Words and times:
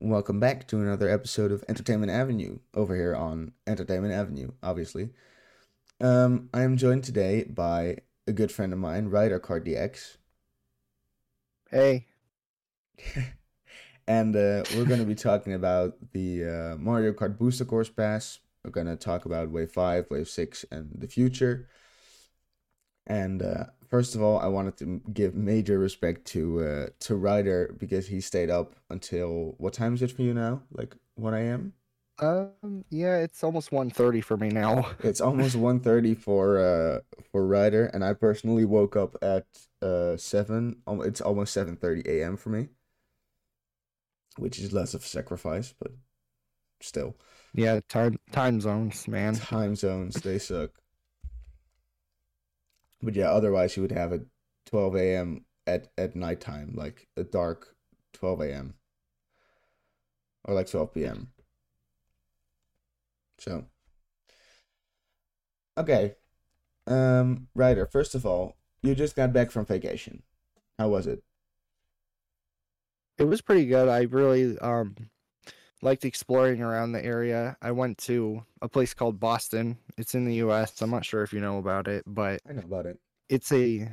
Welcome 0.00 0.38
back 0.38 0.68
to 0.68 0.78
another 0.78 1.08
episode 1.08 1.50
of 1.50 1.64
Entertainment 1.68 2.12
Avenue 2.12 2.60
over 2.72 2.94
here 2.94 3.16
on 3.16 3.50
Entertainment 3.66 4.14
Avenue, 4.14 4.52
obviously. 4.62 5.10
Um, 6.00 6.48
I 6.54 6.62
am 6.62 6.76
joined 6.76 7.02
today 7.02 7.42
by 7.42 7.98
a 8.26 8.32
good 8.32 8.52
friend 8.52 8.72
of 8.72 8.78
mine, 8.78 9.10
RyderKartDX, 9.10 10.18
Hey, 11.70 12.06
and 14.06 14.34
uh, 14.34 14.62
we're 14.74 14.86
going 14.86 15.00
to 15.00 15.04
be 15.04 15.14
talking 15.16 15.52
about 15.52 15.96
the 16.12 16.44
uh, 16.44 16.76
Mario 16.78 17.12
Kart 17.12 17.36
Booster 17.36 17.66
Course 17.66 17.90
Pass. 17.90 18.38
We're 18.64 18.70
going 18.70 18.86
to 18.86 18.96
talk 18.96 19.26
about 19.26 19.50
Wave 19.50 19.72
5, 19.72 20.06
Wave 20.10 20.28
6, 20.28 20.64
and 20.70 20.92
the 20.94 21.08
future. 21.08 21.68
And 23.06 23.42
uh, 23.42 23.64
first 23.88 24.14
of 24.14 24.22
all, 24.22 24.38
I 24.38 24.46
wanted 24.48 24.76
to 24.78 25.00
give 25.12 25.34
major 25.34 25.78
respect 25.78 26.24
to 26.28 26.60
uh, 26.62 26.86
to 27.00 27.16
Ryder 27.16 27.74
because 27.78 28.08
he 28.08 28.20
stayed 28.20 28.50
up 28.50 28.76
until 28.90 29.54
what 29.58 29.74
time 29.74 29.94
is 29.94 30.02
it 30.02 30.12
for 30.12 30.22
you 30.22 30.34
now? 30.34 30.62
Like 30.72 30.96
1 31.16 31.34
a.m. 31.34 31.72
um, 32.20 32.84
yeah, 32.90 33.18
it's 33.18 33.44
almost 33.44 33.70
1.30 33.70 34.20
for 34.20 34.36
me 34.36 34.48
now. 34.48 34.90
It's 35.02 35.20
almost 35.20 35.56
1.30 35.56 36.14
for 36.14 36.58
uh 36.58 37.00
for 37.30 37.46
Ryder, 37.46 37.86
and 37.86 38.04
I 38.04 38.12
personally 38.14 38.64
woke 38.64 38.96
up 38.96 39.16
at 39.22 39.46
uh 39.82 40.16
seven. 40.16 40.82
It's 40.88 41.20
almost 41.20 41.52
7:30 41.54 42.06
a.m. 42.06 42.36
for 42.36 42.50
me, 42.50 42.68
which 44.36 44.58
is 44.58 44.72
less 44.72 44.94
of 44.94 45.02
a 45.02 45.06
sacrifice, 45.06 45.74
but 45.78 45.92
still, 46.80 47.16
Yeah, 47.54 47.80
time 47.88 48.18
time 48.32 48.60
zones, 48.60 49.06
man. 49.08 49.34
time 49.34 49.74
zones 49.76 50.20
they 50.22 50.38
suck. 50.38 50.70
But 53.02 53.14
yeah, 53.14 53.30
otherwise 53.30 53.76
you 53.76 53.82
would 53.82 53.92
have 53.92 54.12
it 54.12 54.26
12 54.66 54.96
a.m. 54.96 55.44
at 55.66 55.88
at 55.96 56.16
nighttime, 56.16 56.72
like 56.74 57.08
a 57.16 57.24
dark 57.24 57.76
12 58.12 58.40
a.m. 58.42 58.74
or 60.44 60.54
like 60.54 60.68
12 60.70 60.94
p.m. 60.94 61.32
So, 63.38 63.66
okay. 65.76 66.14
Um, 66.86 67.48
Ryder, 67.54 67.86
first 67.86 68.14
of 68.14 68.26
all, 68.26 68.56
you 68.82 68.94
just 68.94 69.14
got 69.16 69.32
back 69.32 69.50
from 69.50 69.66
vacation. 69.66 70.22
How 70.78 70.88
was 70.88 71.06
it? 71.06 71.22
It 73.18 73.24
was 73.24 73.40
pretty 73.42 73.66
good. 73.66 73.88
I 73.88 74.02
really 74.02 74.58
um 74.58 74.96
liked 75.82 76.04
exploring 76.04 76.62
around 76.62 76.92
the 76.92 77.04
area. 77.04 77.56
I 77.62 77.70
went 77.72 77.98
to 77.98 78.44
a 78.62 78.68
place 78.68 78.94
called 78.94 79.20
Boston. 79.20 79.78
It's 79.96 80.14
in 80.14 80.24
the 80.24 80.34
U.S. 80.36 80.80
I'm 80.82 80.90
not 80.90 81.04
sure 81.04 81.22
if 81.22 81.32
you 81.32 81.40
know 81.40 81.58
about 81.58 81.88
it, 81.88 82.04
but 82.06 82.40
I 82.48 82.52
know 82.52 82.62
about 82.64 82.86
it. 82.86 82.98
it's 83.28 83.52
a 83.52 83.90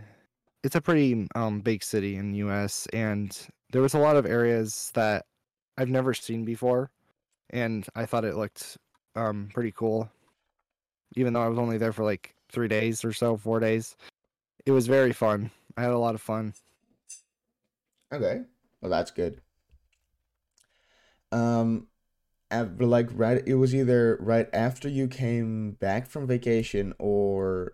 it's 0.63 0.75
a 0.75 0.81
pretty 0.81 1.27
um 1.35 1.61
big 1.61 1.83
city 1.83 2.15
in 2.15 2.31
the 2.31 2.39
US 2.39 2.87
and 2.93 3.37
there 3.71 3.81
was 3.81 3.93
a 3.93 3.99
lot 3.99 4.15
of 4.15 4.25
areas 4.25 4.91
that 4.95 5.25
I've 5.77 5.89
never 5.89 6.13
seen 6.13 6.45
before 6.45 6.89
and 7.51 7.85
I 7.95 8.05
thought 8.05 8.25
it 8.25 8.35
looked 8.35 8.77
um 9.15 9.49
pretty 9.53 9.71
cool 9.71 10.09
even 11.15 11.33
though 11.33 11.41
I 11.43 11.47
was 11.47 11.59
only 11.59 11.77
there 11.77 11.93
for 11.93 12.03
like 12.03 12.35
3 12.51 12.67
days 12.67 13.03
or 13.05 13.13
so 13.13 13.37
4 13.37 13.59
days 13.59 13.95
it 14.65 14.71
was 14.71 14.87
very 14.87 15.13
fun 15.13 15.51
I 15.77 15.81
had 15.83 15.91
a 15.91 15.99
lot 15.99 16.15
of 16.15 16.21
fun 16.21 16.53
Okay. 18.13 18.41
Well, 18.81 18.91
that's 18.91 19.11
good. 19.11 19.41
Um, 21.35 21.87
av- 22.51 22.79
like 22.81 23.09
right, 23.13 23.43
it 23.47 23.55
was 23.55 23.75
either 23.75 24.17
right 24.21 24.49
after 24.53 24.89
you 24.89 25.07
came 25.07 25.73
back 25.73 26.07
from 26.07 26.27
vacation 26.27 26.93
or 26.99 27.73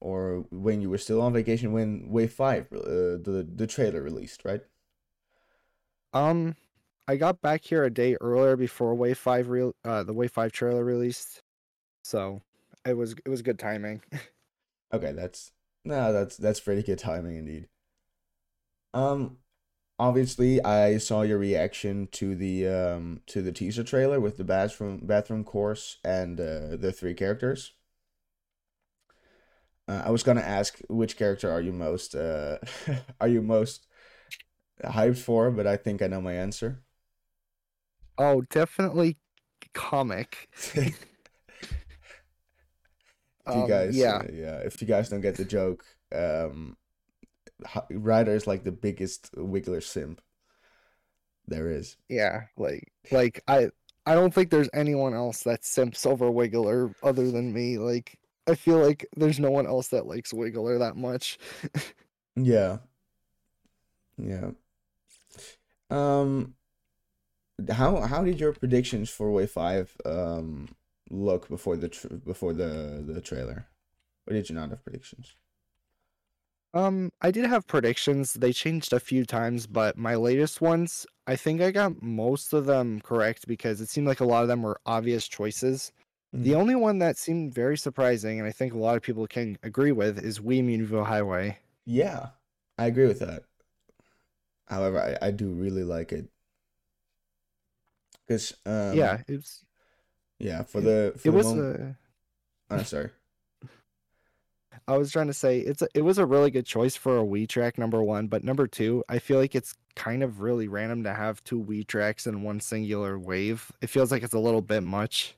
or 0.00 0.46
when 0.50 0.80
you 0.82 0.90
were 0.90 0.98
still 0.98 1.20
on 1.22 1.32
vacation 1.32 1.72
when 1.72 2.08
Wave 2.10 2.32
5 2.32 2.72
uh, 2.72 2.78
the 3.28 3.48
the 3.54 3.66
trailer 3.66 4.02
released, 4.02 4.44
right? 4.44 4.62
um 6.12 6.56
I 7.08 7.16
got 7.16 7.40
back 7.40 7.64
here 7.64 7.84
a 7.84 7.90
day 7.90 8.16
earlier 8.20 8.56
before 8.56 8.94
Wave 8.94 9.18
5 9.18 9.48
real 9.48 9.74
uh 9.84 10.02
the 10.02 10.12
Wave 10.12 10.30
5 10.32 10.52
trailer 10.52 10.84
released 10.84 11.42
so 12.04 12.40
it 12.86 12.94
was 12.94 13.14
it 13.24 13.28
was 13.28 13.42
good 13.42 13.58
timing 13.58 14.02
Okay, 14.92 15.12
that's 15.12 15.52
no, 15.84 16.12
that's 16.12 16.36
that's 16.36 16.60
pretty 16.60 16.82
good 16.82 16.98
timing 16.98 17.36
indeed. 17.36 17.68
Um, 18.94 19.38
obviously, 20.00 20.62
I 20.64 20.98
saw 20.98 21.22
your 21.22 21.38
reaction 21.38 22.08
to 22.12 22.34
the 22.36 22.68
um 22.68 23.22
to 23.28 23.42
the 23.42 23.52
teaser 23.52 23.84
trailer 23.84 24.20
with 24.20 24.38
the 24.38 24.44
bathroom 24.44 25.00
bathroom 25.04 25.44
course 25.44 25.98
and 26.04 26.40
uh, 26.40 26.76
the 26.76 26.92
three 26.92 27.14
characters. 27.14 27.74
Uh, 29.88 30.02
I 30.06 30.10
was 30.10 30.22
gonna 30.22 30.40
ask 30.40 30.78
which 30.88 31.16
character 31.16 31.50
are 31.50 31.60
you 31.60 31.72
most 31.72 32.14
uh 32.14 32.58
are 33.20 33.28
you 33.28 33.42
most 33.42 33.86
hyped 34.84 35.18
for, 35.18 35.50
but 35.50 35.66
I 35.66 35.76
think 35.76 36.02
I 36.02 36.06
know 36.08 36.20
my 36.20 36.34
answer. 36.34 36.82
oh 38.18 38.42
definitely 38.50 39.16
comic 39.74 40.48
If 43.46 43.54
you 43.54 43.64
Um, 43.64 43.64
guys, 43.64 44.06
yeah. 44.06 44.22
uh, 44.22 44.26
yeah, 44.32 44.58
if 44.58 44.80
you 44.80 44.86
guys 44.86 45.08
don't 45.08 45.20
get 45.20 45.36
the 45.36 45.44
joke, 45.44 45.84
um, 46.14 46.76
Ryder 47.90 48.32
is 48.34 48.46
like 48.46 48.64
the 48.64 48.72
biggest 48.72 49.32
Wiggler 49.34 49.82
simp 49.82 50.20
there 51.46 51.70
is. 51.70 51.96
Yeah, 52.08 52.44
like 52.56 52.92
like 53.10 53.42
I 53.48 53.70
I 54.06 54.14
don't 54.14 54.32
think 54.32 54.50
there's 54.50 54.70
anyone 54.72 55.14
else 55.14 55.42
that 55.44 55.64
simps 55.64 56.06
over 56.06 56.26
Wiggler 56.26 56.94
other 57.02 57.30
than 57.30 57.52
me. 57.52 57.78
Like 57.78 58.18
I 58.48 58.54
feel 58.54 58.78
like 58.78 59.06
there's 59.16 59.38
no 59.40 59.50
one 59.50 59.66
else 59.66 59.88
that 59.88 60.06
likes 60.06 60.32
Wiggler 60.32 60.78
that 60.78 60.96
much. 60.96 61.38
Yeah. 62.36 62.78
Yeah. 64.16 64.52
Um, 65.90 66.54
how 67.70 68.00
how 68.02 68.22
did 68.24 68.40
your 68.40 68.52
predictions 68.52 69.10
for 69.10 69.30
Wave 69.30 69.50
5 69.50 69.96
um 70.04 70.68
look 71.10 71.48
before 71.48 71.76
the 71.76 71.88
tr 71.88 72.08
before 72.08 72.52
the 72.52 73.02
the 73.06 73.20
trailer? 73.20 73.66
Or 74.26 74.32
did 74.34 74.48
you 74.48 74.54
not 74.54 74.70
have 74.70 74.84
predictions? 74.84 75.34
Um, 76.72 77.10
I 77.20 77.30
did 77.30 77.46
have 77.46 77.66
predictions. 77.66 78.34
They 78.34 78.52
changed 78.52 78.92
a 78.92 79.00
few 79.00 79.24
times, 79.24 79.66
but 79.66 79.96
my 79.96 80.14
latest 80.14 80.60
ones, 80.60 81.06
I 81.26 81.34
think 81.36 81.60
I 81.60 81.70
got 81.72 82.00
most 82.02 82.52
of 82.52 82.66
them 82.66 83.00
correct 83.00 83.46
because 83.48 83.80
it 83.80 83.88
seemed 83.88 84.06
like 84.06 84.20
a 84.20 84.24
lot 84.24 84.42
of 84.42 84.48
them 84.48 84.62
were 84.62 84.80
obvious 84.86 85.26
choices. 85.26 85.92
The 86.42 86.50
Mhm. 86.50 86.54
only 86.54 86.74
one 86.76 86.98
that 87.00 87.18
seemed 87.18 87.52
very 87.54 87.76
surprising, 87.76 88.38
and 88.38 88.48
I 88.48 88.52
think 88.52 88.72
a 88.72 88.78
lot 88.78 88.96
of 88.96 89.02
people 89.02 89.26
can 89.26 89.58
agree 89.62 89.92
with, 89.92 90.18
is 90.18 90.38
Wii 90.38 90.62
Moonview 90.64 91.06
Highway. 91.06 91.58
Yeah, 91.84 92.30
I 92.78 92.86
agree 92.86 93.06
with 93.06 93.18
that. 93.20 93.44
However, 94.68 94.98
I, 94.98 95.26
I 95.26 95.30
do 95.32 95.52
really 95.52 95.84
like 95.84 96.12
it. 96.12 96.30
Because 98.26 98.54
um 98.66 98.96
yeah, 98.96 99.22
it 99.28 99.36
was 99.36 99.64
yeah, 100.38 100.62
for 100.64 100.80
the 100.80 101.14
for 101.18 101.28
it 101.28 101.30
the 101.32 101.38
was 101.38 101.54
moment 101.54 101.70
a 101.76 101.96
oh, 102.70 102.82
sorry. 102.82 103.10
I 104.88 104.96
was 104.98 105.12
trying 105.12 105.28
to 105.28 105.34
say 105.34 105.58
it's 105.60 105.82
a, 105.82 105.88
it 105.94 106.02
was 106.02 106.18
a 106.18 106.26
really 106.26 106.50
good 106.50 106.66
choice 106.66 106.96
for 106.96 107.18
a 107.18 107.24
Wii 107.24 107.48
track 107.48 107.78
number 107.78 108.02
one, 108.02 108.28
but 108.28 108.44
number 108.44 108.66
two, 108.66 109.04
I 109.08 109.18
feel 109.18 109.38
like 109.38 109.54
it's 109.54 109.74
kind 109.96 110.22
of 110.22 110.40
really 110.40 110.68
random 110.68 111.04
to 111.04 111.14
have 111.14 111.42
two 111.44 111.62
Wii 111.62 111.86
tracks 111.86 112.26
in 112.26 112.42
one 112.42 112.60
singular 112.60 113.18
wave. 113.18 113.70
It 113.80 113.88
feels 113.90 114.10
like 114.10 114.22
it's 114.22 114.34
a 114.34 114.38
little 114.38 114.62
bit 114.62 114.82
much. 114.82 115.36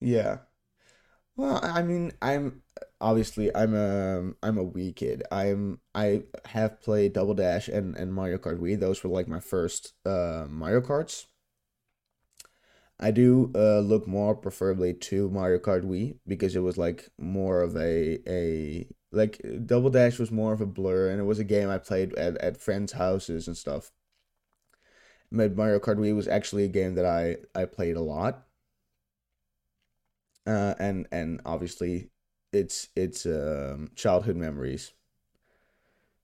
Yeah. 0.00 0.38
Well, 1.36 1.60
I 1.62 1.82
mean, 1.82 2.12
I'm 2.20 2.62
obviously 3.00 3.54
I'm 3.54 3.74
a 3.74 4.32
I'm 4.42 4.58
a 4.58 4.64
Wii 4.64 4.94
kid. 4.94 5.22
I'm 5.32 5.80
I 5.94 6.24
have 6.46 6.80
played 6.82 7.12
Double 7.14 7.34
Dash 7.34 7.68
and 7.68 7.96
and 7.96 8.12
Mario 8.12 8.38
Kart 8.38 8.58
Wii. 8.58 8.78
Those 8.78 9.02
were 9.02 9.10
like 9.10 9.28
my 9.28 9.40
first 9.40 9.94
uh 10.04 10.46
Mario 10.48 10.80
Karts. 10.80 11.26
I 13.00 13.10
do 13.10 13.50
uh 13.54 13.80
look 13.80 14.06
more 14.06 14.34
preferably 14.36 14.94
to 14.94 15.28
Mario 15.30 15.58
Kart 15.58 15.82
Wii 15.84 16.18
because 16.26 16.54
it 16.54 16.60
was 16.60 16.78
like 16.78 17.08
more 17.18 17.62
of 17.62 17.76
a 17.76 18.20
a 18.30 18.86
like 19.12 19.40
Double 19.66 19.90
Dash 19.90 20.18
was 20.20 20.30
more 20.30 20.52
of 20.52 20.60
a 20.60 20.66
blur 20.66 21.10
and 21.10 21.20
it 21.20 21.24
was 21.24 21.38
a 21.40 21.44
game 21.44 21.68
I 21.68 21.78
played 21.78 22.14
at 22.14 22.36
at 22.38 22.60
friends' 22.60 22.92
houses 22.92 23.48
and 23.48 23.56
stuff. 23.56 23.90
But 25.32 25.56
Mario 25.56 25.80
Kart 25.80 25.96
Wii 25.98 26.14
was 26.14 26.28
actually 26.28 26.62
a 26.64 26.68
game 26.68 26.94
that 26.94 27.04
I 27.04 27.38
I 27.52 27.64
played 27.64 27.96
a 27.96 28.00
lot 28.00 28.46
uh, 30.46 30.74
and 30.78 31.06
and 31.12 31.40
obviously 31.44 32.10
it's 32.52 32.88
it's 32.96 33.26
um 33.26 33.90
childhood 33.94 34.36
memories. 34.36 34.92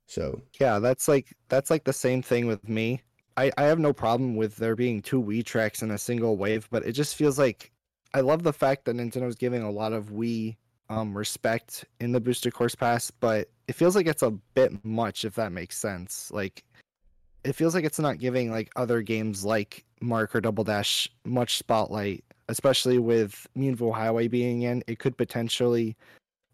So 0.07 0.43
Yeah, 0.61 0.79
that's 0.79 1.07
like 1.09 1.37
that's 1.49 1.71
like 1.71 1.85
the 1.85 1.93
same 1.93 2.23
thing 2.23 2.47
with 2.47 2.67
me. 2.69 3.03
I 3.37 3.53
I 3.59 3.65
have 3.65 3.79
no 3.79 3.93
problem 3.93 4.37
with 4.37 4.57
there 4.57 4.77
being 4.77 5.03
two 5.03 5.23
Wii 5.23 5.45
tracks 5.45 5.83
in 5.83 5.91
a 5.91 5.99
single 5.99 6.37
wave, 6.37 6.69
but 6.71 6.85
it 6.85 6.93
just 6.93 7.17
feels 7.17 7.39
like 7.39 7.73
I 8.15 8.21
love 8.21 8.43
the 8.43 8.53
fact 8.53 8.85
that 8.85 8.97
Nintendo's 8.97 9.37
giving 9.37 9.63
a 9.63 9.71
lot 9.71 9.93
of 9.93 10.11
Wii 10.11 10.57
um 10.89 11.17
respect 11.17 11.85
in 12.01 12.13
the 12.13 12.21
Booster 12.21 12.51
Course 12.51 12.75
Pass, 12.75 13.11
but 13.11 13.49
it 13.69 13.75
feels 13.75 13.97
like 13.97 14.07
it's 14.07 14.23
a 14.23 14.31
bit 14.31 14.85
much 14.85 15.25
if 15.25 15.35
that 15.35 15.53
makes 15.53 15.77
sense. 15.77 16.31
Like 16.33 16.65
it 17.45 17.55
feels 17.55 17.75
like 17.75 17.85
it's 17.85 18.01
not 18.01 18.19
giving 18.19 18.51
like 18.51 18.71
other 18.77 19.03
games 19.03 19.45
like 19.45 19.85
Mario 20.01 20.27
Kart 20.27 20.43
Double 20.43 20.65
Dash 20.65 21.09
much 21.25 21.59
spotlight, 21.59 22.25
especially 22.49 22.99
with 22.99 23.47
Moonview 23.57 23.95
Highway 23.95 24.29
being 24.29 24.63
in. 24.63 24.83
It 24.87 24.99
could 24.99 25.17
potentially 25.17 25.97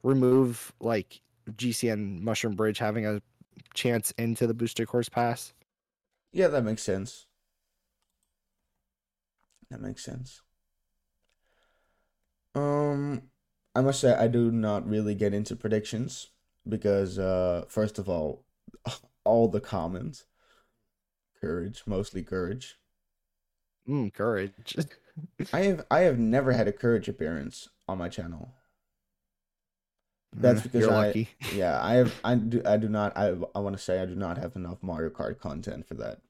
remove 0.03 0.73
like 0.81 1.21
GCN 1.53 2.21
Mushroom 2.23 2.55
Bridge 2.55 2.79
having 2.79 3.07
a 3.07 3.23
chance 3.75 4.13
into 4.19 4.47
the 4.47 4.55
Booster 4.55 4.85
Course 4.87 5.09
Pass. 5.09 5.55
Yeah, 6.33 6.49
that 6.49 6.65
makes 6.65 6.83
sense. 6.83 7.27
That 9.71 9.81
makes 9.81 10.05
sense. 10.05 10.43
Um, 12.55 13.31
I 13.75 13.81
must 13.81 14.01
say 14.01 14.13
I 14.15 14.29
do 14.29 14.51
not 14.51 14.87
really 14.89 15.15
get 15.15 15.35
into 15.35 15.57
predictions 15.57 16.31
because 16.69 17.19
uh 17.19 17.65
first 17.69 17.99
of 17.99 18.09
all, 18.09 18.45
all 19.25 19.49
the 19.49 19.61
comments, 19.61 20.25
courage, 21.39 21.83
mostly 21.85 22.23
courage. 22.23 22.79
Mm, 23.89 24.13
courage. 24.13 24.77
I 25.53 25.61
have 25.61 25.87
I 25.91 26.01
have 26.01 26.19
never 26.19 26.53
had 26.53 26.69
a 26.69 26.73
courage 26.73 27.09
appearance 27.09 27.69
on 27.89 27.99
my 27.99 28.09
channel. 28.09 28.55
That's 30.35 30.61
Mm, 30.61 30.63
because 30.63 30.81
You're 30.81 30.89
I 30.89 31.15
lucky. 31.15 31.29
yeah, 31.51 31.83
I 31.83 31.95
have 31.95 32.15
I 32.25 32.35
do 32.35 32.63
I 32.65 32.77
do 32.77 32.89
not 32.89 33.17
I 33.17 33.35
I 33.55 33.59
want 33.61 33.77
to 33.77 33.83
say 33.83 34.01
I 34.01 34.07
do 34.07 34.15
not 34.15 34.39
have 34.39 34.57
enough 34.57 34.83
Mario 34.83 35.11
Kart 35.11 35.39
content 35.39 35.87
for 35.87 35.95
that. 35.95 36.21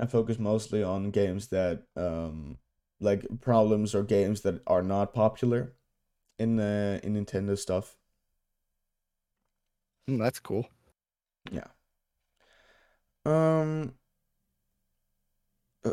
I 0.00 0.06
focus 0.06 0.38
mostly 0.38 0.82
on 0.82 1.10
games 1.12 1.48
that 1.48 1.84
um 1.96 2.58
like 3.00 3.24
problems 3.40 3.94
or 3.94 4.02
games 4.02 4.40
that 4.42 4.60
are 4.66 4.82
not 4.82 5.14
popular 5.14 5.74
in 6.38 6.60
uh, 6.60 7.00
in 7.02 7.14
Nintendo 7.14 7.58
stuff. 7.58 7.96
Mm, 10.08 10.18
that's 10.18 10.40
cool. 10.40 10.68
Yeah. 11.50 11.66
Um 13.24 13.94
uh, 15.84 15.92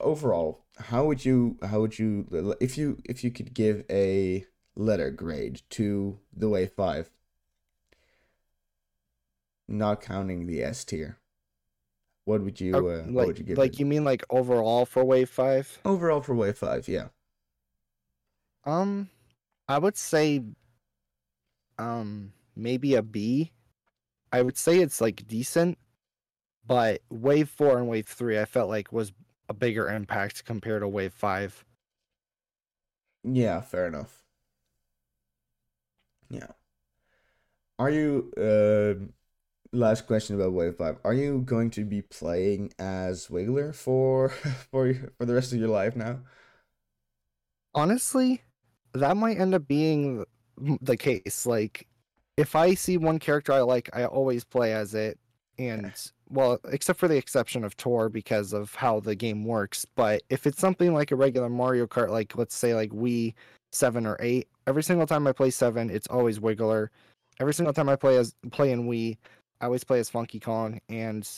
overall, 0.00 0.64
how 0.78 1.06
would 1.06 1.24
you 1.24 1.56
how 1.62 1.80
would 1.80 1.98
you 1.98 2.56
if 2.60 2.76
you 2.78 3.00
if 3.04 3.24
you 3.24 3.30
could 3.30 3.54
give 3.54 3.84
a 3.90 4.46
letter 4.76 5.10
grade 5.10 5.62
to 5.70 6.20
the 6.32 6.48
Wave 6.48 6.72
5 6.72 7.10
not 9.66 10.00
counting 10.00 10.46
the 10.46 10.62
S 10.62 10.84
tier? 10.84 11.18
What 12.24 12.42
would 12.42 12.60
you 12.60 12.74
Oh, 12.74 12.86
uh, 12.88 13.02
what 13.04 13.26
like, 13.26 13.26
would 13.26 13.38
you 13.38 13.44
give 13.44 13.58
like 13.58 13.72
it? 13.74 13.80
you 13.80 13.86
mean 13.86 14.04
like 14.04 14.24
overall 14.30 14.84
for 14.86 15.04
Wave 15.04 15.30
Five? 15.30 15.78
Overall 15.84 16.20
for 16.20 16.34
Wave 16.34 16.58
5, 16.58 16.88
yeah. 16.88 17.10
Um, 18.64 19.10
I 19.68 19.78
would 19.78 19.96
say, 19.96 20.42
um, 21.78 22.32
maybe 22.54 22.94
a 22.94 23.02
B. 23.02 23.52
I 24.32 24.42
would 24.42 24.56
say 24.56 24.78
it's 24.80 25.00
like 25.00 25.26
decent, 25.28 25.78
but 26.66 27.02
Wave 27.10 27.48
Four 27.50 27.78
and 27.78 27.88
Wave 27.88 28.08
Three, 28.08 28.38
I 28.40 28.44
felt 28.46 28.68
like 28.70 28.92
was 28.92 29.12
a 29.48 29.54
bigger 29.54 29.88
impact 29.90 30.44
compared 30.44 30.82
to 30.82 30.88
Wave 30.88 31.14
Five. 31.14 31.64
Yeah, 33.24 33.60
fair 33.60 33.86
enough. 33.88 34.21
Yeah. 36.32 36.48
Are 37.78 37.90
you 37.90 38.32
uh 38.36 39.12
last 39.72 40.06
question 40.06 40.36
about 40.36 40.52
Wave 40.52 40.76
5. 40.76 40.98
Are 41.04 41.14
you 41.14 41.40
going 41.40 41.70
to 41.70 41.84
be 41.84 42.02
playing 42.02 42.72
as 42.78 43.28
Wiggler 43.28 43.74
for 43.74 44.28
for 44.70 44.94
for 45.18 45.24
the 45.24 45.34
rest 45.34 45.52
of 45.52 45.58
your 45.58 45.68
life 45.68 45.96
now? 45.96 46.20
Honestly, 47.74 48.42
that 48.94 49.16
might 49.16 49.38
end 49.38 49.54
up 49.54 49.66
being 49.66 50.24
the 50.82 50.96
case. 50.96 51.46
Like, 51.46 51.86
if 52.36 52.54
I 52.54 52.74
see 52.74 52.98
one 52.98 53.18
character 53.18 53.52
I 53.52 53.60
like, 53.60 53.88
I 53.92 54.04
always 54.04 54.44
play 54.44 54.74
as 54.74 54.94
it. 54.94 55.18
And, 55.58 55.92
well, 56.28 56.58
except 56.70 56.98
for 56.98 57.08
the 57.08 57.16
exception 57.16 57.64
of 57.64 57.76
Tour 57.76 58.08
because 58.08 58.52
of 58.52 58.74
how 58.74 59.00
the 59.00 59.14
game 59.14 59.44
works. 59.44 59.86
But 59.96 60.22
if 60.28 60.46
it's 60.46 60.58
something 60.60 60.92
like 60.92 61.12
a 61.12 61.16
regular 61.16 61.48
Mario 61.48 61.86
Kart, 61.86 62.10
like, 62.10 62.36
let's 62.36 62.54
say, 62.54 62.74
like 62.74 62.90
Wii 62.90 63.34
7 63.72 64.06
or 64.06 64.16
8, 64.20 64.48
every 64.66 64.82
single 64.82 65.06
time 65.06 65.26
I 65.26 65.32
play 65.32 65.50
7, 65.50 65.90
it's 65.90 66.06
always 66.08 66.38
Wiggler. 66.38 66.88
Every 67.40 67.54
single 67.54 67.72
time 67.72 67.88
I 67.88 67.96
play 67.96 68.16
as 68.18 68.34
play 68.50 68.72
in 68.72 68.88
Wii, 68.88 69.16
I 69.60 69.66
always 69.66 69.84
play 69.84 69.98
as 69.98 70.10
Funky 70.10 70.38
Kong. 70.38 70.80
And 70.88 71.28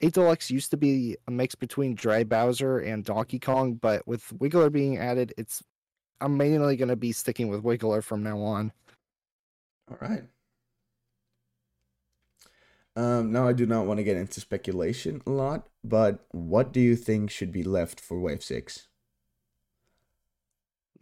8 0.00 0.14
Deluxe 0.14 0.50
used 0.50 0.70
to 0.70 0.76
be 0.76 1.16
a 1.26 1.30
mix 1.30 1.54
between 1.54 1.94
Dry 1.94 2.24
Bowser 2.24 2.78
and 2.78 3.04
Donkey 3.04 3.38
Kong, 3.38 3.74
but 3.74 4.06
with 4.06 4.26
Wiggler 4.38 4.70
being 4.70 4.98
added, 4.98 5.34
it's 5.36 5.62
I'm 6.20 6.36
mainly 6.36 6.76
going 6.76 6.88
to 6.88 6.96
be 6.96 7.12
sticking 7.12 7.48
with 7.48 7.64
Wiggler 7.64 8.02
from 8.02 8.22
now 8.22 8.38
on. 8.38 8.72
All 9.90 9.98
right. 10.00 10.22
Um, 12.94 13.32
now 13.32 13.48
I 13.48 13.52
do 13.52 13.66
not 13.66 13.86
want 13.86 13.98
to 13.98 14.04
get 14.04 14.16
into 14.16 14.40
speculation 14.40 15.22
a 15.26 15.30
lot, 15.30 15.66
but 15.82 16.24
what 16.30 16.72
do 16.72 16.80
you 16.80 16.94
think 16.94 17.30
should 17.30 17.50
be 17.50 17.62
left 17.62 18.00
for 18.00 18.20
Wave 18.20 18.42
6? 18.42 18.86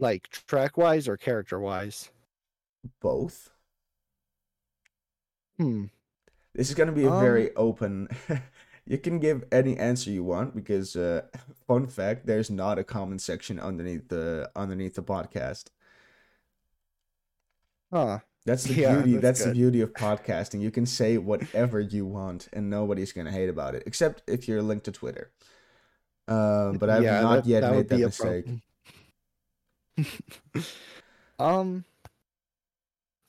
Like 0.01 0.29
track 0.49 0.77
wise 0.79 1.07
or 1.07 1.17
character 1.17 1.61
wise? 1.61 2.11
Both? 3.01 3.51
Hmm. 5.59 5.85
This 6.55 6.71
is 6.71 6.75
going 6.75 6.89
to 6.89 6.95
be 6.95 7.05
a 7.05 7.13
Um, 7.13 7.21
very 7.21 7.55
open. 7.55 8.09
you 8.87 8.97
can 8.99 9.19
give 9.21 9.45
any 9.53 9.77
answer 9.77 10.11
you 10.11 10.25
want 10.25 10.55
because 10.57 10.97
uh 10.97 11.27
fun 11.69 11.87
fact, 11.87 12.27
there's 12.27 12.51
not 12.51 12.79
a 12.79 12.85
comment 12.85 13.21
section 13.21 13.61
underneath 13.61 14.09
the 14.09 14.51
underneath 14.57 14.95
the 14.95 15.03
podcast. 15.03 15.67
Huh. 17.93 18.21
That's 18.47 18.65
the 18.65 18.75
Yeah, 18.81 18.95
beauty. 18.97 19.13
that's 19.19 19.41
That's, 19.41 19.45
the 19.45 19.53
beauty 19.53 19.81
of 19.83 19.93
podcasting. 19.93 20.61
You 20.63 20.71
can 20.71 20.87
say 20.87 21.19
whatever 21.19 21.79
you 21.79 22.07
want, 22.07 22.49
and 22.55 22.71
nobody's 22.71 23.13
gonna 23.13 23.31
hate 23.33 23.51
about 23.51 23.75
it, 23.75 23.83
except 23.87 24.23
if 24.27 24.49
you're 24.49 24.63
linked 24.63 24.87
to 24.87 24.93
Twitter. 24.93 25.31
Um, 26.27 26.79
but 26.79 26.89
I've 26.89 27.03
Yeah, 27.03 27.21
not 27.21 27.35
that- 27.45 27.47
yet 27.47 27.61
that 27.61 27.73
made 27.73 27.89
that 27.91 27.99
mistake. 27.99 28.45
problem. 28.45 28.63
um 31.39 31.85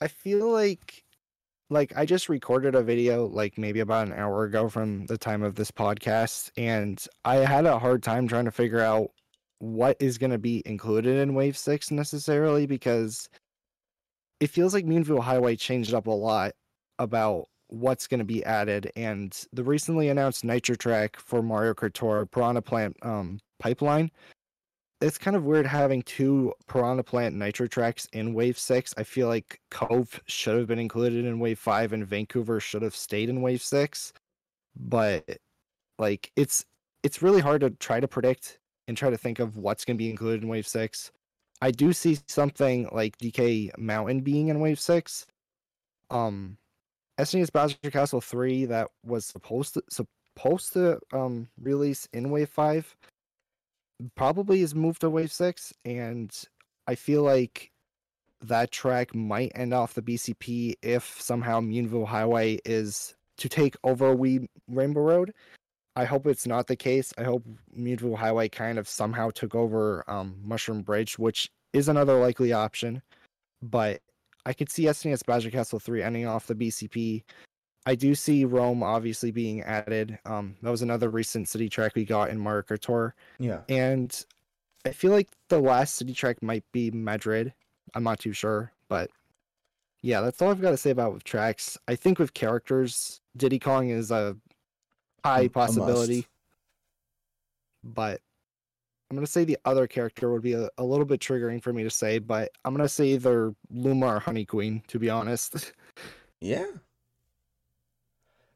I 0.01 0.07
feel 0.07 0.51
like 0.51 1.03
like 1.69 1.93
I 1.95 2.05
just 2.05 2.27
recorded 2.27 2.75
a 2.75 2.83
video 2.83 3.27
like 3.27 3.57
maybe 3.57 3.79
about 3.79 4.07
an 4.07 4.13
hour 4.13 4.43
ago 4.43 4.67
from 4.67 5.05
the 5.05 5.17
time 5.17 5.41
of 5.41 5.55
this 5.55 5.71
podcast 5.71 6.51
and 6.57 7.03
I 7.23 7.37
had 7.37 7.65
a 7.65 7.79
hard 7.79 8.03
time 8.03 8.27
trying 8.27 8.45
to 8.45 8.51
figure 8.51 8.81
out 8.81 9.11
what 9.59 9.95
is 9.99 10.17
going 10.17 10.31
to 10.31 10.37
be 10.37 10.63
included 10.65 11.17
in 11.17 11.33
Wave 11.33 11.55
6 11.55 11.91
necessarily 11.91 12.65
because 12.65 13.29
it 14.39 14.49
feels 14.49 14.73
like 14.73 14.85
Moonview 14.85 15.21
Highway 15.21 15.55
changed 15.55 15.93
up 15.93 16.07
a 16.07 16.11
lot 16.11 16.53
about 16.99 17.45
what's 17.67 18.07
going 18.07 18.19
to 18.19 18.25
be 18.25 18.43
added 18.43 18.91
and 18.97 19.45
the 19.53 19.63
recently 19.63 20.09
announced 20.09 20.43
nitro 20.43 20.75
track 20.75 21.17
for 21.17 21.41
Mario 21.41 21.73
Kart 21.73 21.93
Tour 21.93 22.25
Piranha 22.25 22.61
Plant 22.61 22.97
um, 23.01 23.39
pipeline 23.59 24.11
it's 25.01 25.17
kind 25.17 25.35
of 25.35 25.43
weird 25.43 25.65
having 25.65 26.03
two 26.03 26.53
Piranha 26.67 27.03
Plant 27.03 27.35
nitro 27.35 27.67
tracks 27.67 28.07
in 28.13 28.33
Wave 28.33 28.57
6. 28.57 28.93
I 28.97 29.03
feel 29.03 29.27
like 29.27 29.59
Cove 29.71 30.21
should 30.27 30.57
have 30.57 30.67
been 30.67 30.79
included 30.79 31.25
in 31.25 31.39
Wave 31.39 31.59
5 31.59 31.93
and 31.93 32.05
Vancouver 32.05 32.59
should 32.59 32.83
have 32.83 32.95
stayed 32.95 33.27
in 33.27 33.41
Wave 33.41 33.61
6. 33.63 34.13
But 34.75 35.37
like 35.97 36.31
it's 36.35 36.65
it's 37.03 37.21
really 37.21 37.41
hard 37.41 37.61
to 37.61 37.71
try 37.71 37.99
to 37.99 38.07
predict 38.07 38.59
and 38.87 38.95
try 38.95 39.09
to 39.09 39.17
think 39.17 39.39
of 39.39 39.57
what's 39.57 39.85
going 39.85 39.97
to 39.97 40.03
be 40.03 40.09
included 40.09 40.43
in 40.43 40.49
Wave 40.49 40.67
6. 40.67 41.11
I 41.61 41.71
do 41.71 41.93
see 41.93 42.19
something 42.27 42.87
like 42.91 43.17
DK 43.17 43.77
Mountain 43.77 44.21
being 44.21 44.49
in 44.49 44.59
Wave 44.59 44.79
6. 44.79 45.25
Um 46.11 46.57
SNES 47.19 47.51
Bowser 47.51 47.77
Castle 47.91 48.21
3 48.21 48.65
that 48.65 48.89
was 49.03 49.25
supposed 49.25 49.73
to 49.73 49.83
supposed 49.89 50.73
to 50.73 50.99
um 51.11 51.47
release 51.59 52.07
in 52.13 52.29
Wave 52.29 52.49
5 52.49 52.95
probably 54.15 54.61
is 54.61 54.75
moved 54.75 55.01
to 55.01 55.09
Wave 55.09 55.31
6 55.31 55.73
and 55.85 56.31
I 56.87 56.95
feel 56.95 57.23
like 57.23 57.71
that 58.41 58.71
track 58.71 59.13
might 59.13 59.51
end 59.55 59.73
off 59.73 59.93
the 59.93 60.01
BCP 60.01 60.75
if 60.81 61.21
somehow 61.21 61.61
Moonview 61.61 62.07
Highway 62.07 62.59
is 62.65 63.15
to 63.37 63.49
take 63.49 63.75
over 63.83 64.15
Wii 64.15 64.47
Rainbow 64.67 65.01
Road. 65.01 65.33
I 65.95 66.05
hope 66.05 66.25
it's 66.25 66.47
not 66.47 66.67
the 66.67 66.75
case. 66.75 67.13
I 67.17 67.23
hope 67.23 67.45
Moonview 67.77 68.15
Highway 68.17 68.49
kind 68.49 68.79
of 68.79 68.87
somehow 68.87 69.29
took 69.29 69.55
over 69.55 70.03
um, 70.07 70.37
Mushroom 70.43 70.81
Bridge, 70.81 71.19
which 71.19 71.49
is 71.73 71.87
another 71.87 72.15
likely 72.15 72.53
option. 72.53 73.01
But 73.61 74.01
I 74.45 74.53
could 74.53 74.71
see 74.71 74.83
SNES 74.83 75.25
Bowser 75.25 75.51
Castle 75.51 75.79
3 75.79 76.01
ending 76.01 76.25
off 76.25 76.47
the 76.47 76.55
BCP. 76.55 77.23
I 77.85 77.95
do 77.95 78.13
see 78.13 78.45
Rome 78.45 78.83
obviously 78.83 79.31
being 79.31 79.61
added. 79.61 80.19
Um, 80.25 80.55
that 80.61 80.69
was 80.69 80.81
another 80.83 81.09
recent 81.09 81.47
city 81.49 81.67
track 81.67 81.95
we 81.95 82.05
got 82.05 82.29
in 82.29 82.43
Tour. 82.79 83.15
Yeah. 83.39 83.61
And 83.69 84.25
I 84.85 84.91
feel 84.91 85.11
like 85.11 85.29
the 85.49 85.59
last 85.59 85.95
city 85.95 86.13
track 86.13 86.41
might 86.43 86.63
be 86.71 86.91
Madrid. 86.91 87.53
I'm 87.95 88.03
not 88.03 88.19
too 88.19 88.33
sure, 88.33 88.71
but 88.87 89.09
yeah, 90.01 90.21
that's 90.21 90.41
all 90.41 90.49
I've 90.49 90.61
got 90.61 90.71
to 90.71 90.77
say 90.77 90.91
about 90.91 91.13
with 91.13 91.23
tracks. 91.23 91.77
I 91.87 91.95
think 91.95 92.19
with 92.19 92.33
characters, 92.33 93.21
Diddy 93.37 93.59
Kong 93.59 93.89
is 93.89 94.11
a 94.11 94.35
high 95.23 95.41
A- 95.41 95.45
a 95.45 95.49
possibility, 95.49 96.27
but 97.83 98.21
I'm 99.09 99.17
gonna 99.17 99.27
say 99.27 99.43
the 99.43 99.57
other 99.65 99.87
character 99.87 100.31
would 100.31 100.41
be 100.41 100.53
a, 100.53 100.69
a 100.77 100.83
little 100.83 101.05
bit 101.05 101.19
triggering 101.19 101.61
for 101.61 101.73
me 101.73 101.83
to 101.83 101.89
say, 101.89 102.17
but 102.17 102.51
I'm 102.63 102.73
gonna 102.73 102.87
say 102.87 103.07
either 103.09 103.53
Luma 103.69 104.05
or 104.05 104.19
Honey 104.19 104.45
Queen, 104.45 104.83
to 104.87 104.99
be 104.99 105.09
honest. 105.09 105.73
Yeah. 106.43 106.65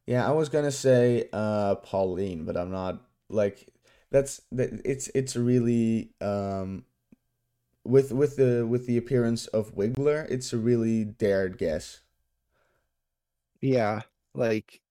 Yeah, 0.07 0.27
I 0.27 0.31
was 0.31 0.49
gonna 0.49 0.71
say 0.71 1.29
uh 1.33 1.75
Pauline, 1.75 2.45
but 2.45 2.57
I'm 2.57 2.71
not 2.71 3.01
like 3.29 3.67
that's 4.11 4.41
that 4.51 4.81
it's 4.85 5.07
it's 5.15 5.35
really 5.35 6.11
um 6.21 6.85
with 7.83 8.11
with 8.11 8.35
the 8.35 8.65
with 8.67 8.85
the 8.87 8.97
appearance 8.97 9.47
of 9.47 9.75
Wiggler, 9.75 10.29
it's 10.29 10.53
a 10.53 10.57
really 10.57 11.03
dared 11.05 11.57
guess. 11.57 12.01
yeah, 13.61 14.01
like 14.33 14.81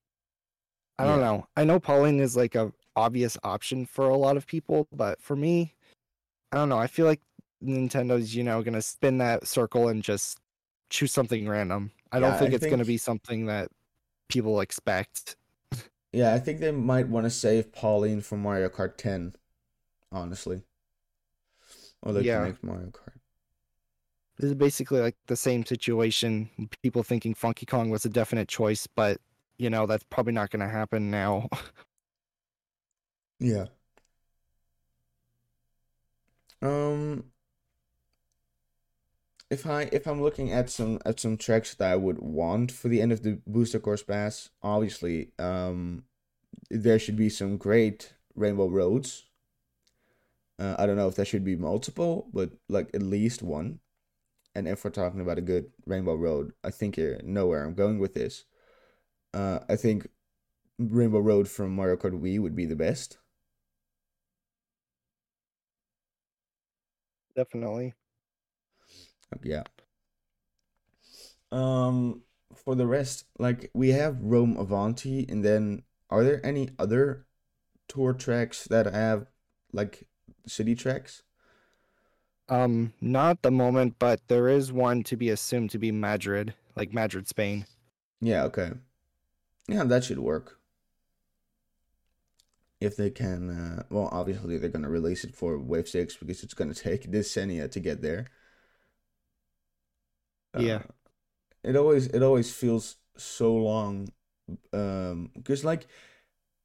I 0.98 1.04
don't 1.04 1.20
Yeah. 1.20 1.24
know. 1.24 1.46
I 1.56 1.64
know 1.64 1.80
Pauline 1.80 2.20
is 2.20 2.36
like 2.36 2.54
a 2.54 2.72
obvious 2.96 3.36
option 3.42 3.86
for 3.86 4.08
a 4.08 4.16
lot 4.16 4.36
of 4.36 4.46
people, 4.46 4.86
but 4.92 5.20
for 5.20 5.36
me, 5.36 5.74
I 6.52 6.56
don't 6.56 6.68
know. 6.68 6.78
I 6.78 6.86
feel 6.86 7.06
like 7.06 7.20
Nintendo's, 7.62 8.34
you 8.34 8.44
know, 8.44 8.62
gonna 8.62 8.82
spin 8.82 9.18
that 9.18 9.46
circle 9.46 9.88
and 9.88 10.02
just 10.02 10.38
choose 10.90 11.12
something 11.12 11.48
random. 11.48 11.92
I 12.12 12.20
don't 12.20 12.36
think 12.38 12.52
I 12.52 12.56
it's 12.56 12.66
gonna 12.66 12.84
be 12.84 12.98
something 12.98 13.46
that 13.46 13.70
people 14.34 14.60
expect. 14.60 15.36
Yeah, 16.12 16.34
I 16.34 16.38
think 16.38 16.60
they 16.60 16.70
might 16.72 17.08
want 17.08 17.24
to 17.24 17.30
save 17.30 17.72
Pauline 17.72 18.20
for 18.20 18.36
Mario 18.36 18.68
Kart 18.68 18.96
10, 18.96 19.34
honestly. 20.12 20.62
Or 22.02 22.12
like 22.12 22.24
Yeah. 22.24 22.40
the 22.40 22.46
next 22.48 22.62
Mario 22.62 22.90
Kart. 22.90 23.18
This 24.38 24.48
is 24.48 24.54
basically 24.54 25.00
like 25.00 25.16
the 25.26 25.36
same 25.36 25.64
situation. 25.64 26.50
People 26.82 27.02
thinking 27.02 27.34
Funky 27.34 27.66
Kong 27.66 27.90
was 27.90 28.04
a 28.04 28.08
definite 28.08 28.48
choice, 28.48 28.86
but 28.86 29.20
you 29.58 29.70
know 29.70 29.86
that's 29.86 30.04
probably 30.10 30.32
not 30.32 30.50
gonna 30.50 30.68
happen 30.68 31.10
now. 31.10 31.48
Yeah. 33.38 33.66
Um, 36.62 37.30
if 39.54 39.66
I 39.66 39.88
if 39.92 40.06
I'm 40.06 40.20
looking 40.20 40.52
at 40.52 40.68
some 40.68 40.98
at 41.06 41.20
some 41.20 41.36
tracks 41.36 41.74
that 41.74 41.92
I 41.92 41.96
would 41.96 42.18
want 42.18 42.72
for 42.72 42.88
the 42.88 43.00
end 43.00 43.12
of 43.12 43.22
the 43.22 43.38
Booster 43.46 43.78
Course 43.78 44.02
Pass, 44.02 44.50
obviously, 44.62 45.30
um, 45.38 46.04
there 46.70 46.98
should 46.98 47.16
be 47.16 47.30
some 47.30 47.56
great 47.56 48.14
Rainbow 48.34 48.68
Roads. 48.68 49.24
Uh, 50.58 50.74
I 50.78 50.86
don't 50.86 50.96
know 50.96 51.08
if 51.08 51.14
there 51.16 51.24
should 51.24 51.44
be 51.44 51.56
multiple, 51.56 52.28
but 52.32 52.50
like 52.68 52.90
at 52.94 53.02
least 53.02 53.42
one. 53.42 53.78
And 54.56 54.68
if 54.68 54.84
we're 54.84 54.90
talking 54.90 55.20
about 55.20 55.38
a 55.38 55.42
good 55.42 55.70
Rainbow 55.86 56.14
Road, 56.14 56.52
I 56.64 56.70
think 56.70 56.96
you 56.96 57.18
know 57.24 57.46
where 57.46 57.64
I'm 57.64 57.74
going 57.74 57.98
with 58.00 58.14
this. 58.14 58.44
Uh, 59.32 59.60
I 59.68 59.76
think 59.76 60.08
Rainbow 60.78 61.20
Road 61.20 61.48
from 61.48 61.74
Mario 61.76 61.96
Kart 61.96 62.20
Wii 62.20 62.40
would 62.40 62.56
be 62.56 62.66
the 62.66 62.76
best. 62.76 63.18
Definitely. 67.36 67.94
Yeah. 69.42 69.64
Um, 71.52 72.22
for 72.54 72.74
the 72.74 72.86
rest, 72.86 73.26
like 73.38 73.70
we 73.74 73.90
have 73.90 74.20
Rome 74.20 74.56
Avanti, 74.56 75.26
and 75.28 75.44
then 75.44 75.82
are 76.10 76.24
there 76.24 76.44
any 76.44 76.70
other 76.78 77.26
tour 77.88 78.12
tracks 78.12 78.64
that 78.64 78.86
have 78.86 79.26
like 79.72 80.06
city 80.46 80.74
tracks? 80.74 81.22
Um, 82.48 82.92
not 83.00 83.42
the 83.42 83.50
moment, 83.50 83.96
but 83.98 84.20
there 84.28 84.48
is 84.48 84.70
one 84.70 85.02
to 85.04 85.16
be 85.16 85.30
assumed 85.30 85.70
to 85.70 85.78
be 85.78 85.90
Madrid, 85.90 86.54
like 86.76 86.92
Madrid, 86.92 87.26
Spain. 87.26 87.66
Yeah, 88.20 88.44
okay. 88.44 88.72
Yeah, 89.66 89.84
that 89.84 90.04
should 90.04 90.18
work. 90.18 90.58
If 92.80 92.96
they 92.96 93.08
can, 93.08 93.48
uh, 93.48 93.82
well, 93.88 94.10
obviously 94.12 94.58
they're 94.58 94.68
gonna 94.68 94.90
release 94.90 95.24
it 95.24 95.34
for 95.34 95.58
Wave 95.58 95.88
6 95.88 96.16
because 96.16 96.42
it's 96.42 96.52
gonna 96.52 96.74
take 96.74 97.10
this 97.10 97.34
decennia 97.34 97.70
to 97.70 97.80
get 97.80 98.02
there. 98.02 98.26
Yeah. 100.54 100.80
Uh, 100.80 100.82
it 101.64 101.76
always 101.76 102.08
it 102.08 102.22
always 102.22 102.52
feels 102.52 102.96
so 103.16 103.54
long 103.54 104.08
um 104.74 105.30
because 105.34 105.64
like 105.64 105.86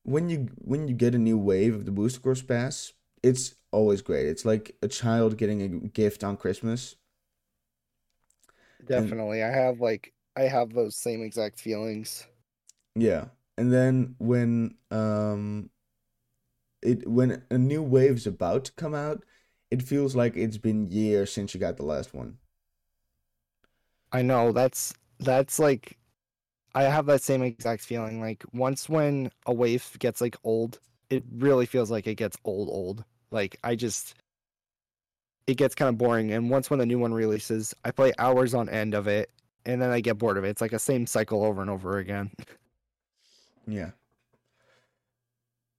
when 0.04 0.30
you 0.30 0.50
when 0.58 0.88
you 0.88 0.96
get 0.96 1.16
a 1.16 1.20
new 1.20 1.38
wave 1.38 1.76
of 1.76 1.86
the 1.86 1.92
booster 1.92 2.20
course 2.22 2.42
pass 2.42 2.94
it's 3.24 3.56
always 3.72 4.02
great 4.02 4.28
it's 4.28 4.46
like 4.46 4.76
a 4.84 4.88
child 4.88 5.38
getting 5.38 5.62
a 5.62 5.68
gift 5.70 6.24
on 6.24 6.38
christmas 6.38 6.96
Definitely. 8.86 9.44
I 9.44 9.50
have 9.52 9.80
like 9.80 10.14
I 10.36 10.44
have 10.44 10.74
those 10.74 10.96
same 10.96 11.24
exact 11.24 11.60
feelings. 11.60 12.26
yeah 12.96 13.26
and 13.58 13.72
then 13.72 14.16
when 14.20 14.76
um 14.92 15.70
it 16.82 17.08
when 17.08 17.44
a 17.50 17.58
new 17.58 17.82
wave's 17.84 18.28
about 18.28 18.66
to 18.66 18.72
come 18.74 18.94
out 18.94 19.24
it 19.72 19.82
feels 19.84 20.16
like 20.16 20.36
it's 20.36 20.58
been 20.58 20.88
years 20.88 21.32
since 21.32 21.54
you 21.54 21.60
got 21.60 21.78
the 21.78 21.86
last 21.86 22.14
one 22.14 22.38
I 24.12 24.22
know 24.22 24.52
that's 24.52 24.94
that's 25.20 25.60
like 25.60 25.98
I 26.76 26.84
have 26.84 27.06
that 27.08 27.22
same 27.22 27.44
exact 27.44 27.84
feeling. 27.84 28.22
Like 28.22 28.44
once 28.54 28.90
when 28.90 29.32
a 29.46 29.54
wave 29.54 29.98
gets 30.00 30.22
like 30.22 30.38
old, 30.44 30.80
it 31.10 31.24
really 31.38 31.66
feels 31.66 31.92
like 31.92 32.08
it 32.08 32.16
gets 32.16 32.38
old 32.46 32.70
old. 32.70 33.04
Like 33.32 33.58
I 33.64 33.76
just 33.76 34.16
it 35.48 35.58
gets 35.58 35.76
kind 35.76 35.90
of 35.90 35.98
boring 35.98 36.32
and 36.32 36.50
once 36.50 36.70
when 36.70 36.80
a 36.82 36.86
new 36.86 37.00
one 37.00 37.14
releases, 37.14 37.74
I 37.84 37.92
play 37.92 38.14
hours 38.20 38.54
on 38.54 38.70
end 38.70 38.94
of 38.94 39.08
it 39.08 39.32
and 39.66 39.82
then 39.82 39.90
I 39.90 40.00
get 40.02 40.18
bored 40.18 40.38
of 40.38 40.44
it. 40.44 40.50
It's 40.50 40.62
like 40.62 40.74
a 40.74 40.80
same 40.80 41.08
cycle 41.08 41.44
over 41.44 41.62
and 41.62 41.70
over 41.70 41.98
again. 41.98 42.32
Yeah. 43.68 43.92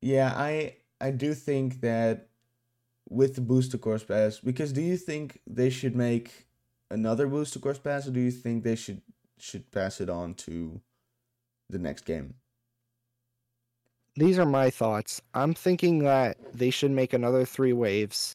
Yeah, 0.01 0.33
I 0.37 0.77
I 1.01 1.11
do 1.11 1.35
think 1.35 1.81
that 1.81 2.29
with 3.09 3.35
the 3.35 3.41
booster 3.41 3.79
course 3.79 4.05
pass, 4.05 4.41
because 4.41 4.73
do 4.73 4.83
you 4.83 4.97
think 4.97 5.41
they 5.47 5.71
should 5.71 5.97
make 5.97 6.47
another 6.91 7.27
booster 7.27 7.59
course 7.59 7.79
pass, 7.79 8.07
or 8.07 8.11
do 8.11 8.21
you 8.21 8.31
think 8.31 8.65
they 8.65 8.77
should 8.77 9.03
should 9.39 9.71
pass 9.71 10.01
it 10.01 10.11
on 10.11 10.35
to 10.35 10.81
the 11.69 11.79
next 11.79 12.05
game? 12.05 12.35
These 14.17 14.39
are 14.39 14.47
my 14.47 14.71
thoughts. 14.71 15.23
I'm 15.35 15.55
thinking 15.55 16.01
that 16.01 16.37
they 16.53 16.71
should 16.71 16.91
make 16.91 17.13
another 17.13 17.45
three 17.45 17.73
waves, 17.73 18.35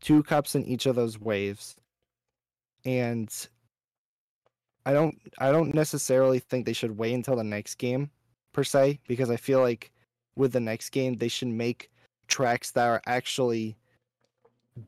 two 0.00 0.22
cups 0.22 0.54
in 0.54 0.64
each 0.64 0.86
of 0.86 0.96
those 0.96 1.20
waves. 1.20 1.76
And 2.84 3.30
I 4.86 4.92
don't 4.92 5.20
I 5.38 5.52
don't 5.52 5.74
necessarily 5.74 6.38
think 6.38 6.64
they 6.64 6.72
should 6.72 6.96
wait 6.96 7.14
until 7.14 7.36
the 7.36 7.44
next 7.44 7.76
game 7.76 8.10
per 8.52 8.64
se 8.64 9.00
because 9.06 9.30
I 9.30 9.36
feel 9.36 9.60
like 9.60 9.92
with 10.36 10.52
the 10.52 10.60
next 10.60 10.90
game 10.90 11.14
they 11.14 11.28
should 11.28 11.48
make 11.48 11.90
tracks 12.26 12.70
that 12.72 12.86
are 12.86 13.02
actually 13.06 13.76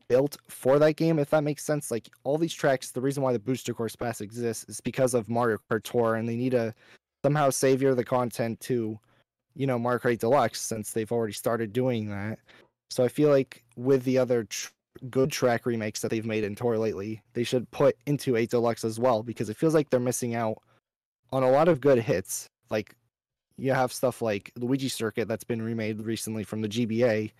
built 0.07 0.37
for 0.49 0.79
that 0.79 0.95
game 0.95 1.19
if 1.19 1.29
that 1.29 1.43
makes 1.43 1.63
sense 1.63 1.91
like 1.91 2.09
all 2.23 2.37
these 2.37 2.53
tracks 2.53 2.91
the 2.91 3.01
reason 3.01 3.23
why 3.23 3.33
the 3.33 3.39
booster 3.39 3.73
course 3.73 3.95
pass 3.95 4.21
exists 4.21 4.65
is 4.69 4.81
because 4.81 5.13
of 5.13 5.29
Mario 5.29 5.57
Kart 5.69 5.83
Tour 5.83 6.15
and 6.15 6.27
they 6.27 6.35
need 6.35 6.51
to 6.51 6.73
somehow 7.23 7.49
savior 7.49 7.95
the 7.95 8.03
content 8.03 8.59
to 8.61 8.99
you 9.55 9.67
know 9.67 9.79
Mario 9.79 9.99
Kart 9.99 10.19
Deluxe 10.19 10.61
since 10.61 10.91
they've 10.91 11.11
already 11.11 11.33
started 11.33 11.73
doing 11.73 12.09
that. 12.09 12.39
So 12.89 13.03
I 13.03 13.07
feel 13.07 13.29
like 13.29 13.63
with 13.75 14.03
the 14.03 14.17
other 14.17 14.43
tr- 14.43 14.69
good 15.09 15.31
track 15.31 15.65
remakes 15.65 16.01
that 16.01 16.09
they've 16.09 16.25
made 16.25 16.43
in 16.43 16.55
Tour 16.55 16.77
lately, 16.77 17.21
they 17.33 17.43
should 17.43 17.69
put 17.71 17.97
into 18.05 18.35
a 18.35 18.45
Deluxe 18.45 18.83
as 18.83 18.99
well 18.99 19.23
because 19.23 19.49
it 19.49 19.57
feels 19.57 19.73
like 19.73 19.89
they're 19.89 19.99
missing 19.99 20.35
out 20.35 20.57
on 21.31 21.43
a 21.43 21.49
lot 21.49 21.67
of 21.67 21.81
good 21.81 21.99
hits. 21.99 22.47
Like 22.69 22.95
you 23.57 23.73
have 23.73 23.93
stuff 23.93 24.21
like 24.21 24.51
Luigi 24.57 24.89
Circuit 24.89 25.27
that's 25.27 25.43
been 25.43 25.61
remade 25.61 26.01
recently 26.01 26.43
from 26.43 26.61
the 26.61 26.69
GBA, 26.69 27.31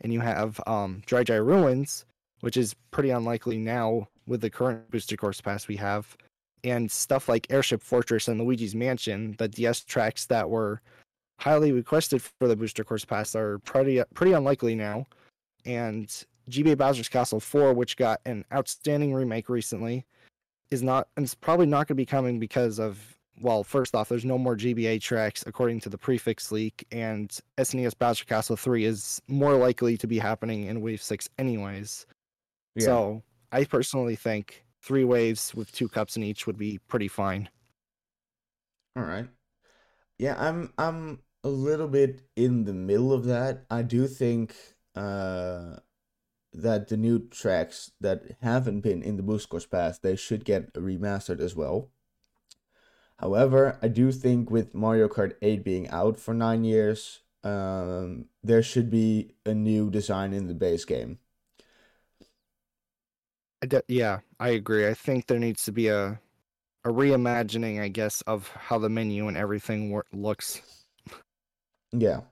and 0.00 0.12
you 0.12 0.20
have 0.20 0.60
um, 0.66 1.02
Dry 1.06 1.22
Dry 1.22 1.36
Ruins, 1.36 2.04
which 2.40 2.56
is 2.56 2.74
pretty 2.90 3.10
unlikely 3.10 3.58
now 3.58 4.08
with 4.26 4.40
the 4.40 4.50
current 4.50 4.90
booster 4.90 5.16
course 5.16 5.40
pass 5.40 5.68
we 5.68 5.76
have, 5.76 6.16
and 6.64 6.90
stuff 6.90 7.28
like 7.28 7.46
Airship 7.50 7.82
Fortress 7.82 8.28
and 8.28 8.40
Luigi's 8.40 8.74
Mansion, 8.74 9.34
the 9.38 9.48
DS 9.48 9.80
tracks 9.80 10.26
that 10.26 10.48
were 10.48 10.80
highly 11.40 11.72
requested 11.72 12.20
for 12.22 12.48
the 12.48 12.56
booster 12.56 12.84
course 12.84 13.04
pass 13.04 13.34
are 13.34 13.58
pretty 13.60 14.02
pretty 14.14 14.32
unlikely 14.32 14.74
now. 14.74 15.06
And 15.64 16.06
GBA 16.50 16.76
Bowser's 16.78 17.08
Castle 17.08 17.40
4, 17.40 17.74
which 17.74 17.96
got 17.96 18.20
an 18.24 18.44
outstanding 18.52 19.12
remake 19.12 19.48
recently, 19.48 20.06
is 20.70 20.82
not 20.82 21.08
and 21.16 21.24
it's 21.24 21.34
probably 21.34 21.66
not 21.66 21.86
going 21.86 21.88
to 21.88 21.94
be 21.94 22.06
coming 22.06 22.38
because 22.38 22.78
of 22.78 23.17
well, 23.40 23.64
first 23.64 23.94
off, 23.94 24.08
there's 24.08 24.24
no 24.24 24.38
more 24.38 24.56
GBA 24.56 25.00
tracks 25.00 25.44
according 25.46 25.80
to 25.80 25.88
the 25.88 25.98
prefix 25.98 26.50
leak, 26.52 26.86
and 26.90 27.38
SNES 27.58 27.98
Bowser 27.98 28.24
Castle 28.24 28.56
3 28.56 28.84
is 28.84 29.20
more 29.28 29.54
likely 29.54 29.96
to 29.96 30.06
be 30.06 30.18
happening 30.18 30.64
in 30.64 30.80
Wave 30.80 31.02
6 31.02 31.28
anyways. 31.38 32.06
Yeah. 32.74 32.84
So 32.84 33.22
I 33.52 33.64
personally 33.64 34.16
think 34.16 34.64
three 34.82 35.04
waves 35.04 35.54
with 35.54 35.72
two 35.72 35.88
cups 35.88 36.16
in 36.16 36.22
each 36.22 36.46
would 36.46 36.58
be 36.58 36.78
pretty 36.88 37.08
fine. 37.08 37.48
All 38.96 39.04
right. 39.04 39.26
Yeah, 40.18 40.34
I'm 40.38 40.72
I'm 40.78 41.20
a 41.44 41.48
little 41.48 41.88
bit 41.88 42.22
in 42.36 42.64
the 42.64 42.72
middle 42.72 43.12
of 43.12 43.24
that. 43.26 43.64
I 43.70 43.82
do 43.82 44.06
think 44.06 44.54
uh 44.94 45.76
that 46.52 46.88
the 46.88 46.96
new 46.96 47.28
tracks 47.28 47.92
that 48.00 48.36
haven't 48.40 48.80
been 48.80 49.02
in 49.02 49.16
the 49.16 49.22
boost 49.22 49.48
course 49.48 49.66
pass, 49.66 49.98
they 49.98 50.16
should 50.16 50.44
get 50.44 50.72
remastered 50.74 51.40
as 51.40 51.54
well. 51.54 51.90
However, 53.18 53.78
I 53.82 53.88
do 53.88 54.10
think 54.12 54.50
with 54.50 54.74
Mario 54.74 55.08
Kart 55.08 55.34
8 55.42 55.62
being 55.64 55.88
out 55.88 56.18
for 56.18 56.34
9 56.34 56.64
years, 56.64 57.20
um 57.44 58.26
there 58.42 58.62
should 58.62 58.90
be 58.90 59.34
a 59.46 59.54
new 59.54 59.90
design 59.90 60.32
in 60.32 60.48
the 60.48 60.54
base 60.54 60.84
game. 60.84 61.18
I 63.62 63.82
yeah, 63.88 64.20
I 64.38 64.50
agree. 64.50 64.86
I 64.86 64.94
think 64.94 65.26
there 65.26 65.38
needs 65.38 65.64
to 65.64 65.72
be 65.72 65.88
a 65.88 66.20
a 66.84 66.90
reimagining, 66.90 67.80
I 67.82 67.88
guess, 67.88 68.22
of 68.22 68.48
how 68.48 68.78
the 68.78 68.88
menu 68.90 69.28
and 69.28 69.36
everything 69.36 69.90
wor- 69.90 70.06
looks. 70.12 70.62
Yeah. 71.92 72.22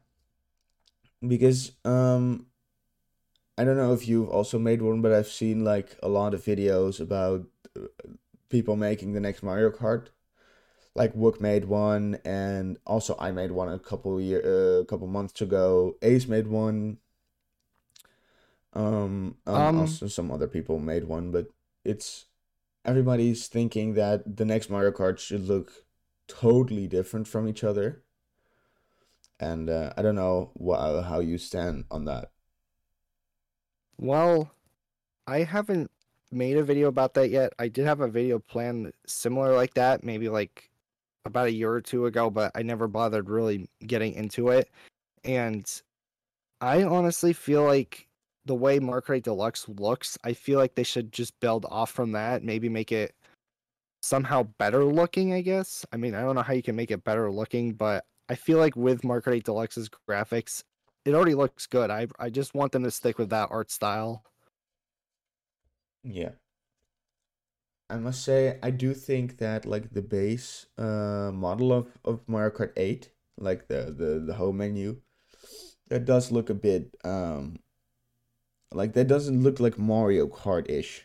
Because 1.27 1.73
um 1.85 2.47
I 3.59 3.65
don't 3.65 3.77
know 3.77 3.93
if 3.95 4.07
you've 4.09 4.29
also 4.29 4.59
made 4.59 4.83
one, 4.83 5.01
but 5.03 5.13
I've 5.13 5.29
seen 5.29 5.65
like 5.65 5.97
a 6.03 6.09
lot 6.09 6.35
of 6.35 6.43
videos 6.45 7.01
about 7.01 7.47
uh, 7.77 7.87
people 8.51 8.77
making 8.77 9.13
the 9.13 9.21
next 9.21 9.43
Mario 9.43 9.71
Kart. 9.71 10.09
Like 10.97 11.15
Wook 11.15 11.41
made 11.41 11.67
one, 11.67 12.19
and 12.25 12.79
also 12.87 13.17
I 13.19 13.31
made 13.33 13.53
one 13.53 13.69
a 13.69 13.79
couple 13.79 14.21
year, 14.21 14.43
uh, 14.45 14.81
a 14.83 14.85
couple 14.87 15.07
months 15.07 15.41
ago. 15.41 15.97
Ace 16.03 16.27
made 16.27 16.49
one. 16.49 16.99
Um, 18.73 19.37
um, 19.47 19.55
Um, 19.55 19.81
also 19.81 20.07
some 20.07 20.31
other 20.31 20.47
people 20.49 20.79
made 20.79 21.05
one, 21.05 21.31
but 21.31 21.49
it's 21.85 22.27
everybody's 22.85 23.49
thinking 23.49 23.95
that 23.95 24.37
the 24.37 24.45
next 24.47 24.71
Mario 24.71 24.93
Kart 24.93 25.19
should 25.19 25.43
look 25.47 25.85
totally 26.29 26.89
different 26.89 27.29
from 27.29 27.49
each 27.49 27.65
other, 27.65 28.03
and 29.41 29.69
uh, 29.71 29.93
I 29.97 30.03
don't 30.03 30.15
know 30.15 30.51
wha 30.55 31.03
how 31.03 31.21
you 31.21 31.39
stand 31.39 31.85
on 31.91 32.05
that. 32.07 32.31
Well, 33.99 34.53
I 35.27 35.41
haven't 35.45 35.91
made 36.33 36.57
a 36.59 36.65
video 36.65 36.89
about 36.89 37.15
that 37.15 37.31
yet. 37.31 37.53
I 37.59 37.69
did 37.69 37.87
have 37.87 38.01
a 38.01 38.09
video 38.09 38.39
planned 38.41 38.93
similar 39.07 39.55
like 39.55 39.75
that, 39.75 40.05
maybe 40.05 40.29
like 40.29 40.71
about 41.27 41.49
a 41.49 41.53
year 41.53 41.73
or 41.73 41.81
two 41.81 42.07
ago, 42.07 42.31
but 42.31 42.53
I 42.55 42.63
never 42.63 42.89
bothered 42.89 43.29
really 43.29 43.69
getting 43.87 44.15
into 44.15 44.49
it. 44.49 44.71
And 45.25 45.71
I 46.61 46.85
honestly 46.85 47.33
feel 47.33 47.65
like 47.65 48.07
the 48.45 48.55
way 48.55 48.79
Mario 48.79 49.21
Deluxe 49.21 49.69
looks, 49.69 50.17
I 50.25 50.33
feel 50.33 50.59
like 50.59 50.75
they 50.75 50.85
should 50.85 51.13
just 51.13 51.39
build 51.41 51.67
off 51.69 51.91
from 51.91 52.13
that, 52.13 52.45
maybe 52.45 52.69
make 52.69 52.93
it 52.93 53.15
somehow 54.03 54.45
better 54.59 54.85
looking, 54.85 55.33
I 55.35 55.41
guess. 55.41 55.85
I 55.93 55.97
mean, 55.97 56.15
I 56.15 56.23
don't 56.23 56.37
know 56.37 56.43
how 56.43 56.55
you 56.55 56.63
can 56.63 56.77
make 56.77 56.91
it 56.91 57.05
better 57.05 57.31
looking, 57.31 57.75
but 57.75 58.05
I 58.29 58.35
feel 58.37 58.59
like 58.59 58.77
with 58.77 59.05
8 59.05 59.45
Deluxe's 59.45 59.91
graphics, 60.09 60.63
it 61.05 61.15
already 61.15 61.35
looks 61.35 61.67
good. 61.67 61.91
I 61.91 62.07
I 62.19 62.31
just 62.31 62.55
want 62.55 62.73
them 62.73 62.85
to 62.85 62.91
stick 62.91 63.19
with 63.19 63.31
that 63.31 63.49
art 63.51 63.71
style. 63.71 64.25
Yeah. 66.05 66.31
I 67.89 67.97
must 67.97 68.25
say, 68.25 68.59
I 68.63 68.71
do 68.71 68.95
think 68.95 69.39
that 69.39 69.65
like 69.65 69.93
the 69.93 70.03
base 70.03 70.67
uh 70.79 71.31
model 71.33 71.73
of 71.73 71.89
of 72.05 72.21
Mario 72.27 72.51
Kart 72.51 72.73
8, 72.77 73.11
like 73.39 73.69
the 73.69 73.95
the 73.97 74.23
the 74.27 74.35
home 74.35 74.59
menu, 74.59 75.01
that 75.89 76.05
does 76.05 76.33
look 76.33 76.51
a 76.51 76.55
bit 76.55 76.97
um 77.05 77.59
like 78.73 78.93
that 78.95 79.09
doesn't 79.09 79.43
look 79.43 79.61
like 79.61 79.79
Mario 79.79 80.27
Kart-ish. 80.27 81.05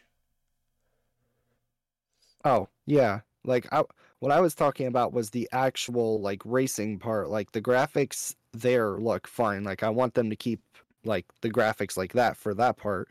Oh, 2.43 2.67
yeah. 2.85 3.21
Like 3.43 3.67
I, 3.71 3.83
what 4.19 4.31
I 4.31 4.39
was 4.39 4.55
talking 4.55 4.87
about 4.87 5.13
was 5.13 5.29
the 5.29 5.47
actual 5.51 6.21
like 6.21 6.41
racing 6.45 6.99
part. 6.99 7.29
Like 7.29 7.51
the 7.51 7.61
graphics 7.61 8.35
there 8.53 8.97
look 8.99 9.27
fine. 9.27 9.63
Like 9.63 9.83
I 9.83 9.89
want 9.89 10.13
them 10.15 10.29
to 10.29 10.35
keep 10.35 10.61
like 11.03 11.25
the 11.41 11.49
graphics 11.49 11.97
like 11.97 12.13
that 12.13 12.37
for 12.37 12.53
that 12.55 12.77
part. 12.77 13.09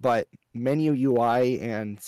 But 0.00 0.28
menu 0.54 0.92
UI 0.92 1.60
and 1.60 1.98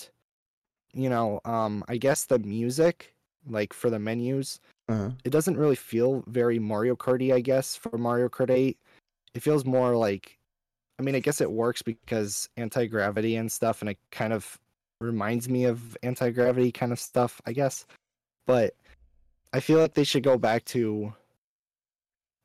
you 0.93 1.09
know, 1.09 1.41
um 1.45 1.83
I 1.87 1.97
guess 1.97 2.25
the 2.25 2.39
music 2.39 3.13
like 3.47 3.73
for 3.73 3.89
the 3.89 3.99
menus, 3.99 4.59
Uh-huh. 4.89 5.11
it 5.23 5.31
doesn't 5.31 5.57
really 5.57 5.75
feel 5.75 6.23
very 6.27 6.59
Mario 6.59 6.95
Karty, 6.95 7.33
I 7.33 7.41
guess, 7.41 7.75
for 7.75 7.97
Mario 7.97 8.29
Kart 8.29 8.51
8. 8.51 8.77
It 9.33 9.41
feels 9.41 9.65
more 9.65 9.95
like 9.95 10.37
I 10.99 11.03
mean, 11.03 11.15
I 11.15 11.19
guess 11.19 11.41
it 11.41 11.51
works 11.51 11.81
because 11.81 12.47
anti-gravity 12.57 13.35
and 13.37 13.51
stuff 13.51 13.81
and 13.81 13.89
it 13.89 13.97
kind 14.11 14.33
of 14.33 14.59
reminds 14.99 15.49
me 15.49 15.65
of 15.65 15.97
anti-gravity 16.03 16.71
kind 16.71 16.91
of 16.91 16.99
stuff, 16.99 17.41
I 17.47 17.53
guess. 17.53 17.87
But 18.45 18.75
I 19.53 19.59
feel 19.59 19.79
like 19.79 19.95
they 19.95 20.03
should 20.03 20.21
go 20.23 20.37
back 20.37 20.63
to 20.65 21.13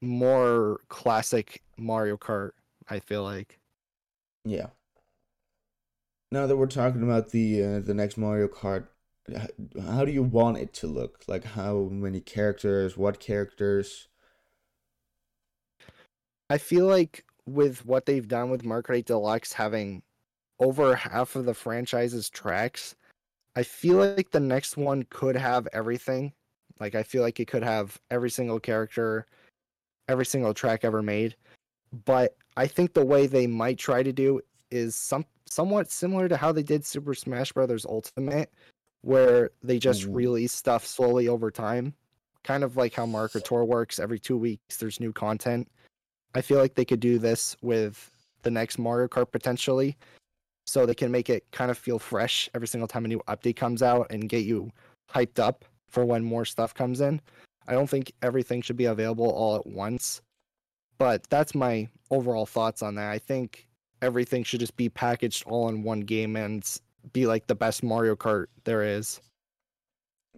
more 0.01 0.81
classic 0.89 1.63
Mario 1.77 2.17
Kart, 2.17 2.53
I 2.89 2.99
feel 3.01 3.23
like. 3.23 3.59
Yeah. 4.45 4.69
Now 6.33 6.47
that 6.47 6.57
we're 6.57 6.67
talking 6.67 7.03
about 7.03 7.31
the 7.31 7.63
uh, 7.63 7.81
the 7.81 7.95
next 7.95 8.17
Mario 8.17 8.49
Kart, 8.49 8.89
how 9.81 10.05
do 10.05 10.13
you 10.13 10.23
want 10.23 10.59
it 10.59 10.73
to 10.75 10.87
look? 10.87 11.23
Like 11.29 11.45
how 11.45 11.89
many 11.91 12.21
characters, 12.21 12.97
what 12.97 13.21
characters? 13.21 14.09
I 16.51 16.59
feel 16.59 16.87
like 16.87 17.25
with 17.47 17.85
what 17.87 18.07
they've 18.07 18.27
done 18.27 18.51
with 18.51 18.65
Mario 18.65 18.83
Kart 18.83 18.99
8 18.99 19.07
Deluxe 19.07 19.53
having 19.53 20.03
over 20.59 20.95
half 20.95 21.37
of 21.37 21.45
the 21.45 21.55
franchise's 21.55 22.29
tracks, 22.29 22.97
I 23.55 23.63
feel 23.63 23.99
like 23.99 24.31
the 24.31 24.41
next 24.41 24.77
one 24.77 25.05
could 25.11 25.37
have 25.37 25.69
everything. 25.73 26.33
Like 26.81 26.95
I 26.95 27.03
feel 27.03 27.23
like 27.23 27.41
it 27.41 27.49
could 27.49 27.63
have 27.63 28.01
every 28.11 28.31
single 28.31 28.61
character, 28.61 29.27
every 30.09 30.27
single 30.27 30.55
track 30.55 30.85
ever 30.85 31.03
made. 31.03 31.37
But 32.05 32.37
I 32.57 32.67
think 32.67 32.93
the 32.93 33.05
way 33.05 33.27
they 33.27 33.47
might 33.47 33.79
try 33.79 34.03
to 34.03 34.13
do 34.13 34.41
is 34.71 34.95
some 34.95 35.25
somewhat 35.49 35.91
similar 35.91 36.29
to 36.29 36.37
how 36.37 36.53
they 36.53 36.63
did 36.63 36.85
Super 36.85 37.15
Smash 37.15 37.53
Bros. 37.53 37.87
Ultimate, 37.87 38.53
where 39.03 39.51
they 39.63 39.79
just 39.79 40.05
Ooh. 40.05 40.13
release 40.13 40.53
stuff 40.53 40.87
slowly 40.87 41.29
over 41.29 41.51
time. 41.51 41.95
Kind 42.45 42.65
of 42.65 42.77
like 42.77 42.95
how 42.95 43.07
Mario 43.07 43.29
Kart 43.29 43.45
Tour 43.45 43.65
works. 43.65 43.99
Every 43.99 44.19
two 44.19 44.37
weeks 44.37 44.77
there's 44.77 45.01
new 45.01 45.13
content. 45.13 45.69
I 46.35 46.41
feel 46.41 46.59
like 46.59 46.75
they 46.75 46.85
could 46.85 47.01
do 47.01 47.19
this 47.19 47.57
with 47.63 48.11
the 48.43 48.51
next 48.51 48.79
Mario 48.79 49.09
Kart 49.09 49.31
potentially. 49.31 49.97
So 50.67 50.85
they 50.85 50.95
can 50.95 51.13
make 51.13 51.31
it 51.31 51.45
kind 51.53 51.71
of 51.71 51.79
feel 51.79 51.99
fresh 51.99 52.51
every 52.55 52.67
single 52.67 52.89
time 52.89 53.05
a 53.05 53.09
new 53.09 53.23
update 53.29 53.57
comes 53.57 53.83
out 53.83 54.09
and 54.11 54.29
get 54.29 54.45
you 54.45 54.71
hyped 55.09 55.39
up 55.39 55.65
for 55.89 56.05
when 56.05 56.25
more 56.25 56.45
stuff 56.45 56.75
comes 56.75 57.01
in. 57.01 57.21
I 57.69 57.73
don't 57.73 57.89
think 57.89 58.13
everything 58.23 58.63
should 58.63 58.77
be 58.77 58.87
available 58.87 59.31
all 59.31 59.57
at 59.57 59.67
once. 59.67 60.21
But 60.99 61.29
that's 61.31 61.55
my 61.55 61.89
overall 62.11 62.47
thoughts 62.47 62.83
on 62.83 62.95
that. 62.97 63.11
I 63.11 63.19
think 63.19 63.66
everything 64.03 64.45
should 64.45 64.61
just 64.61 64.77
be 64.77 64.89
packaged 64.89 65.45
all 65.47 65.69
in 65.69 65.83
one 65.83 66.01
game 66.01 66.37
and 66.37 66.69
be 67.13 67.27
like 67.27 67.47
the 67.47 67.55
best 67.55 67.83
Mario 67.83 68.17
Kart 68.17 68.47
there 68.65 68.83
is. 68.83 69.21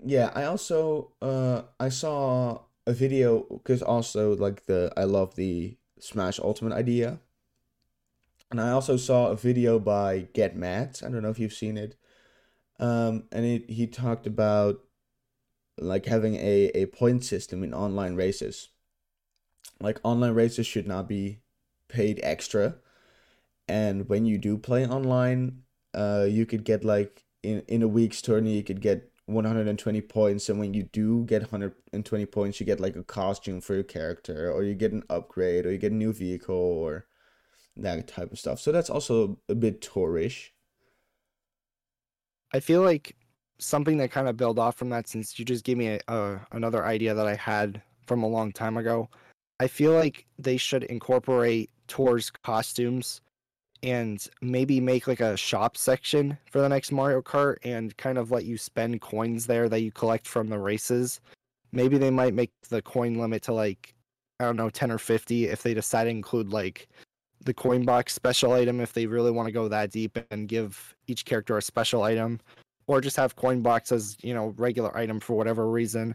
Yeah, 0.04 0.30
I 0.34 0.44
also 0.44 1.12
uh 1.20 1.62
I 1.80 1.88
saw 1.88 2.60
a 2.86 2.92
video 2.92 3.40
because 3.50 3.82
also 3.82 4.36
like 4.36 4.66
the 4.66 4.92
I 4.96 5.04
love 5.04 5.34
the 5.34 5.76
Smash 6.00 6.38
Ultimate 6.38 6.72
idea. 6.74 7.20
And 8.50 8.60
I 8.60 8.70
also 8.70 8.96
saw 8.96 9.28
a 9.28 9.36
video 9.36 9.78
by 9.78 10.28
Get 10.32 10.56
Mad. 10.56 11.00
I 11.04 11.10
don't 11.10 11.22
know 11.22 11.28
if 11.28 11.38
you've 11.38 11.52
seen 11.52 11.76
it. 11.76 11.96
Um, 12.80 13.24
and 13.30 13.44
it, 13.44 13.68
he 13.68 13.86
talked 13.86 14.26
about 14.26 14.80
like 15.76 16.06
having 16.06 16.36
a, 16.36 16.70
a 16.74 16.86
point 16.86 17.24
system 17.24 17.62
in 17.62 17.74
online 17.74 18.14
races. 18.14 18.68
Like 19.80 20.00
online 20.02 20.32
races 20.32 20.66
should 20.66 20.86
not 20.86 21.08
be 21.08 21.40
paid 21.88 22.20
extra. 22.22 22.76
And 23.68 24.08
when 24.08 24.24
you 24.24 24.38
do 24.38 24.56
play 24.56 24.86
online, 24.86 25.62
uh, 25.94 26.26
you 26.28 26.46
could 26.46 26.64
get 26.64 26.84
like 26.84 27.24
in, 27.42 27.62
in 27.68 27.82
a 27.82 27.88
week's 27.88 28.22
tourney, 28.22 28.56
you 28.56 28.64
could 28.64 28.80
get 28.80 29.10
120 29.26 30.00
points. 30.02 30.48
And 30.48 30.58
when 30.58 30.74
you 30.74 30.84
do 30.84 31.24
get 31.24 31.42
120 31.42 32.26
points, 32.26 32.60
you 32.60 32.66
get 32.66 32.80
like 32.80 32.96
a 32.96 33.04
costume 33.04 33.60
for 33.60 33.74
your 33.74 33.84
character, 33.84 34.50
or 34.50 34.62
you 34.62 34.74
get 34.74 34.92
an 34.92 35.04
upgrade, 35.10 35.66
or 35.66 35.72
you 35.72 35.78
get 35.78 35.92
a 35.92 35.96
new 35.96 36.12
vehicle, 36.12 36.54
or 36.56 37.06
that 37.76 38.08
type 38.08 38.32
of 38.32 38.38
stuff. 38.38 38.58
So 38.58 38.72
that's 38.72 38.90
also 38.90 39.38
a 39.48 39.54
bit 39.54 39.82
tourish. 39.82 40.52
I 42.52 42.60
feel 42.60 42.82
like 42.82 43.14
something 43.58 43.98
that 43.98 44.10
kind 44.10 44.28
of 44.28 44.36
build 44.36 44.58
off 44.58 44.76
from 44.76 44.88
that 44.90 45.08
since 45.08 45.38
you 45.38 45.44
just 45.44 45.64
gave 45.64 45.76
me 45.76 45.88
a, 45.88 46.00
a 46.08 46.40
another 46.52 46.86
idea 46.86 47.12
that 47.14 47.26
I 47.26 47.34
had 47.34 47.82
from 48.06 48.22
a 48.22 48.28
long 48.28 48.52
time 48.52 48.76
ago. 48.76 49.10
I 49.60 49.66
feel 49.66 49.92
like 49.92 50.26
they 50.38 50.56
should 50.56 50.84
incorporate 50.84 51.70
tours 51.88 52.30
costumes 52.30 53.20
and 53.82 54.26
maybe 54.40 54.80
make 54.80 55.06
like 55.06 55.20
a 55.20 55.36
shop 55.36 55.76
section 55.76 56.36
for 56.50 56.60
the 56.60 56.68
next 56.68 56.92
Mario 56.92 57.22
Kart 57.22 57.56
and 57.64 57.96
kind 57.96 58.18
of 58.18 58.30
let 58.30 58.44
you 58.44 58.58
spend 58.58 59.00
coins 59.00 59.46
there 59.46 59.68
that 59.68 59.80
you 59.80 59.92
collect 59.92 60.26
from 60.26 60.48
the 60.48 60.58
races. 60.58 61.20
Maybe 61.72 61.98
they 61.98 62.10
might 62.10 62.34
make 62.34 62.50
the 62.68 62.82
coin 62.82 63.14
limit 63.18 63.42
to 63.44 63.52
like 63.52 63.94
I 64.40 64.44
don't 64.44 64.56
know 64.56 64.70
10 64.70 64.90
or 64.90 64.98
50 64.98 65.46
if 65.46 65.62
they 65.62 65.74
decide 65.74 66.04
to 66.04 66.10
include 66.10 66.50
like 66.50 66.88
the 67.44 67.54
coin 67.54 67.84
box 67.84 68.14
special 68.14 68.52
item 68.52 68.80
if 68.80 68.92
they 68.92 69.06
really 69.06 69.30
want 69.30 69.46
to 69.46 69.52
go 69.52 69.68
that 69.68 69.90
deep 69.90 70.18
and 70.30 70.48
give 70.48 70.94
each 71.06 71.24
character 71.24 71.56
a 71.56 71.62
special 71.62 72.02
item 72.02 72.40
or 72.86 73.00
just 73.00 73.16
have 73.16 73.36
coin 73.36 73.62
box 73.62 73.92
as 73.92 74.16
you 74.22 74.34
know 74.34 74.54
regular 74.56 74.96
item 74.96 75.20
for 75.20 75.36
whatever 75.36 75.70
reason 75.70 76.14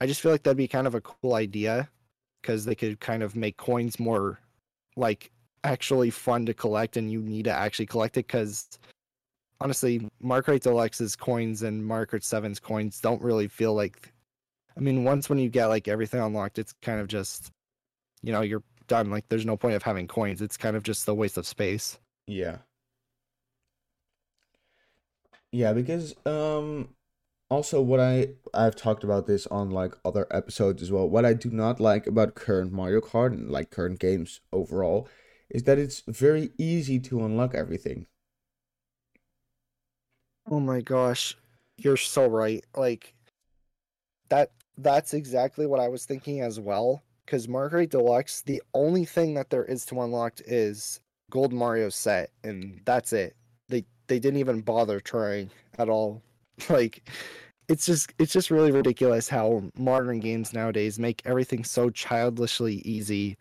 i 0.00 0.06
just 0.06 0.20
feel 0.20 0.32
like 0.32 0.42
that'd 0.42 0.56
be 0.56 0.68
kind 0.68 0.86
of 0.86 0.94
a 0.94 1.00
cool 1.00 1.34
idea 1.34 1.88
because 2.40 2.64
they 2.64 2.74
could 2.74 3.00
kind 3.00 3.22
of 3.22 3.36
make 3.36 3.56
coins 3.56 3.98
more 3.98 4.38
like 4.96 5.30
actually 5.64 6.10
fun 6.10 6.46
to 6.46 6.54
collect 6.54 6.96
and 6.96 7.10
you 7.10 7.20
need 7.20 7.44
to 7.44 7.52
actually 7.52 7.86
collect 7.86 8.16
it 8.16 8.26
because 8.26 8.78
honestly 9.60 10.08
Mario 10.20 10.42
Kart 10.42 10.60
deluxe's 10.60 11.16
coins 11.16 11.62
and 11.62 11.84
Mario 11.84 12.06
Kart 12.06 12.22
7's 12.22 12.58
coins 12.58 13.00
don't 13.00 13.20
really 13.20 13.48
feel 13.48 13.74
like 13.74 14.12
i 14.76 14.80
mean 14.80 15.04
once 15.04 15.28
when 15.28 15.38
you 15.38 15.50
get 15.50 15.66
like 15.66 15.86
everything 15.88 16.20
unlocked 16.20 16.58
it's 16.58 16.72
kind 16.80 17.00
of 17.00 17.08
just 17.08 17.50
you 18.22 18.32
know 18.32 18.40
you're 18.40 18.62
done 18.86 19.10
like 19.10 19.28
there's 19.28 19.46
no 19.46 19.56
point 19.56 19.74
of 19.74 19.82
having 19.82 20.08
coins 20.08 20.40
it's 20.40 20.56
kind 20.56 20.76
of 20.76 20.82
just 20.82 21.06
a 21.08 21.14
waste 21.14 21.36
of 21.36 21.46
space 21.46 21.98
Yeah. 22.26 22.58
Yeah, 25.52 25.72
because 25.72 26.14
um 26.26 26.90
also 27.50 27.80
what 27.80 28.00
I 28.00 28.28
I've 28.54 28.76
talked 28.76 29.02
about 29.04 29.26
this 29.26 29.46
on 29.48 29.70
like 29.70 29.94
other 30.04 30.26
episodes 30.30 30.82
as 30.82 30.92
well. 30.92 31.08
What 31.08 31.24
I 31.24 31.34
do 31.34 31.50
not 31.50 31.80
like 31.80 32.06
about 32.06 32.34
current 32.36 32.72
Mario 32.72 33.00
Kart 33.00 33.32
and 33.32 33.50
like 33.50 33.70
current 33.70 33.98
games 33.98 34.40
overall 34.52 35.08
is 35.50 35.64
that 35.64 35.78
it's 35.78 36.02
very 36.06 36.50
easy 36.58 36.98
to 37.00 37.24
unlock 37.24 37.54
everything. 37.54 38.06
Oh 40.50 40.60
my 40.60 40.80
gosh, 40.80 41.36
you're 41.76 41.96
so 41.96 42.26
right. 42.26 42.64
Like 42.76 43.14
that 44.28 44.52
that's 44.78 45.14
exactly 45.14 45.66
what 45.66 45.80
I 45.80 45.88
was 45.88 46.06
thinking 46.06 46.40
as 46.40 46.58
well. 46.58 47.02
Because 47.24 47.46
Mario 47.46 47.86
Kart 47.86 47.90
Deluxe, 47.90 48.42
the 48.42 48.62
only 48.74 49.04
thing 49.04 49.34
that 49.34 49.50
there 49.50 49.64
is 49.64 49.84
to 49.86 50.00
unlock 50.00 50.40
is 50.46 51.00
Gold 51.30 51.52
Mario 51.52 51.88
set, 51.88 52.30
and 52.42 52.80
that's 52.84 53.12
it. 53.12 53.36
They 53.68 53.84
they 54.08 54.18
didn't 54.18 54.40
even 54.40 54.62
bother 54.62 55.00
trying 55.00 55.50
at 55.78 55.88
all. 55.88 56.22
Like 56.68 57.08
it's 57.68 57.86
just 57.86 58.12
it's 58.18 58.32
just 58.32 58.50
really 58.50 58.70
ridiculous 58.72 59.28
how 59.30 59.62
modern 59.78 60.20
games 60.20 60.52
nowadays 60.52 60.98
make 60.98 61.22
everything 61.24 61.64
so 61.64 61.88
childishly 61.88 62.82
easy. 62.84 63.38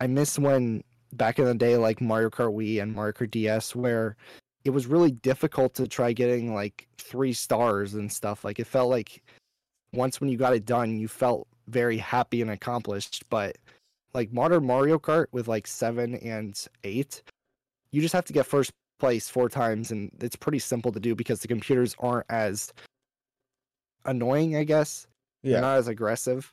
I 0.00 0.06
miss 0.06 0.38
when 0.38 0.84
back 1.12 1.38
in 1.38 1.44
the 1.44 1.54
day 1.54 1.76
like 1.76 2.00
Mario 2.00 2.30
Kart 2.30 2.54
Wii 2.54 2.82
and 2.82 2.94
Mario 2.94 3.12
Kart 3.12 3.30
DS 3.30 3.74
where 3.74 4.16
it 4.64 4.70
was 4.70 4.86
really 4.86 5.10
difficult 5.10 5.74
to 5.74 5.86
try 5.88 6.12
getting 6.12 6.54
like 6.54 6.86
3 6.98 7.32
stars 7.32 7.94
and 7.94 8.10
stuff. 8.10 8.44
Like 8.44 8.58
it 8.58 8.66
felt 8.66 8.90
like 8.90 9.22
once 9.92 10.20
when 10.20 10.30
you 10.30 10.36
got 10.36 10.54
it 10.54 10.64
done, 10.64 10.98
you 10.98 11.08
felt 11.08 11.46
very 11.68 11.98
happy 11.98 12.42
and 12.42 12.50
accomplished, 12.50 13.24
but 13.28 13.58
like 14.14 14.32
modern 14.32 14.66
Mario 14.66 14.98
Kart 14.98 15.26
with 15.32 15.48
like 15.48 15.66
7 15.66 16.14
and 16.16 16.66
8, 16.84 17.22
you 17.90 18.00
just 18.00 18.14
have 18.14 18.24
to 18.26 18.32
get 18.32 18.46
first 18.46 18.72
place 18.98 19.28
four 19.28 19.48
times 19.48 19.90
and 19.90 20.10
it's 20.20 20.36
pretty 20.36 20.60
simple 20.60 20.92
to 20.92 21.00
do 21.00 21.14
because 21.14 21.40
the 21.40 21.48
computers 21.48 21.96
aren't 21.98 22.26
as 22.30 22.72
annoying 24.04 24.56
i 24.56 24.64
guess. 24.64 25.06
Yeah. 25.42 25.52
They're 25.52 25.62
not 25.62 25.78
as 25.78 25.88
aggressive. 25.88 26.52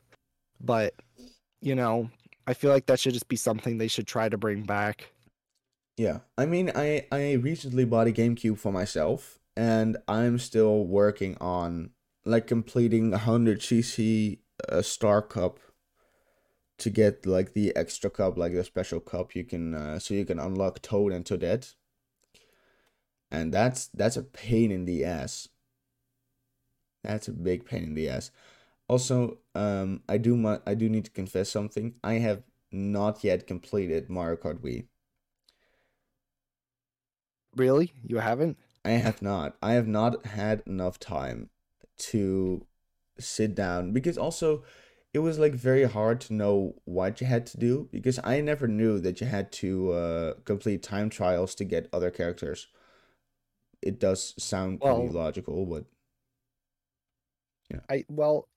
But 0.61 0.93
you 1.61 1.75
know 1.75 2.09
i 2.49 2.53
feel 2.53 2.71
like 2.71 2.87
that 2.87 2.99
should 2.99 3.13
just 3.13 3.29
be 3.29 3.35
something 3.35 3.77
they 3.77 3.87
should 3.87 4.07
try 4.07 4.27
to 4.27 4.37
bring 4.37 4.63
back. 4.63 5.13
Yeah 5.97 6.19
i 6.37 6.45
mean 6.45 6.71
i 6.75 7.05
i 7.11 7.33
recently 7.33 7.85
bought 7.85 8.07
a 8.07 8.11
gamecube 8.11 8.57
for 8.57 8.71
myself 8.71 9.39
and 9.55 9.97
i'm 10.07 10.39
still 10.39 10.85
working 10.85 11.37
on 11.41 11.91
like 12.25 12.47
completing 12.47 13.11
100 13.11 13.59
cc 13.59 14.39
uh, 14.69 14.81
star 14.81 15.21
cup 15.21 15.59
to 16.79 16.89
get 16.89 17.25
like 17.25 17.53
the 17.53 17.75
extra 17.75 18.09
cup 18.09 18.37
like 18.37 18.53
the 18.53 18.63
special 18.63 18.99
cup 18.99 19.35
you 19.35 19.43
can 19.43 19.75
uh, 19.75 19.99
so 19.99 20.13
you 20.13 20.25
can 20.25 20.39
unlock 20.39 20.81
toad 20.81 21.11
and 21.11 21.25
toadette. 21.25 21.75
And 23.31 23.53
that's 23.53 23.87
that's 23.87 24.17
a 24.17 24.23
pain 24.23 24.71
in 24.71 24.85
the 24.85 25.05
ass. 25.05 25.49
That's 27.03 27.27
a 27.27 27.31
big 27.31 27.65
pain 27.65 27.83
in 27.83 27.93
the 27.93 28.09
ass 28.09 28.31
also 28.89 29.37
um 29.55 30.01
i 30.09 30.17
do 30.17 30.35
my 30.35 30.59
i 30.65 30.73
do 30.73 30.89
need 30.89 31.05
to 31.05 31.11
confess 31.11 31.49
something. 31.49 31.95
I 32.03 32.15
have 32.15 32.43
not 32.71 33.23
yet 33.23 33.47
completed 33.47 34.09
mario 34.09 34.37
kart 34.37 34.59
wii. 34.59 34.87
Really? 37.55 37.93
You 38.03 38.17
haven't? 38.17 38.57
I 38.85 38.91
have 38.91 39.21
not. 39.21 39.57
I 39.61 39.73
have 39.73 39.87
not 39.87 40.25
had 40.25 40.63
enough 40.65 40.99
time 40.99 41.49
to 41.97 42.65
sit 43.19 43.53
down 43.55 43.91
because 43.91 44.17
also 44.17 44.63
it 45.13 45.19
was 45.19 45.39
like 45.39 45.53
very 45.53 45.83
hard 45.83 46.21
to 46.21 46.33
know 46.33 46.75
what 46.85 47.19
you 47.19 47.27
had 47.27 47.45
to 47.45 47.57
do 47.57 47.89
because 47.91 48.19
i 48.23 48.39
never 48.39 48.67
knew 48.67 48.99
that 48.99 49.19
you 49.19 49.27
had 49.27 49.51
to 49.51 49.91
uh, 49.91 50.33
complete 50.45 50.81
time 50.81 51.09
trials 51.09 51.55
to 51.55 51.65
get 51.65 51.89
other 51.91 52.11
characters. 52.11 52.67
It 53.81 53.99
does 53.99 54.33
sound 54.37 54.79
well, 54.81 54.95
pretty 54.95 55.13
logical, 55.13 55.65
but 55.65 55.85
yeah. 57.69 57.79
I 57.89 58.05
well, 58.09 58.47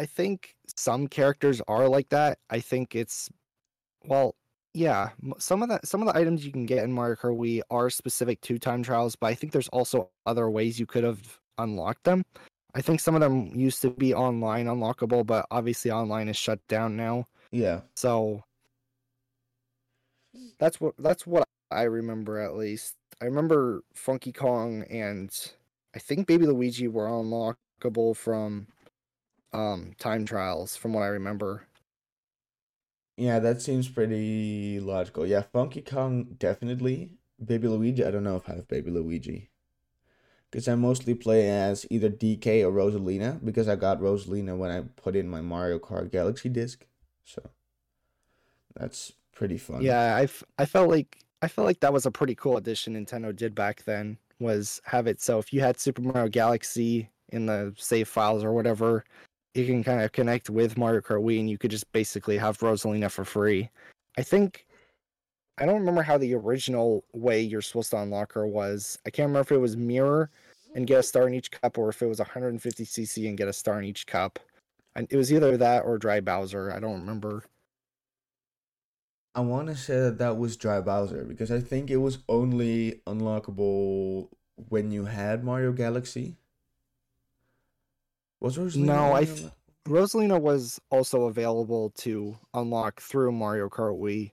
I 0.00 0.06
think 0.06 0.56
some 0.74 1.08
characters 1.08 1.60
are 1.68 1.86
like 1.86 2.08
that. 2.08 2.38
I 2.48 2.60
think 2.60 2.96
it's 2.96 3.28
well, 4.06 4.34
yeah. 4.72 5.10
Some 5.36 5.62
of 5.62 5.68
the 5.68 5.78
some 5.84 6.00
of 6.00 6.08
the 6.08 6.18
items 6.18 6.46
you 6.46 6.50
can 6.50 6.64
get 6.64 6.82
in 6.84 6.90
Mario 6.90 7.16
Kart 7.16 7.36
Wii 7.36 7.60
are 7.70 7.90
specific 7.90 8.40
to 8.42 8.58
time 8.58 8.82
trials, 8.82 9.14
but 9.14 9.26
I 9.26 9.34
think 9.34 9.52
there's 9.52 9.68
also 9.68 10.08
other 10.24 10.48
ways 10.48 10.80
you 10.80 10.86
could 10.86 11.04
have 11.04 11.38
unlocked 11.58 12.04
them. 12.04 12.24
I 12.74 12.80
think 12.80 13.00
some 13.00 13.14
of 13.14 13.20
them 13.20 13.52
used 13.54 13.82
to 13.82 13.90
be 13.90 14.14
online 14.14 14.68
unlockable, 14.68 15.26
but 15.26 15.44
obviously 15.50 15.90
online 15.90 16.30
is 16.30 16.36
shut 16.38 16.66
down 16.66 16.96
now. 16.96 17.26
Yeah. 17.50 17.82
So 17.94 18.42
that's 20.58 20.80
what 20.80 20.94
that's 20.98 21.26
what 21.26 21.44
I 21.70 21.82
remember 21.82 22.38
at 22.38 22.56
least. 22.56 22.94
I 23.20 23.26
remember 23.26 23.82
Funky 23.92 24.32
Kong 24.32 24.82
and 24.84 25.30
I 25.94 25.98
think 25.98 26.26
Baby 26.26 26.46
Luigi 26.46 26.88
were 26.88 27.06
unlockable 27.06 28.16
from 28.16 28.68
um 29.52 29.92
time 29.98 30.24
trials 30.24 30.76
from 30.76 30.92
what 30.92 31.02
I 31.02 31.08
remember. 31.08 31.64
Yeah, 33.16 33.38
that 33.40 33.60
seems 33.60 33.88
pretty 33.88 34.80
logical. 34.80 35.26
Yeah, 35.26 35.42
Funky 35.42 35.82
Kong 35.82 36.36
definitely. 36.38 37.12
Baby 37.44 37.68
Luigi, 37.68 38.04
I 38.04 38.10
don't 38.10 38.24
know 38.24 38.36
if 38.36 38.48
I 38.48 38.54
have 38.54 38.68
Baby 38.68 38.90
Luigi. 38.90 39.50
Because 40.50 40.66
I 40.68 40.74
mostly 40.74 41.14
play 41.14 41.48
as 41.48 41.86
either 41.90 42.10
DK 42.10 42.64
or 42.64 42.72
Rosalina, 42.72 43.42
because 43.44 43.68
I 43.68 43.76
got 43.76 44.00
Rosalina 44.00 44.56
when 44.56 44.70
I 44.70 44.80
put 44.80 45.14
in 45.14 45.28
my 45.28 45.40
Mario 45.40 45.78
Kart 45.78 46.10
Galaxy 46.10 46.48
disc. 46.48 46.86
So 47.24 47.42
that's 48.74 49.12
pretty 49.32 49.58
fun. 49.58 49.82
Yeah, 49.82 50.16
I, 50.16 50.22
f- 50.22 50.44
I 50.58 50.64
felt 50.64 50.88
like 50.90 51.18
I 51.42 51.48
felt 51.48 51.66
like 51.66 51.80
that 51.80 51.92
was 51.92 52.06
a 52.06 52.10
pretty 52.10 52.34
cool 52.34 52.56
addition 52.56 52.94
Nintendo 52.94 53.34
did 53.34 53.54
back 53.54 53.84
then 53.84 54.18
was 54.38 54.80
have 54.84 55.06
it 55.06 55.20
so 55.20 55.38
if 55.38 55.52
you 55.52 55.60
had 55.60 55.78
Super 55.78 56.02
Mario 56.02 56.28
Galaxy 56.28 57.10
in 57.28 57.46
the 57.46 57.74
save 57.76 58.08
files 58.08 58.42
or 58.42 58.52
whatever, 58.52 59.04
you 59.54 59.66
can 59.66 59.82
kind 59.82 60.02
of 60.02 60.12
connect 60.12 60.50
with 60.50 60.78
Mario 60.78 61.00
Kart 61.00 61.22
Wii 61.22 61.40
and 61.40 61.50
you 61.50 61.58
could 61.58 61.70
just 61.70 61.90
basically 61.92 62.38
have 62.38 62.58
Rosalina 62.58 63.10
for 63.10 63.24
free. 63.24 63.70
I 64.18 64.22
think 64.22 64.66
I 65.58 65.66
don't 65.66 65.80
remember 65.80 66.02
how 66.02 66.16
the 66.16 66.34
original 66.34 67.04
way 67.12 67.40
you're 67.40 67.62
supposed 67.62 67.90
to 67.90 67.98
unlock 67.98 68.32
her 68.32 68.46
was. 68.46 68.98
I 69.06 69.10
can't 69.10 69.28
remember 69.28 69.40
if 69.40 69.52
it 69.52 69.58
was 69.58 69.76
mirror 69.76 70.30
and 70.74 70.86
get 70.86 71.00
a 71.00 71.02
star 71.02 71.26
in 71.26 71.34
each 71.34 71.50
cup 71.50 71.76
or 71.78 71.88
if 71.88 72.00
it 72.00 72.06
was 72.06 72.18
150cc 72.20 73.28
and 73.28 73.36
get 73.36 73.48
a 73.48 73.52
star 73.52 73.78
in 73.78 73.84
each 73.84 74.06
cup. 74.06 74.38
And 74.96 75.06
it 75.10 75.16
was 75.16 75.32
either 75.32 75.56
that 75.56 75.84
or 75.84 75.98
dry 75.98 76.20
Bowser. 76.20 76.72
I 76.72 76.80
don't 76.80 77.00
remember. 77.00 77.44
I 79.34 79.40
want 79.40 79.68
to 79.68 79.76
say 79.76 80.00
that 80.00 80.18
that 80.18 80.38
was 80.38 80.56
Dry 80.56 80.80
Bowser 80.80 81.24
because 81.24 81.52
I 81.52 81.60
think 81.60 81.90
it 81.90 81.98
was 81.98 82.18
only 82.28 83.00
unlockable 83.06 84.28
when 84.68 84.90
you 84.90 85.04
had 85.04 85.44
Mario 85.44 85.72
Galaxy. 85.72 86.36
Was 88.40 88.56
Rosalina? 88.56 88.84
No, 88.84 89.14
I. 89.14 89.24
Th- 89.24 89.50
Rosalina 89.86 90.40
was 90.40 90.80
also 90.90 91.22
available 91.22 91.90
to 91.96 92.38
unlock 92.54 93.00
through 93.00 93.32
Mario 93.32 93.68
Kart 93.68 93.98
Wii, 93.98 94.32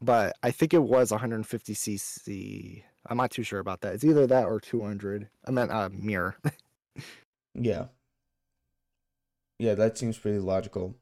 but 0.00 0.36
I 0.42 0.50
think 0.50 0.74
it 0.74 0.82
was 0.82 1.10
150cc. 1.10 2.82
I'm 3.06 3.16
not 3.16 3.30
too 3.30 3.42
sure 3.42 3.58
about 3.58 3.80
that. 3.80 3.94
It's 3.94 4.04
either 4.04 4.26
that 4.26 4.44
or 4.44 4.60
200. 4.60 5.28
I 5.46 5.50
meant 5.50 5.70
uh, 5.70 5.88
mirror. 5.92 6.36
yeah. 7.54 7.86
Yeah, 9.58 9.74
that 9.74 9.98
seems 9.98 10.18
pretty 10.18 10.38
logical. 10.38 10.94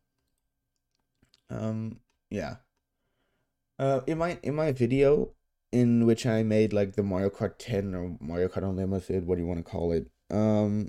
Um, 1.50 2.00
yeah. 2.30 2.56
Uh, 3.78 4.00
in 4.06 4.18
my 4.18 4.38
in 4.42 4.54
my 4.54 4.72
video 4.72 5.30
in 5.72 6.06
which 6.06 6.26
I 6.26 6.42
made 6.42 6.72
like 6.72 6.94
the 6.94 7.02
Mario 7.02 7.30
Kart 7.30 7.54
10 7.58 7.94
or 7.94 8.16
Mario 8.20 8.48
Kart 8.48 8.68
Unlimited, 8.68 9.26
what 9.26 9.36
do 9.36 9.42
you 9.42 9.48
want 9.48 9.64
to 9.64 9.70
call 9.70 9.92
it? 9.92 10.10
Um, 10.30 10.88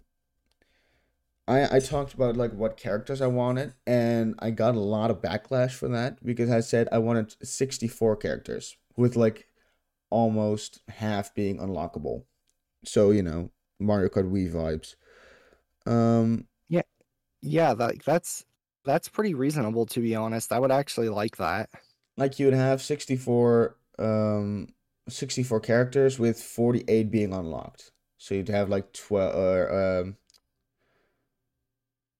I 1.47 1.77
I 1.77 1.79
talked 1.79 2.13
about 2.13 2.37
like 2.37 2.53
what 2.53 2.77
characters 2.77 3.21
I 3.21 3.27
wanted, 3.27 3.73
and 3.85 4.35
I 4.39 4.51
got 4.51 4.75
a 4.75 4.79
lot 4.79 5.11
of 5.11 5.21
backlash 5.21 5.71
for 5.71 5.87
that 5.89 6.23
because 6.25 6.49
I 6.49 6.59
said 6.61 6.87
I 6.91 6.99
wanted 6.99 7.35
64 7.45 8.17
characters 8.17 8.77
with 8.95 9.15
like 9.15 9.47
almost 10.09 10.81
half 10.89 11.33
being 11.33 11.57
unlockable. 11.57 12.23
So 12.85 13.11
you 13.11 13.23
know 13.23 13.51
Mario 13.79 14.09
Kart 14.09 14.31
Wii 14.31 14.51
vibes. 14.51 14.95
Um, 15.85 16.47
yeah, 16.69 16.83
yeah, 17.41 17.73
that 17.73 18.03
that's 18.05 18.45
that's 18.85 19.09
pretty 19.09 19.33
reasonable 19.33 19.85
to 19.87 19.99
be 19.99 20.15
honest. 20.15 20.51
I 20.51 20.59
would 20.59 20.71
actually 20.71 21.09
like 21.09 21.37
that 21.37 21.69
like 22.17 22.39
you 22.39 22.45
would 22.45 22.53
have 22.53 22.81
64 22.81 23.75
um 23.99 24.69
64 25.09 25.59
characters 25.59 26.19
with 26.19 26.41
48 26.41 27.11
being 27.11 27.33
unlocked. 27.33 27.91
So 28.17 28.35
you'd 28.35 28.49
have 28.49 28.69
like 28.69 28.93
12 28.93 29.35
or 29.35 29.99
um 29.99 30.17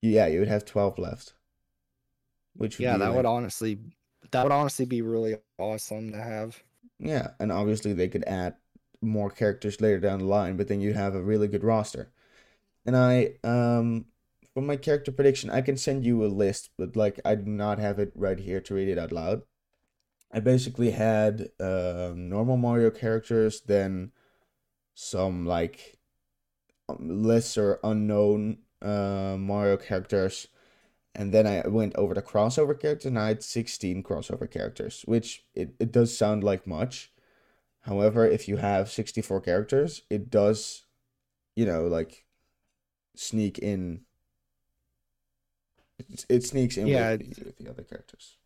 yeah, 0.02 0.26
you 0.26 0.40
would 0.40 0.48
have 0.48 0.66
12 0.66 0.98
left. 0.98 1.32
Which 2.54 2.78
would 2.78 2.86
Yeah, 2.86 2.98
that 2.98 3.14
like, 3.14 3.14
would 3.14 3.26
honestly 3.26 3.78
that 4.30 4.42
would 4.42 4.52
honestly 4.52 4.84
be 4.86 5.02
really 5.02 5.36
awesome 5.58 6.12
to 6.12 6.18
have. 6.22 6.62
Yeah, 6.98 7.32
and 7.40 7.50
obviously 7.52 7.92
they 7.92 8.08
could 8.08 8.24
add 8.24 8.56
more 9.00 9.30
characters 9.30 9.80
later 9.80 9.98
down 10.00 10.20
the 10.20 10.24
line, 10.26 10.56
but 10.56 10.68
then 10.68 10.80
you'd 10.80 10.96
have 10.96 11.14
a 11.14 11.22
really 11.22 11.48
good 11.48 11.64
roster. 11.64 12.12
And 12.86 12.96
I 12.96 13.34
um 13.44 14.06
for 14.54 14.62
my 14.62 14.76
character 14.76 15.12
prediction, 15.12 15.50
I 15.50 15.62
can 15.62 15.76
send 15.76 16.04
you 16.06 16.24
a 16.24 16.28
list, 16.28 16.70
but 16.78 16.96
like 16.96 17.20
I 17.24 17.36
do 17.36 17.50
not 17.50 17.78
have 17.78 17.98
it 17.98 18.12
right 18.16 18.38
here 18.38 18.60
to 18.62 18.74
read 18.74 18.88
it 18.88 18.98
out 18.98 19.12
loud. 19.12 19.42
I 20.32 20.40
basically 20.40 20.92
had 20.92 21.50
uh, 21.60 22.12
normal 22.16 22.56
Mario 22.58 22.90
characters, 22.90 23.62
then 23.62 24.12
some 24.94 25.46
like 25.46 25.98
um, 26.88 27.22
lesser 27.24 27.80
unknown 27.84 28.58
uh, 28.82 29.36
Mario 29.38 29.76
characters, 29.76 30.48
and 31.14 31.32
then 31.32 31.46
I 31.46 31.66
went 31.68 31.94
over 31.96 32.14
the 32.14 32.22
crossover 32.22 32.78
characters, 32.78 33.06
and 33.06 33.18
I 33.18 33.28
had 33.28 33.42
16 33.42 34.02
crossover 34.02 34.50
characters, 34.50 35.02
which 35.06 35.44
it, 35.54 35.74
it 35.80 35.92
does 35.92 36.16
sound 36.16 36.44
like 36.44 36.66
much. 36.66 37.12
However, 37.82 38.26
if 38.26 38.48
you 38.48 38.58
have 38.58 38.90
64 38.90 39.40
characters, 39.42 40.02
it 40.10 40.30
does, 40.30 40.84
you 41.56 41.66
know, 41.66 41.86
like 41.86 42.24
sneak 43.14 43.58
in 43.58 44.02
it, 45.98 46.26
it 46.28 46.44
sneaks 46.44 46.76
in 46.76 46.88
Yeah, 46.88 47.12
with, 47.12 47.44
with 47.44 47.56
the 47.58 47.68
other 47.68 47.82
characters. 47.82 48.36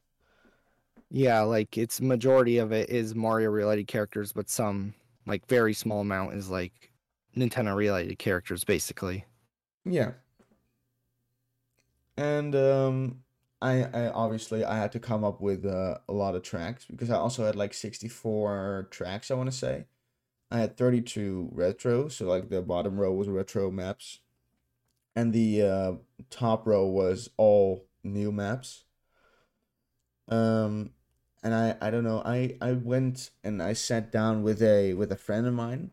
Yeah, 1.11 1.41
like 1.43 1.79
it's 1.79 2.01
majority 2.01 2.59
of 2.59 2.73
it 2.73 2.91
is 2.91 3.15
Mario 3.15 3.51
related 3.51 3.87
characters, 3.87 4.33
but 4.33 4.49
some 4.51 4.95
like 5.27 5.47
very 5.47 5.73
small 5.75 6.01
amount 6.01 6.35
is 6.35 6.51
like 6.51 6.91
Nintendo 7.37 7.75
related 7.77 8.19
characters 8.19 8.65
basically. 8.65 9.25
Yeah. 9.85 10.13
And 12.17 12.55
um 12.55 13.23
I 13.61 13.85
I 13.85 14.09
obviously 14.09 14.65
I 14.65 14.79
had 14.79 14.93
to 14.93 15.01
come 15.01 15.25
up 15.25 15.41
with 15.41 15.65
uh, 15.65 15.99
a 16.09 16.13
lot 16.13 16.35
of 16.35 16.43
tracks 16.43 16.85
because 16.85 17.11
I 17.11 17.17
also 17.17 17.45
had 17.45 17.57
like 17.57 17.75
64 17.75 18.89
tracks 18.91 19.31
I 19.31 19.35
want 19.35 19.51
to 19.51 19.57
say. 19.57 19.87
I 20.51 20.59
had 20.59 20.77
32 20.77 21.51
retro, 21.53 22.09
so 22.09 22.27
like 22.27 22.49
the 22.51 22.63
bottom 22.63 22.99
row 22.99 23.13
was 23.13 23.29
retro 23.29 23.71
maps 23.71 24.21
and 25.17 25.33
the 25.33 25.63
uh, 25.63 25.93
top 26.31 26.67
row 26.67 26.87
was 26.87 27.31
all 27.37 27.87
new 28.05 28.31
maps. 28.33 28.85
Um 30.29 30.91
and 31.43 31.55
I 31.55 31.77
I 31.81 31.91
don't 31.91 32.05
know, 32.05 32.23
I 32.25 32.57
I 32.61 32.73
went 32.73 33.31
and 33.45 33.63
I 33.63 33.73
sat 33.75 34.11
down 34.13 34.43
with 34.43 34.63
a 34.63 34.95
with 34.95 35.13
a 35.13 35.17
friend 35.17 35.47
of 35.47 35.55
mine 35.55 35.91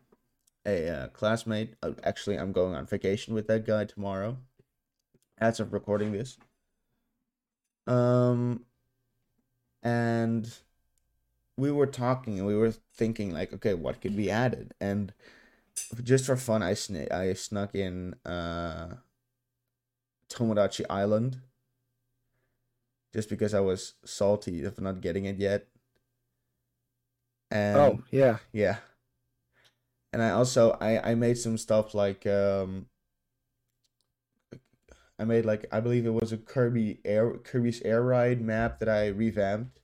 a 0.66 0.88
uh, 0.88 1.08
classmate. 1.08 1.74
Uh, 1.82 1.92
actually, 2.02 2.38
I'm 2.38 2.52
going 2.52 2.74
on 2.74 2.86
vacation 2.86 3.34
with 3.34 3.46
that 3.48 3.66
guy 3.66 3.84
tomorrow. 3.84 4.38
As 5.38 5.60
of 5.60 5.72
recording 5.72 6.12
this. 6.12 6.38
Um, 7.86 8.64
and 9.82 10.52
we 11.56 11.70
were 11.70 11.86
talking 11.86 12.38
and 12.38 12.46
we 12.46 12.54
were 12.54 12.72
thinking 12.94 13.32
like, 13.32 13.52
okay, 13.52 13.74
what 13.74 14.00
could 14.00 14.16
be 14.16 14.30
added? 14.30 14.74
And 14.80 15.12
just 16.02 16.26
for 16.26 16.36
fun, 16.36 16.62
I 16.62 16.74
sn- 16.74 17.08
I 17.10 17.32
snuck 17.34 17.74
in 17.74 18.14
uh, 18.24 18.94
Tomodachi 20.28 20.84
Island. 20.88 21.40
Just 23.12 23.28
because 23.28 23.54
I 23.54 23.60
was 23.60 23.94
salty 24.04 24.64
of 24.64 24.80
not 24.80 25.00
getting 25.00 25.24
it 25.24 25.38
yet. 25.38 25.66
And 27.50 27.78
oh, 27.78 28.02
yeah. 28.10 28.38
yeah. 28.52 28.78
And 30.12 30.20
I 30.22 30.30
also 30.30 30.76
I 30.80 31.10
I 31.10 31.14
made 31.14 31.38
some 31.38 31.58
stuff 31.58 31.94
like 31.94 32.26
um 32.26 32.86
I 35.18 35.24
made 35.24 35.44
like 35.44 35.66
I 35.70 35.80
believe 35.80 36.06
it 36.06 36.14
was 36.14 36.32
a 36.32 36.38
Kirby 36.38 37.00
air 37.04 37.32
Kirby's 37.38 37.80
air 37.82 38.02
ride 38.02 38.40
map 38.40 38.80
that 38.80 38.88
I 38.88 39.08
revamped 39.08 39.80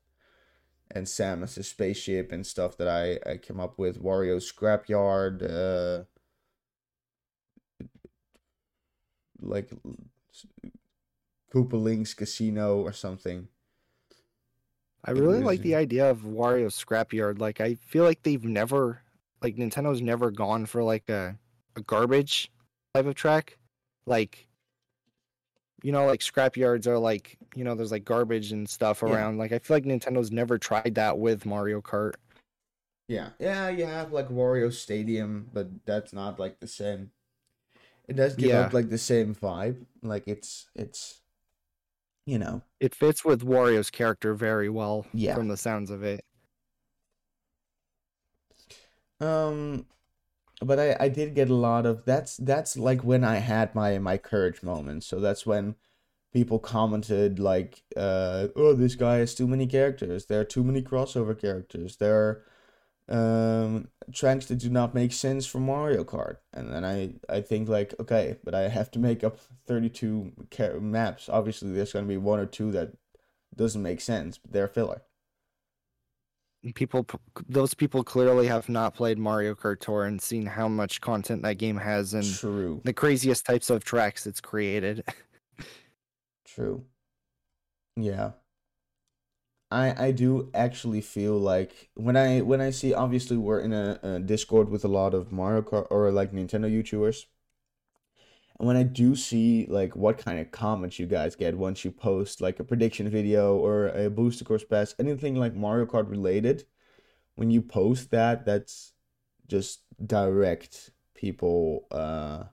and 0.90 1.06
Samus's 1.06 1.68
spaceship 1.68 2.32
and 2.32 2.46
stuff 2.46 2.76
that 2.78 2.88
I 2.88 3.18
I 3.30 3.36
came 3.36 3.60
up 3.60 3.78
with 3.78 4.02
Wario's 4.02 4.50
scrapyard 4.50 5.42
uh 5.42 6.04
like 9.40 9.70
Koopa 11.52 11.80
Link's 11.80 12.14
casino 12.14 12.80
or 12.80 12.92
something. 12.92 13.48
I 15.04 15.12
really 15.12 15.40
like 15.40 15.62
the 15.62 15.76
idea 15.76 16.10
of 16.10 16.20
Wario 16.20 16.66
Scrapyard. 16.66 17.38
Like 17.38 17.60
I 17.60 17.74
feel 17.74 18.04
like 18.04 18.22
they've 18.22 18.44
never 18.44 19.02
like 19.42 19.56
Nintendo's 19.56 20.02
never 20.02 20.30
gone 20.30 20.66
for 20.66 20.82
like 20.82 21.08
a, 21.08 21.38
a 21.76 21.80
garbage 21.80 22.50
type 22.94 23.06
of 23.06 23.14
track. 23.14 23.58
Like 24.06 24.46
you 25.82 25.92
know, 25.92 26.06
like 26.06 26.20
scrapyards 26.20 26.86
are 26.86 26.98
like 26.98 27.36
you 27.54 27.64
know, 27.64 27.74
there's 27.74 27.92
like 27.92 28.04
garbage 28.04 28.52
and 28.52 28.68
stuff 28.68 29.02
Yeah. 29.02 29.08
around. 29.08 29.38
Like 29.38 29.52
I 29.52 29.58
feel 29.58 29.76
like 29.76 29.84
Nintendo's 29.84 30.30
never 30.30 30.58
tried 30.58 30.94
that 30.96 31.18
with 31.18 31.46
Mario 31.46 31.80
Kart. 31.80 32.14
Yeah, 33.08 33.30
yeah, 33.40 33.68
you 33.68 33.86
have 33.86 34.12
like 34.12 34.28
Wario 34.28 34.72
Stadium, 34.72 35.50
but 35.52 35.68
that's 35.84 36.12
not 36.12 36.38
like 36.38 36.60
the 36.60 36.68
same. 36.68 37.10
It 38.08 38.14
does 38.16 38.36
give 38.36 38.54
up 38.54 38.72
like 38.72 38.88
the 38.88 38.98
same 38.98 39.34
vibe. 39.34 39.84
Like 40.02 40.28
it's 40.28 40.68
it's, 40.76 41.20
you 42.26 42.38
know, 42.38 42.62
It 42.80 42.94
fits 42.94 43.24
with 43.24 43.42
Wario's 43.44 43.90
character 43.90 44.34
very 44.34 44.68
well 44.68 45.06
Yeah. 45.12 45.34
from 45.34 45.48
the 45.48 45.56
sounds 45.56 45.90
of 45.90 46.02
it. 46.04 46.24
um, 49.20 49.86
but 50.60 50.78
I 50.78 50.96
I 51.00 51.08
did 51.08 51.34
get 51.34 51.50
a 51.50 51.54
lot 51.54 51.86
of 51.86 52.04
that's 52.04 52.36
that's 52.36 52.76
like 52.76 53.02
when 53.04 53.24
I 53.24 53.36
had 53.36 53.74
my 53.74 53.98
my 53.98 54.18
courage 54.18 54.62
moment. 54.62 55.04
So 55.04 55.20
that's 55.20 55.46
when 55.46 55.76
people 56.32 56.58
commented 56.58 57.38
like, 57.40 57.82
uh, 57.96 58.48
oh, 58.56 58.74
this 58.74 58.94
guy 58.94 59.16
has 59.18 59.34
too 59.34 59.48
many 59.48 59.66
characters. 59.66 60.26
There 60.26 60.40
are 60.40 60.44
too 60.44 60.64
many 60.64 60.82
crossover 60.82 61.38
characters. 61.38 61.96
There 61.96 62.16
are 62.16 62.44
um 63.08 63.88
tracks 64.12 64.46
that 64.46 64.56
do 64.58 64.70
not 64.70 64.94
make 64.94 65.12
sense 65.12 65.46
for 65.46 65.58
Mario 65.60 66.04
Kart. 66.04 66.36
And 66.52 66.72
then 66.72 66.84
I 66.84 67.14
I 67.28 67.40
think 67.42 67.68
like, 67.68 67.94
okay, 68.00 68.38
but 68.44 68.54
I 68.54 68.68
have 68.68 68.90
to 68.92 68.98
make 68.98 69.24
up 69.24 69.38
32 69.66 70.32
ca- 70.50 70.78
maps. 70.80 71.28
Obviously, 71.28 71.72
there's 71.72 71.92
going 71.92 72.04
to 72.06 72.08
be 72.08 72.16
one 72.18 72.38
or 72.40 72.46
two 72.46 72.70
that 72.72 72.92
doesn't 73.56 73.82
make 73.82 74.00
sense, 74.00 74.38
but 74.38 74.52
they're 74.52 74.68
filler. 74.68 75.02
People, 76.74 77.06
those 77.48 77.72
people 77.72 78.04
clearly 78.04 78.46
have 78.46 78.68
not 78.68 78.94
played 78.94 79.18
Mario 79.18 79.54
Kart 79.54 79.80
Tour 79.80 80.04
and 80.04 80.20
seen 80.20 80.44
how 80.44 80.68
much 80.68 81.00
content 81.00 81.42
that 81.42 81.54
game 81.54 81.78
has 81.78 82.12
and 82.12 82.24
True. 82.24 82.82
the 82.84 82.92
craziest 82.92 83.46
types 83.46 83.70
of 83.70 83.82
tracks 83.82 84.26
it's 84.26 84.42
created. 84.42 85.02
True. 86.44 86.84
Yeah. 87.96 88.32
I 89.70 90.06
I 90.06 90.10
do 90.10 90.50
actually 90.52 91.00
feel 91.00 91.38
like 91.38 91.90
when 91.94 92.16
I 92.16 92.40
when 92.40 92.60
I 92.60 92.70
see 92.70 92.92
obviously 92.92 93.36
we're 93.36 93.60
in 93.60 93.72
a, 93.72 93.98
a 94.02 94.18
Discord 94.18 94.68
with 94.68 94.84
a 94.84 94.88
lot 94.88 95.14
of 95.14 95.32
Mario 95.32 95.62
Kart 95.62 95.86
or 95.90 96.10
like 96.10 96.32
Nintendo 96.32 96.68
YouTubers. 96.70 97.26
And 98.60 98.66
when 98.66 98.76
I 98.76 98.82
do 98.82 99.16
see 99.16 99.64
like 99.70 99.96
what 99.96 100.18
kind 100.18 100.38
of 100.38 100.50
comments 100.50 100.98
you 100.98 101.06
guys 101.06 101.34
get 101.34 101.56
once 101.56 101.82
you 101.82 101.90
post 101.90 102.42
like 102.42 102.60
a 102.60 102.64
prediction 102.64 103.08
video 103.08 103.56
or 103.56 103.88
a 103.88 104.10
booster 104.10 104.44
course 104.44 104.62
pass, 104.62 104.94
anything 104.98 105.34
like 105.34 105.54
Mario 105.54 105.86
Kart 105.86 106.10
related, 106.10 106.66
when 107.36 107.50
you 107.50 107.62
post 107.62 108.10
that, 108.10 108.44
that's 108.44 108.92
just 109.46 109.80
direct 110.06 110.90
people 111.14 111.86
uh 111.90 112.44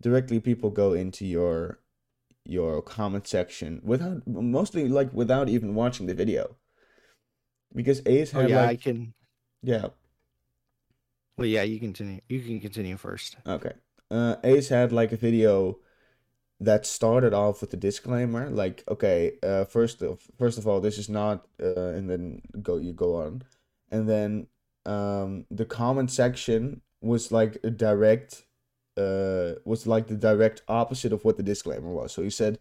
directly 0.00 0.40
people 0.40 0.70
go 0.70 0.94
into 0.94 1.26
your 1.26 1.78
your 2.44 2.82
comment 2.82 3.26
section 3.26 3.80
without 3.84 4.26
mostly 4.26 4.88
like 4.88 5.12
without 5.12 5.48
even 5.48 5.74
watching 5.74 6.06
the 6.06 6.14
video 6.14 6.56
because 7.74 8.00
A's 8.00 8.30
ace 8.30 8.34
oh 8.34 8.40
had 8.40 8.50
yeah, 8.50 8.66
I 8.66 8.76
can. 8.76 9.12
yeah 9.62 9.88
Well, 11.36 11.46
yeah, 11.46 11.62
you 11.62 11.78
continue. 11.78 12.20
You 12.30 12.40
can 12.40 12.60
continue 12.60 12.96
first. 12.96 13.36
okay 13.46 13.72
uh 14.12 14.36
ace 14.44 14.68
had 14.68 14.92
like 14.92 15.12
a 15.12 15.16
video 15.16 15.78
that 16.60 16.86
started 16.86 17.34
off 17.34 17.60
with 17.60 17.74
a 17.74 17.76
disclaimer 17.76 18.48
like 18.48 18.84
okay 18.88 19.32
uh 19.42 19.64
first 19.64 20.00
of 20.02 20.20
first 20.38 20.58
of 20.58 20.68
all 20.68 20.80
this 20.80 20.98
is 20.98 21.08
not 21.08 21.46
uh 21.60 21.88
and 21.96 22.08
then 22.08 22.40
go 22.62 22.76
you 22.76 22.92
go 22.92 23.16
on. 23.16 23.42
And 23.90 24.08
then 24.08 24.46
um 24.86 25.46
the 25.50 25.64
comment 25.64 26.10
section 26.10 26.82
was 27.00 27.32
like 27.32 27.58
a 27.64 27.70
direct 27.70 28.44
uh 28.96 29.52
was 29.64 29.86
like 29.86 30.06
the 30.06 30.16
direct 30.16 30.62
opposite 30.68 31.12
of 31.12 31.24
what 31.24 31.36
the 31.36 31.42
disclaimer 31.42 31.90
was. 31.90 32.12
So 32.12 32.22
he 32.22 32.30
said 32.30 32.58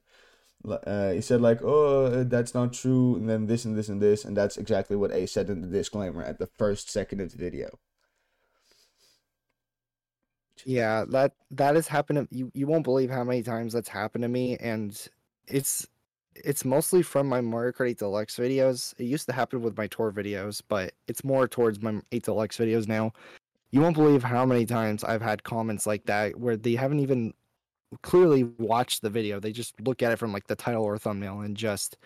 uh 0.67 1.11
he 1.11 1.21
said 1.21 1.41
like 1.41 1.59
oh 1.63 2.05
uh, 2.05 2.23
that's 2.23 2.53
not 2.53 2.73
true 2.73 3.15
and 3.17 3.29
then 3.29 3.47
this 3.47 3.65
and 3.65 3.75
this 3.77 3.89
and 3.89 4.01
this 4.01 4.25
and 4.25 4.37
that's 4.37 4.57
exactly 4.57 4.95
what 4.95 5.11
Ace 5.11 5.33
said 5.33 5.49
in 5.49 5.61
the 5.61 5.67
disclaimer 5.67 6.23
at 6.23 6.39
the 6.39 6.47
first 6.47 6.89
second 6.89 7.19
of 7.21 7.31
the 7.31 7.37
video 7.37 7.79
Yeah, 10.65 11.05
that 11.09 11.33
that 11.51 11.75
has 11.75 11.87
happened. 11.87 12.29
to- 12.29 12.35
You 12.37 12.51
you 12.53 12.67
won't 12.67 12.83
believe 12.83 13.09
how 13.09 13.23
many 13.23 13.43
times 13.43 13.73
that's 13.73 13.89
happened 13.89 14.23
to 14.23 14.27
me, 14.27 14.57
and 14.57 14.99
it's 15.47 15.87
it's 16.35 16.63
mostly 16.63 17.01
from 17.03 17.27
my 17.27 17.41
Mario 17.41 17.71
Kart 17.73 17.89
8 17.89 17.97
Deluxe 17.99 18.37
videos. 18.37 18.93
It 18.97 19.03
used 19.03 19.25
to 19.27 19.33
happen 19.33 19.61
with 19.61 19.77
my 19.77 19.87
tour 19.87 20.11
videos, 20.11 20.61
but 20.67 20.93
it's 21.07 21.23
more 21.25 21.47
towards 21.47 21.81
my 21.81 21.99
8 22.11 22.23
Deluxe 22.23 22.57
videos 22.57 22.87
now. 22.87 23.11
You 23.71 23.81
won't 23.81 23.95
believe 23.97 24.23
how 24.23 24.45
many 24.45 24.65
times 24.65 25.03
I've 25.03 25.21
had 25.21 25.43
comments 25.43 25.85
like 25.87 26.05
that 26.05 26.37
where 26.39 26.55
they 26.57 26.75
haven't 26.75 26.99
even 26.99 27.33
clearly 28.01 28.43
watched 28.59 29.01
the 29.01 29.09
video. 29.09 29.39
They 29.39 29.51
just 29.51 29.79
look 29.81 30.01
at 30.01 30.11
it 30.13 30.17
from 30.19 30.31
like 30.33 30.47
the 30.47 30.55
title 30.55 30.83
or 30.83 30.97
thumbnail 30.97 31.41
and 31.41 31.55
just 31.57 31.97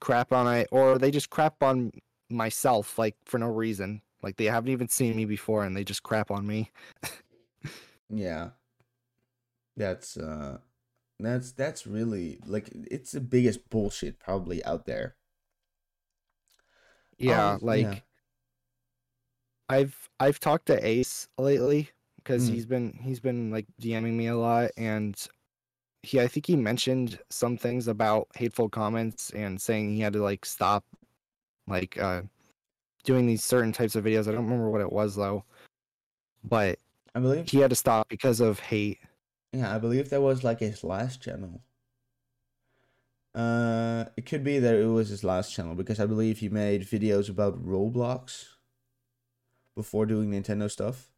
crap 0.00 0.32
on 0.32 0.46
it, 0.54 0.68
or 0.72 0.98
they 0.98 1.10
just 1.10 1.30
crap 1.30 1.62
on 1.62 1.92
myself 2.30 2.98
like 2.98 3.16
for 3.26 3.38
no 3.38 3.48
reason. 3.48 4.00
Like 4.22 4.36
they 4.36 4.46
haven't 4.46 4.70
even 4.70 4.88
seen 4.88 5.16
me 5.16 5.24
before 5.26 5.64
and 5.64 5.76
they 5.76 5.84
just 5.84 6.02
crap 6.02 6.30
on 6.30 6.46
me. 6.46 6.70
Yeah. 8.10 8.50
That's 9.76 10.16
uh 10.16 10.58
that's 11.18 11.52
that's 11.52 11.86
really 11.86 12.38
like 12.46 12.68
it's 12.90 13.12
the 13.12 13.20
biggest 13.20 13.68
bullshit 13.70 14.18
probably 14.18 14.64
out 14.64 14.86
there. 14.86 15.16
Yeah, 17.18 17.54
Um, 17.54 17.60
like 17.62 17.86
yeah. 17.86 17.98
I've 19.68 20.08
I've 20.18 20.40
talked 20.40 20.66
to 20.66 20.86
Ace 20.86 21.28
lately 21.38 21.90
because 22.16 22.48
Mm. 22.48 22.52
he's 22.52 22.66
been 22.66 22.98
he's 23.02 23.20
been 23.20 23.50
like 23.50 23.66
DMing 23.80 24.14
me 24.14 24.26
a 24.28 24.36
lot 24.36 24.70
and 24.76 25.16
he 26.02 26.20
I 26.20 26.28
think 26.28 26.46
he 26.46 26.56
mentioned 26.56 27.18
some 27.30 27.56
things 27.56 27.88
about 27.88 28.28
hateful 28.34 28.68
comments 28.68 29.30
and 29.30 29.60
saying 29.60 29.90
he 29.94 30.00
had 30.00 30.14
to 30.14 30.22
like 30.22 30.44
stop 30.44 30.84
like 31.68 31.98
uh 31.98 32.22
doing 33.04 33.26
these 33.26 33.44
certain 33.44 33.72
types 33.72 33.96
of 33.96 34.04
videos. 34.04 34.28
I 34.28 34.32
don't 34.32 34.44
remember 34.44 34.70
what 34.70 34.80
it 34.82 34.92
was 34.92 35.16
though. 35.16 35.44
But 36.44 36.78
I 37.14 37.20
believe 37.20 37.48
he 37.48 37.58
had 37.58 37.70
to 37.70 37.76
stop 37.76 38.08
because 38.08 38.40
of 38.40 38.60
hate. 38.60 38.98
yeah, 39.52 39.74
I 39.74 39.78
believe 39.78 40.10
that 40.10 40.20
was 40.22 40.44
like 40.44 40.60
his 40.60 40.84
last 40.84 41.20
channel. 41.22 41.60
Uh, 43.34 44.06
it 44.16 44.26
could 44.26 44.42
be 44.42 44.58
that 44.58 44.74
it 44.74 44.86
was 44.86 45.08
his 45.08 45.22
last 45.22 45.52
channel 45.54 45.74
because 45.74 46.00
I 46.00 46.06
believe 46.06 46.38
he 46.38 46.48
made 46.48 46.82
videos 46.82 47.28
about 47.28 47.64
Roblox 47.64 48.46
before 49.76 50.04
doing 50.06 50.30
Nintendo 50.30 50.70
stuff. 50.70 51.08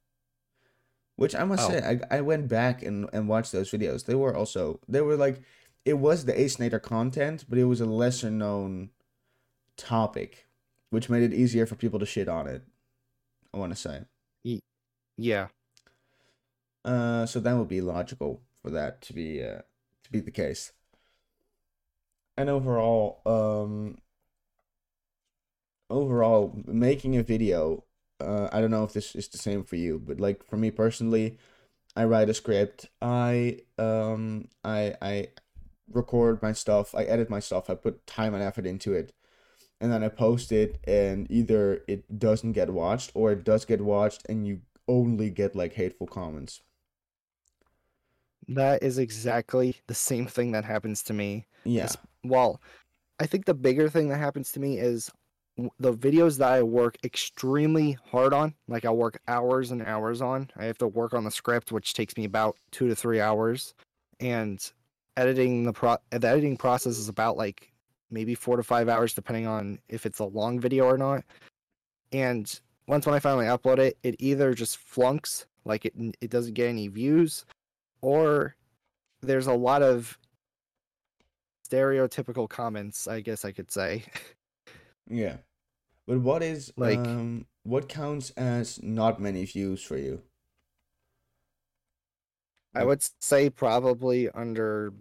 Which 1.16 1.34
I 1.34 1.44
must 1.44 1.68
Oh. 1.68 1.72
say, 1.72 2.00
I, 2.10 2.18
I 2.18 2.20
went 2.20 2.48
back 2.48 2.82
and, 2.82 3.08
and 3.12 3.28
watched 3.28 3.52
those 3.52 3.70
videos. 3.70 4.04
They 4.06 4.14
were 4.14 4.34
also 4.36 4.80
they 4.88 5.00
were 5.00 5.16
like 5.16 5.40
it 5.84 5.94
was 5.94 6.24
the 6.24 6.38
Ace 6.38 6.56
Nader 6.56 6.80
content, 6.82 7.44
but 7.48 7.58
it 7.58 7.64
was 7.64 7.80
a 7.80 7.86
lesser 7.86 8.30
known 8.30 8.90
topic, 9.76 10.46
which 10.90 11.08
made 11.10 11.22
it 11.22 11.34
easier 11.34 11.66
for 11.66 11.74
people 11.76 11.98
to 11.98 12.06
shit 12.06 12.28
on 12.28 12.46
it. 12.46 12.62
I 13.54 13.58
want 13.58 13.72
to 13.72 13.78
say. 13.78 14.02
Yeah. 15.18 15.48
Uh, 16.84 17.26
so 17.26 17.40
that 17.40 17.56
would 17.56 17.68
be 17.68 17.80
logical 17.80 18.42
for 18.62 18.70
that 18.70 19.00
to 19.02 19.12
be 19.12 19.42
uh, 19.42 19.62
to 20.04 20.10
be 20.10 20.20
the 20.20 20.30
case. 20.30 20.72
And 22.36 22.48
overall, 22.48 23.20
um, 23.26 23.98
overall, 25.90 26.58
making 26.66 27.16
a 27.16 27.22
video, 27.22 27.84
uh, 28.20 28.48
I 28.52 28.60
don't 28.60 28.70
know 28.70 28.84
if 28.84 28.94
this 28.94 29.14
is 29.14 29.28
the 29.28 29.38
same 29.38 29.64
for 29.64 29.76
you, 29.76 29.98
but 30.04 30.18
like 30.18 30.44
for 30.44 30.56
me 30.56 30.70
personally, 30.70 31.38
I 31.94 32.04
write 32.04 32.30
a 32.30 32.34
script, 32.34 32.88
I 33.00 33.60
um, 33.78 34.48
I 34.64 34.94
I 35.02 35.28
record 35.92 36.42
my 36.42 36.52
stuff, 36.52 36.94
I 36.94 37.04
edit 37.04 37.30
my 37.30 37.40
stuff, 37.40 37.68
I 37.70 37.74
put 37.74 38.06
time 38.06 38.34
and 38.34 38.42
effort 38.42 38.66
into 38.66 38.92
it, 38.94 39.12
and 39.80 39.92
then 39.92 40.02
I 40.02 40.08
post 40.08 40.52
it, 40.52 40.80
and 40.84 41.30
either 41.30 41.84
it 41.86 42.18
doesn't 42.18 42.52
get 42.52 42.70
watched 42.70 43.12
or 43.14 43.32
it 43.32 43.44
does 43.44 43.64
get 43.66 43.82
watched, 43.82 44.22
and 44.28 44.46
you 44.46 44.62
only 44.88 45.30
get 45.30 45.54
like 45.54 45.74
hateful 45.74 46.06
comments. 46.06 46.62
That 48.48 48.82
is 48.82 48.98
exactly 48.98 49.76
the 49.86 49.94
same 49.94 50.26
thing 50.26 50.52
that 50.52 50.64
happens 50.64 51.02
to 51.04 51.12
me. 51.12 51.46
Yeah. 51.64 51.88
Well, 52.24 52.60
I 53.20 53.26
think 53.26 53.44
the 53.44 53.54
bigger 53.54 53.88
thing 53.88 54.08
that 54.08 54.18
happens 54.18 54.52
to 54.52 54.60
me 54.60 54.78
is 54.78 55.10
the 55.78 55.92
videos 55.92 56.38
that 56.38 56.52
I 56.52 56.62
work 56.62 56.96
extremely 57.04 57.98
hard 58.10 58.32
on. 58.32 58.54
Like 58.68 58.84
I 58.84 58.90
work 58.90 59.20
hours 59.28 59.70
and 59.70 59.82
hours 59.82 60.22
on. 60.22 60.50
I 60.56 60.64
have 60.64 60.78
to 60.78 60.88
work 60.88 61.14
on 61.14 61.24
the 61.24 61.30
script, 61.30 61.72
which 61.72 61.94
takes 61.94 62.16
me 62.16 62.24
about 62.24 62.56
two 62.70 62.88
to 62.88 62.94
three 62.94 63.20
hours, 63.20 63.74
and 64.20 64.58
editing 65.16 65.64
the 65.64 65.72
pro 65.72 65.96
the 66.10 66.26
editing 66.26 66.56
process 66.56 66.98
is 66.98 67.08
about 67.08 67.36
like 67.36 67.70
maybe 68.10 68.34
four 68.34 68.56
to 68.56 68.62
five 68.62 68.88
hours, 68.88 69.14
depending 69.14 69.46
on 69.46 69.78
if 69.88 70.06
it's 70.06 70.18
a 70.18 70.24
long 70.24 70.58
video 70.58 70.84
or 70.84 70.98
not. 70.98 71.24
And 72.12 72.60
once 72.86 73.06
when 73.06 73.14
I 73.14 73.20
finally 73.20 73.46
upload 73.46 73.78
it, 73.78 73.98
it 74.02 74.16
either 74.18 74.54
just 74.54 74.78
flunks, 74.78 75.46
like 75.64 75.84
it 75.84 75.94
it 76.20 76.30
doesn't 76.30 76.54
get 76.54 76.68
any 76.68 76.88
views, 76.88 77.44
or 78.02 78.54
there's 79.22 79.46
a 79.46 79.54
lot 79.54 79.82
of 79.82 80.18
stereotypical 81.68 82.48
comments, 82.48 83.08
I 83.08 83.20
guess 83.20 83.44
I 83.44 83.52
could 83.52 83.70
say. 83.70 84.04
Yeah. 85.08 85.36
But 86.06 86.20
what 86.20 86.42
is 86.42 86.72
Like- 86.76 86.98
um 86.98 87.46
what 87.64 87.88
counts 87.88 88.30
as 88.30 88.82
not 88.82 89.20
many 89.20 89.44
views 89.44 89.82
for 89.82 89.96
you? 89.96 90.22
I 92.74 92.84
would 92.84 93.04
say 93.20 93.50
probably 93.50 94.28
under 94.30 94.92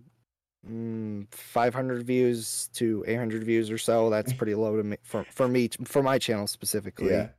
mm, 0.70 1.26
500 1.34 2.04
views 2.04 2.70
to 2.74 3.04
800 3.08 3.44
views 3.44 3.72
or 3.72 3.78
so. 3.78 4.10
That's 4.10 4.34
pretty 4.40 4.56
low 4.56 4.78
to 4.78 4.84
me 4.84 4.98
for 5.04 5.24
for 5.32 5.48
me 5.48 5.70
for 5.86 6.04
my 6.04 6.20
channel 6.20 6.48
specifically. 6.48 7.12
Yeah. 7.12 7.30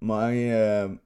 My 0.00 0.80
um 0.82 1.00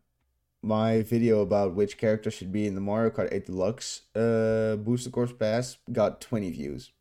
my 0.62 1.02
video 1.02 1.40
about 1.40 1.74
which 1.74 1.96
character 1.98 2.30
should 2.30 2.52
be 2.52 2.66
in 2.66 2.74
the 2.74 2.80
Mario 2.80 3.10
Kart 3.10 3.32
8 3.32 3.46
Deluxe 3.46 4.02
uh 4.14 4.76
booster 4.76 5.10
course 5.10 5.32
pass 5.32 5.78
got 5.92 6.20
20 6.20 6.50
views. 6.50 6.92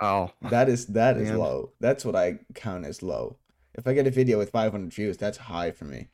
Oh, 0.00 0.32
That 0.50 0.68
is 0.68 0.86
that 0.88 1.16
is 1.16 1.28
Man. 1.30 1.38
low. 1.38 1.72
That's 1.80 2.04
what 2.04 2.16
I 2.16 2.38
count 2.54 2.84
as 2.86 3.02
low. 3.02 3.36
If 3.74 3.86
I 3.86 3.94
get 3.94 4.06
a 4.06 4.10
video 4.10 4.38
with 4.38 4.50
500 4.50 4.92
views, 4.92 5.16
that's 5.16 5.38
high 5.38 5.70
for 5.70 5.84
me. 5.84 6.08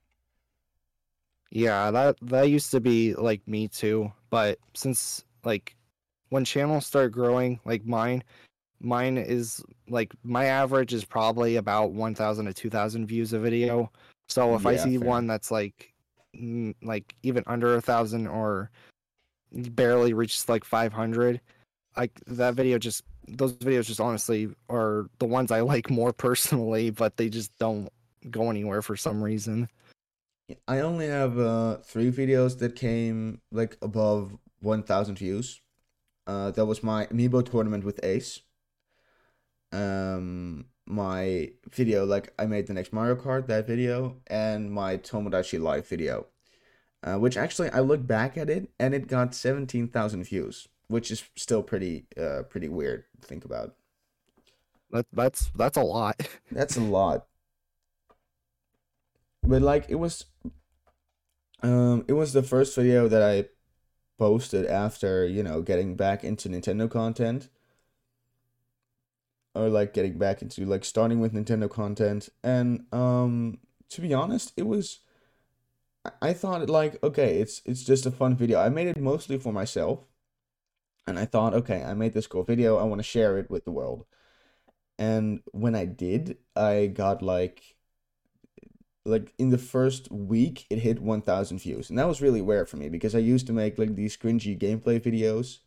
yeah, 1.50 1.90
that 1.90 2.16
that 2.22 2.50
used 2.50 2.70
to 2.72 2.80
be 2.80 3.14
like 3.14 3.46
me 3.48 3.68
too, 3.68 4.12
but 4.30 4.58
since 4.74 5.24
like 5.44 5.74
when 6.28 6.44
channels 6.44 6.86
start 6.86 7.12
growing, 7.12 7.58
like 7.64 7.86
mine, 7.86 8.22
mine 8.80 9.16
is 9.16 9.64
like 9.88 10.12
my 10.22 10.44
average 10.46 10.92
is 10.92 11.04
probably 11.06 11.56
about 11.56 11.92
1,000 11.92 12.44
to 12.46 12.52
2,000 12.52 13.06
views 13.06 13.32
a 13.32 13.38
video. 13.38 13.90
So 14.28 14.54
if 14.54 14.66
I 14.66 14.76
see 14.76 14.98
fair. 14.98 15.08
one 15.08 15.26
that's 15.26 15.50
like 15.50 15.94
like 16.82 17.14
even 17.22 17.42
under 17.46 17.74
a 17.74 17.80
thousand 17.80 18.26
or 18.26 18.70
barely 19.52 20.12
reaches 20.12 20.48
like 20.48 20.64
500, 20.64 21.40
like 21.96 22.20
that 22.26 22.54
video 22.54 22.78
just 22.78 23.02
those 23.26 23.54
videos 23.54 23.86
just 23.86 24.00
honestly 24.00 24.48
are 24.68 25.06
the 25.18 25.26
ones 25.26 25.50
I 25.50 25.60
like 25.72 25.90
more 25.90 26.12
personally, 26.12 26.90
but 26.90 27.16
they 27.16 27.28
just 27.28 27.56
don't 27.58 27.88
go 28.30 28.50
anywhere 28.50 28.82
for 28.82 28.96
some 28.96 29.22
reason. 29.22 29.68
I 30.66 30.80
only 30.80 31.06
have 31.08 31.38
uh 31.38 31.76
three 31.78 32.10
videos 32.10 32.58
that 32.58 32.76
came 32.76 33.40
like 33.52 33.76
above 33.82 34.36
1000 34.60 35.16
views. 35.16 35.60
Uh 36.26 36.50
that 36.50 36.66
was 36.66 36.82
my 36.82 37.06
amiibo 37.06 37.48
tournament 37.50 37.84
with 37.84 38.00
Ace. 38.02 38.40
Um 39.72 40.66
my 40.88 41.50
video 41.70 42.06
like 42.06 42.32
I 42.38 42.46
made 42.46 42.66
the 42.66 42.74
next 42.74 42.92
Mario 42.92 43.14
Kart 43.14 43.46
that 43.46 43.66
video 43.66 44.16
and 44.26 44.72
my 44.72 44.96
Tomodachi 44.96 45.60
Life 45.60 45.88
video. 45.88 46.26
Uh, 47.04 47.16
which 47.16 47.36
actually 47.36 47.70
I 47.70 47.78
looked 47.78 48.08
back 48.08 48.36
at 48.36 48.50
it 48.50 48.70
and 48.80 48.92
it 48.92 49.06
got 49.06 49.32
17,000 49.32 50.24
views, 50.24 50.66
which 50.88 51.12
is 51.12 51.22
still 51.36 51.62
pretty 51.62 52.06
uh 52.20 52.42
pretty 52.42 52.68
weird 52.68 53.04
to 53.20 53.28
think 53.28 53.44
about. 53.44 53.76
That 54.90 55.06
that's 55.12 55.50
that's 55.54 55.76
a 55.76 55.82
lot. 55.82 56.16
That's 56.50 56.76
a 56.76 56.80
lot. 56.80 57.26
But 59.42 59.62
like 59.62 59.86
it 59.88 59.96
was 59.96 60.24
um 61.62 62.04
it 62.08 62.14
was 62.14 62.32
the 62.32 62.42
first 62.42 62.74
video 62.74 63.06
that 63.06 63.22
I 63.22 63.48
posted 64.18 64.66
after, 64.66 65.24
you 65.24 65.44
know, 65.44 65.62
getting 65.62 65.94
back 65.94 66.24
into 66.24 66.48
Nintendo 66.48 66.90
content. 66.90 67.48
Or 69.58 69.68
like 69.68 69.92
getting 69.92 70.18
back 70.18 70.42
into 70.42 70.64
like 70.66 70.84
starting 70.84 71.20
with 71.20 71.34
Nintendo 71.34 71.68
content 71.68 72.28
and 72.44 72.86
um 72.92 73.58
to 73.90 74.00
be 74.00 74.14
honest, 74.14 74.52
it 74.56 74.66
was 74.66 75.00
I- 76.20 76.32
thought 76.32 76.68
like 76.68 77.02
okay, 77.04 77.40
it's 77.40 77.62
it's 77.64 77.82
just 77.84 78.06
a 78.06 78.10
fun 78.10 78.36
video. 78.36 78.58
I 78.60 78.68
made 78.68 78.88
it 78.88 78.98
mostly 79.00 79.38
for 79.38 79.52
myself. 79.52 80.06
And 81.06 81.18
I 81.18 81.24
thought, 81.24 81.54
okay, 81.54 81.82
I 81.82 81.94
made 81.94 82.12
this 82.14 82.26
cool 82.26 82.44
video. 82.44 82.76
I 82.76 82.84
want 82.84 82.98
to 83.00 83.02
share 83.02 83.38
it 83.38 83.50
with 83.50 83.64
the 83.64 83.70
world. 83.72 84.04
And 84.98 85.42
when 85.52 85.74
I 85.74 85.86
did, 85.86 86.38
I 86.56 86.88
got 86.88 87.22
like 87.22 87.76
like 89.04 89.32
in 89.38 89.50
the 89.50 89.58
first 89.58 90.10
week 90.10 90.66
it 90.70 90.78
hit 90.80 91.00
1000 91.00 91.58
views. 91.60 91.88
And 91.90 91.98
that 91.98 92.08
was 92.08 92.20
really 92.22 92.42
rare 92.42 92.66
for 92.66 92.76
me 92.76 92.88
because 92.88 93.14
I 93.14 93.18
used 93.18 93.46
to 93.46 93.52
make 93.52 93.78
like 93.78 93.94
these 93.94 94.16
cringy 94.16 94.58
gameplay 94.58 95.00
videos. 95.00 95.58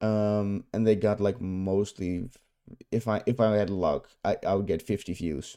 Um 0.00 0.64
and 0.72 0.86
they 0.86 0.94
got 0.96 1.20
like 1.20 1.40
mostly 1.40 2.28
if 2.90 3.08
I 3.08 3.22
if 3.26 3.40
I 3.40 3.56
had 3.56 3.70
luck, 3.70 4.08
I, 4.24 4.36
I 4.46 4.54
would 4.54 4.66
get 4.66 4.82
50 4.82 5.12
views. 5.14 5.56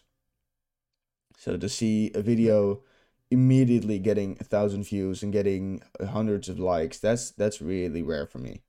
So 1.37 1.57
to 1.57 1.67
see 1.67 2.11
a 2.15 2.21
video 2.21 2.83
immediately 3.29 3.99
getting 3.99 4.37
a 4.39 4.43
thousand 4.45 4.83
views 4.85 5.23
and 5.23 5.33
getting 5.33 5.81
hundreds 6.01 6.47
of 6.49 6.59
likes, 6.59 6.99
that's 6.99 7.31
that's 7.31 7.61
really 7.61 8.01
rare 8.01 8.27
for 8.27 8.39
me. 8.39 8.63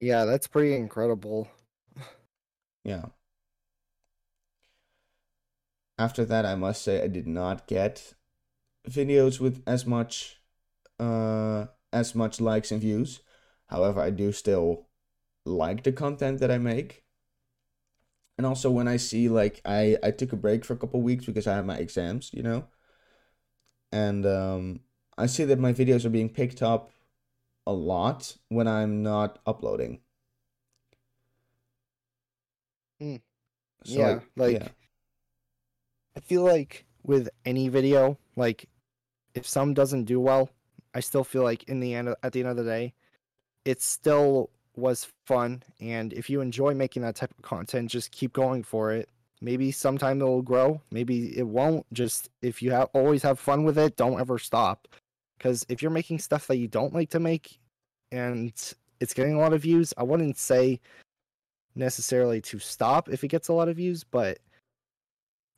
yeah, 0.00 0.24
that's 0.24 0.46
pretty 0.46 0.74
incredible. 0.74 1.48
Yeah. 2.84 3.06
After 5.98 6.24
that, 6.24 6.44
I 6.46 6.54
must 6.56 6.82
say 6.82 7.02
I 7.02 7.06
did 7.08 7.26
not 7.28 7.66
get 7.68 8.14
videos 8.88 9.40
with 9.40 9.62
as 9.66 9.86
much 9.86 10.42
uh 11.00 11.66
as 11.92 12.14
much 12.14 12.40
likes 12.40 12.72
and 12.72 12.80
views. 12.80 13.20
However, 13.68 14.00
I 14.00 14.10
do 14.10 14.32
still 14.32 14.88
like 15.44 15.82
the 15.84 15.92
content 15.92 16.40
that 16.40 16.50
I 16.50 16.58
make. 16.58 17.04
And 18.38 18.46
also 18.46 18.70
when 18.70 18.88
I 18.88 18.96
see 18.96 19.28
like 19.28 19.60
I 19.64 19.98
I 20.02 20.10
took 20.10 20.32
a 20.32 20.36
break 20.36 20.64
for 20.64 20.74
a 20.74 20.76
couple 20.78 21.02
weeks 21.02 21.26
because 21.26 21.46
I 21.46 21.56
had 21.56 21.66
my 21.66 21.76
exams, 21.76 22.30
you 22.32 22.42
know. 22.42 22.64
And 23.92 24.24
um 24.26 24.80
I 25.18 25.26
see 25.26 25.44
that 25.44 25.58
my 25.58 25.72
videos 25.72 26.04
are 26.04 26.10
being 26.10 26.30
picked 26.30 26.62
up 26.62 26.92
a 27.66 27.72
lot 27.72 28.36
when 28.48 28.66
I'm 28.66 29.02
not 29.02 29.38
uploading. 29.46 30.00
Mm. 33.00 33.20
So 33.84 33.98
yeah, 33.98 34.20
like 34.36 34.60
yeah. 34.60 34.68
I 36.16 36.20
feel 36.20 36.42
like 36.42 36.86
with 37.02 37.28
any 37.44 37.68
video, 37.68 38.18
like 38.36 38.68
if 39.34 39.46
some 39.46 39.74
doesn't 39.74 40.04
do 40.04 40.20
well, 40.20 40.50
I 40.94 41.00
still 41.00 41.24
feel 41.24 41.42
like 41.42 41.64
in 41.64 41.80
the 41.80 41.94
end 41.94 42.14
at 42.22 42.32
the 42.32 42.40
end 42.40 42.48
of 42.48 42.56
the 42.56 42.64
day, 42.64 42.94
it's 43.64 43.84
still 43.84 44.50
was 44.80 45.08
fun 45.26 45.62
and 45.80 46.12
if 46.12 46.28
you 46.30 46.40
enjoy 46.40 46.74
making 46.74 47.02
that 47.02 47.16
type 47.16 47.30
of 47.30 47.42
content, 47.42 47.90
just 47.90 48.10
keep 48.10 48.32
going 48.32 48.62
for 48.62 48.92
it. 48.92 49.08
Maybe 49.40 49.72
sometime 49.72 50.20
it'll 50.20 50.42
grow, 50.42 50.82
maybe 50.90 51.36
it 51.38 51.46
won't. 51.46 51.86
Just 51.92 52.28
if 52.42 52.62
you 52.62 52.72
have 52.72 52.88
always 52.92 53.22
have 53.22 53.38
fun 53.38 53.64
with 53.64 53.78
it, 53.78 53.96
don't 53.96 54.20
ever 54.20 54.38
stop. 54.38 54.88
Cuz 55.38 55.64
if 55.68 55.82
you're 55.82 55.90
making 55.90 56.18
stuff 56.18 56.46
that 56.48 56.56
you 56.56 56.68
don't 56.68 56.94
like 56.94 57.10
to 57.10 57.20
make 57.20 57.58
and 58.12 58.52
it's 59.00 59.14
getting 59.14 59.34
a 59.34 59.38
lot 59.38 59.52
of 59.52 59.62
views. 59.62 59.94
I 59.96 60.02
wouldn't 60.02 60.36
say 60.38 60.80
necessarily 61.74 62.40
to 62.42 62.58
stop 62.58 63.08
if 63.08 63.24
it 63.24 63.28
gets 63.28 63.48
a 63.48 63.52
lot 63.52 63.68
of 63.68 63.76
views, 63.76 64.04
but 64.04 64.38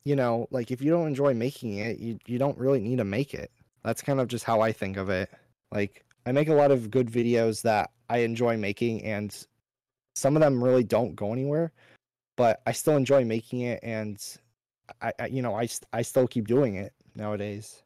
you 0.05 0.15
know, 0.15 0.47
like 0.51 0.71
if 0.71 0.81
you 0.81 0.91
don't 0.91 1.07
enjoy 1.07 1.33
making 1.33 1.77
it, 1.77 1.99
you 1.99 2.19
you 2.25 2.37
don't 2.37 2.57
really 2.57 2.79
need 2.79 2.97
to 2.97 3.03
make 3.03 3.33
it. 3.33 3.51
That's 3.83 4.01
kind 4.01 4.19
of 4.19 4.27
just 4.27 4.45
how 4.45 4.61
I 4.61 4.71
think 4.71 4.97
of 4.97 5.09
it. 5.09 5.29
Like 5.71 6.05
I 6.25 6.31
make 6.31 6.49
a 6.49 6.53
lot 6.53 6.71
of 6.71 6.91
good 6.91 7.07
videos 7.09 7.61
that 7.63 7.91
I 8.09 8.19
enjoy 8.19 8.57
making 8.57 9.03
and 9.03 9.35
some 10.15 10.35
of 10.35 10.41
them 10.41 10.63
really 10.63 10.83
don't 10.83 11.15
go 11.15 11.33
anywhere, 11.33 11.71
but 12.37 12.61
I 12.65 12.71
still 12.71 12.95
enjoy 12.95 13.25
making 13.25 13.61
it 13.61 13.79
and 13.83 14.17
I, 15.01 15.13
I 15.19 15.25
you 15.27 15.41
know, 15.41 15.55
I 15.55 15.67
I 15.91 16.01
still 16.01 16.27
keep 16.27 16.47
doing 16.47 16.75
it 16.75 16.93
nowadays. 17.15 17.83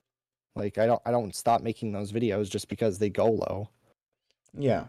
Like 0.55 0.77
I 0.77 0.85
don't 0.85 1.01
I 1.05 1.11
don't 1.11 1.35
stop 1.35 1.61
making 1.61 1.91
those 1.91 2.11
videos 2.11 2.49
just 2.49 2.67
because 2.67 2.99
they 2.99 3.09
go 3.09 3.27
low. 3.27 3.69
Yeah. 4.57 4.85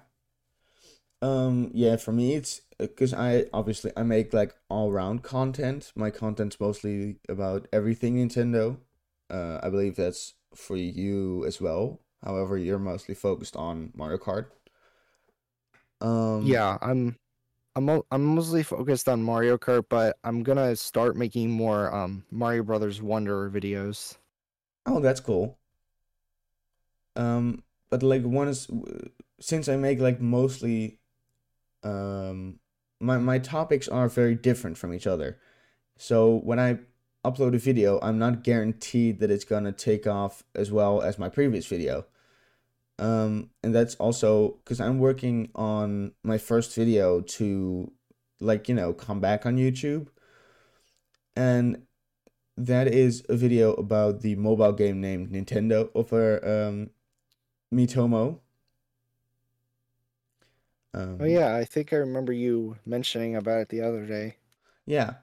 Um, 1.20 1.70
yeah, 1.74 1.96
for 1.96 2.12
me 2.12 2.34
it's 2.34 2.62
because 2.78 3.12
I 3.12 3.46
obviously 3.52 3.92
I 3.96 4.02
make 4.02 4.32
like 4.32 4.54
all 4.68 4.92
round 4.92 5.22
content. 5.22 5.92
My 5.96 6.10
content's 6.10 6.60
mostly 6.60 7.16
about 7.28 7.66
everything 7.72 8.16
Nintendo. 8.16 8.78
Uh, 9.30 9.58
I 9.62 9.68
believe 9.68 9.96
that's 9.96 10.34
for 10.54 10.76
you 10.76 11.44
as 11.44 11.60
well. 11.60 12.00
However, 12.22 12.56
you're 12.58 12.78
mostly 12.78 13.14
focused 13.14 13.56
on 13.56 13.92
Mario 13.94 14.18
Kart. 14.18 14.50
Um, 16.00 16.48
Yeah, 16.48 16.78
I'm 16.80 17.16
I'm 17.76 18.02
I'm 18.10 18.24
mostly 18.24 18.62
focused 18.62 19.08
on 19.08 19.22
Mario 19.22 19.58
Kart, 19.58 19.86
but 19.90 20.18
I'm 20.24 20.42
gonna 20.42 20.76
start 20.76 21.16
making 21.16 21.50
more 21.50 21.94
um 21.94 22.24
Mario 22.30 22.62
Brothers 22.64 23.02
Wonder 23.02 23.50
videos. 23.50 24.18
Oh, 24.86 24.98
that's 25.00 25.20
cool. 25.20 25.60
Um, 27.16 27.62
but 27.90 28.02
like 28.02 28.22
one 28.22 28.48
is 28.48 28.68
since 29.40 29.68
I 29.68 29.76
make 29.76 29.98
like 30.00 30.20
mostly, 30.20 31.00
um, 31.82 32.60
my 33.00 33.18
my 33.18 33.38
topics 33.38 33.88
are 33.88 34.08
very 34.08 34.34
different 34.34 34.78
from 34.78 34.94
each 34.94 35.06
other. 35.06 35.40
So 35.96 36.36
when 36.38 36.60
I 36.60 36.80
upload 37.30 37.54
a 37.54 37.58
video, 37.58 37.98
I'm 38.02 38.18
not 38.18 38.42
guaranteed 38.44 39.20
that 39.20 39.30
it's 39.30 39.44
gonna 39.44 39.72
take 39.72 40.06
off 40.06 40.42
as 40.54 40.70
well 40.72 41.02
as 41.02 41.18
my 41.18 41.28
previous 41.28 41.66
video. 41.66 42.06
Um, 42.98 43.50
and 43.62 43.74
that's 43.74 43.94
also 43.96 44.58
because 44.64 44.80
I'm 44.80 44.98
working 44.98 45.50
on 45.54 46.12
my 46.24 46.38
first 46.38 46.74
video 46.74 47.20
to 47.20 47.92
like, 48.40 48.68
you 48.68 48.74
know, 48.74 48.92
come 48.92 49.20
back 49.20 49.46
on 49.46 49.56
YouTube. 49.56 50.08
And 51.36 51.86
that 52.56 52.88
is 52.88 53.24
a 53.28 53.36
video 53.36 53.72
about 53.74 54.20
the 54.22 54.34
mobile 54.36 54.72
game 54.72 55.00
named 55.00 55.30
Nintendo 55.30 55.90
over 55.94 56.44
um 56.46 56.90
Miitomo. 57.72 58.40
Um, 60.94 61.18
Oh 61.20 61.24
yeah, 61.26 61.54
I 61.54 61.64
think 61.64 61.92
I 61.92 61.96
remember 61.96 62.32
you 62.32 62.76
mentioning 62.86 63.36
about 63.36 63.60
it 63.60 63.68
the 63.68 63.82
other 63.82 64.06
day. 64.06 64.36
Yeah. 64.86 65.14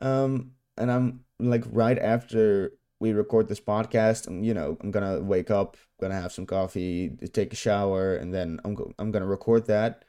Um, 0.00 0.52
and 0.76 0.90
I'm 0.92 1.24
like 1.38 1.64
right 1.70 1.98
after 1.98 2.72
we 3.00 3.12
record 3.12 3.48
this 3.48 3.60
podcast, 3.60 4.26
and 4.26 4.44
you 4.44 4.54
know, 4.54 4.76
I'm 4.80 4.90
gonna 4.90 5.20
wake 5.20 5.50
up, 5.50 5.76
gonna 6.00 6.20
have 6.20 6.32
some 6.32 6.46
coffee, 6.46 7.10
take 7.32 7.52
a 7.52 7.56
shower, 7.56 8.16
and 8.16 8.32
then 8.34 8.60
I'm 8.64 8.74
go 8.74 8.92
I'm 8.98 9.10
gonna 9.10 9.26
record 9.26 9.66
that. 9.66 10.04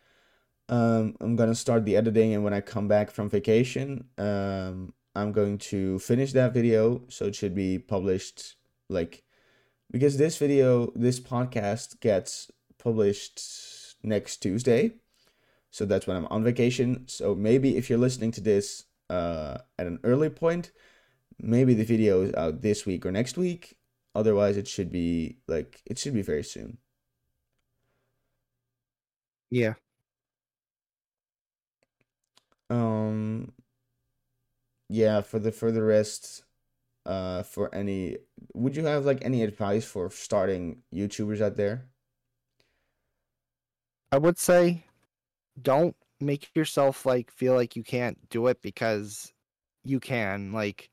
Um, 0.70 1.16
I'm 1.22 1.36
gonna 1.36 1.56
start 1.56 1.86
the 1.86 1.98
editing, 1.98 2.34
and 2.34 2.44
when 2.44 2.54
I 2.54 2.62
come 2.62 2.88
back 2.88 3.12
from 3.12 3.30
vacation, 3.30 4.06
um, 4.18 4.94
I'm 5.16 5.32
going 5.32 5.58
to 5.70 6.00
finish 6.00 6.34
that 6.34 6.54
video, 6.54 7.04
so 7.10 7.26
it 7.26 7.36
should 7.36 7.56
be 7.56 7.80
published 7.80 8.56
like 8.90 9.24
because 9.92 10.18
this 10.18 10.38
video, 10.38 10.92
this 10.96 11.20
podcast 11.20 12.00
gets 12.00 12.52
published 12.78 13.42
next 14.04 14.38
Tuesday. 14.38 14.94
So 15.72 15.86
that's 15.86 16.08
when 16.08 16.18
I'm 16.18 16.28
on 16.28 16.44
vacation. 16.44 17.08
So 17.08 17.36
maybe 17.36 17.78
if 17.78 17.90
you're 17.90 18.00
listening 18.00 18.32
to 18.34 18.42
this 18.42 18.86
uh, 19.10 19.60
at 19.78 19.88
an 19.88 20.00
early 20.04 20.30
point, 20.30 20.72
maybe 21.40 21.74
the 21.74 21.84
video 21.84 22.22
is 22.22 22.34
out 22.36 22.62
this 22.62 22.86
week 22.86 23.06
or 23.06 23.12
next 23.12 23.38
week. 23.38 23.76
Otherwise, 24.16 24.58
it 24.58 24.68
should 24.68 24.92
be 24.92 25.38
like 25.48 25.82
it 25.86 25.98
should 25.98 26.14
be 26.14 26.22
very 26.22 26.44
soon. 26.44 26.78
Yeah. 29.52 29.74
Um, 32.70 33.52
yeah. 34.90 35.22
For 35.22 35.40
the 35.40 35.52
for 35.52 35.72
the 35.72 35.84
rest, 35.84 36.44
uh, 37.06 37.44
for 37.44 37.74
any, 37.74 38.18
would 38.54 38.76
you 38.76 38.86
have 38.86 39.06
like 39.06 39.24
any 39.24 39.44
advice 39.44 39.86
for 39.86 40.12
starting 40.12 40.84
YouTubers 40.94 41.42
out 41.42 41.58
there? 41.58 41.86
I 44.12 44.18
would 44.18 44.38
say 44.40 44.86
don't 45.62 45.96
make 46.20 46.56
yourself 46.56 47.06
like 47.06 47.32
feel 47.32 47.54
like 47.56 47.76
you 47.76 47.84
can't 47.84 48.18
do 48.30 48.48
it 48.48 48.62
because 48.62 49.34
you 49.84 50.00
can. 50.00 50.52
Like 50.52 50.90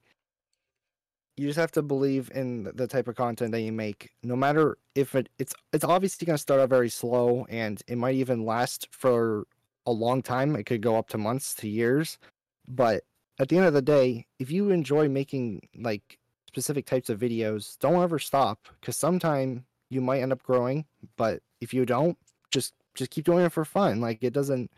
you 1.36 1.46
just 1.46 1.58
have 1.58 1.72
to 1.72 1.82
believe 1.82 2.30
in 2.34 2.70
the 2.74 2.86
type 2.86 3.08
of 3.08 3.16
content 3.16 3.52
that 3.52 3.60
you 3.60 3.72
make. 3.72 4.10
No 4.22 4.36
matter 4.36 4.78
if 4.94 5.14
it 5.14 5.28
it's 5.38 5.54
it's 5.72 5.84
obviously 5.84 6.24
going 6.24 6.34
to 6.36 6.42
start 6.42 6.60
out 6.60 6.70
very 6.70 6.88
slow 6.88 7.46
and 7.48 7.82
it 7.86 7.98
might 7.98 8.14
even 8.14 8.44
last 8.44 8.88
for 8.90 9.46
a 9.84 9.92
long 9.92 10.22
time. 10.22 10.56
It 10.56 10.64
could 10.64 10.80
go 10.80 10.96
up 10.96 11.08
to 11.10 11.18
months 11.18 11.54
to 11.56 11.68
years. 11.68 12.18
But 12.66 13.04
at 13.38 13.48
the 13.48 13.56
end 13.58 13.66
of 13.66 13.74
the 13.74 13.82
day, 13.82 14.26
if 14.38 14.50
you 14.50 14.70
enjoy 14.70 15.08
making 15.08 15.68
like 15.76 16.18
specific 16.48 16.86
types 16.86 17.10
of 17.10 17.20
videos, 17.20 17.78
don't 17.80 18.02
ever 18.02 18.18
stop 18.18 18.68
cuz 18.82 18.96
sometime 18.96 19.66
you 19.90 20.00
might 20.00 20.22
end 20.22 20.32
up 20.32 20.42
growing, 20.42 20.84
but 21.16 21.42
if 21.60 21.72
you 21.74 21.84
don't, 21.86 22.18
just 22.50 22.74
just 22.94 23.10
keep 23.10 23.26
doing 23.26 23.44
it 23.44 23.52
for 23.52 23.64
fun. 23.64 24.00
Like 24.00 24.22
it 24.22 24.32
doesn't 24.32 24.70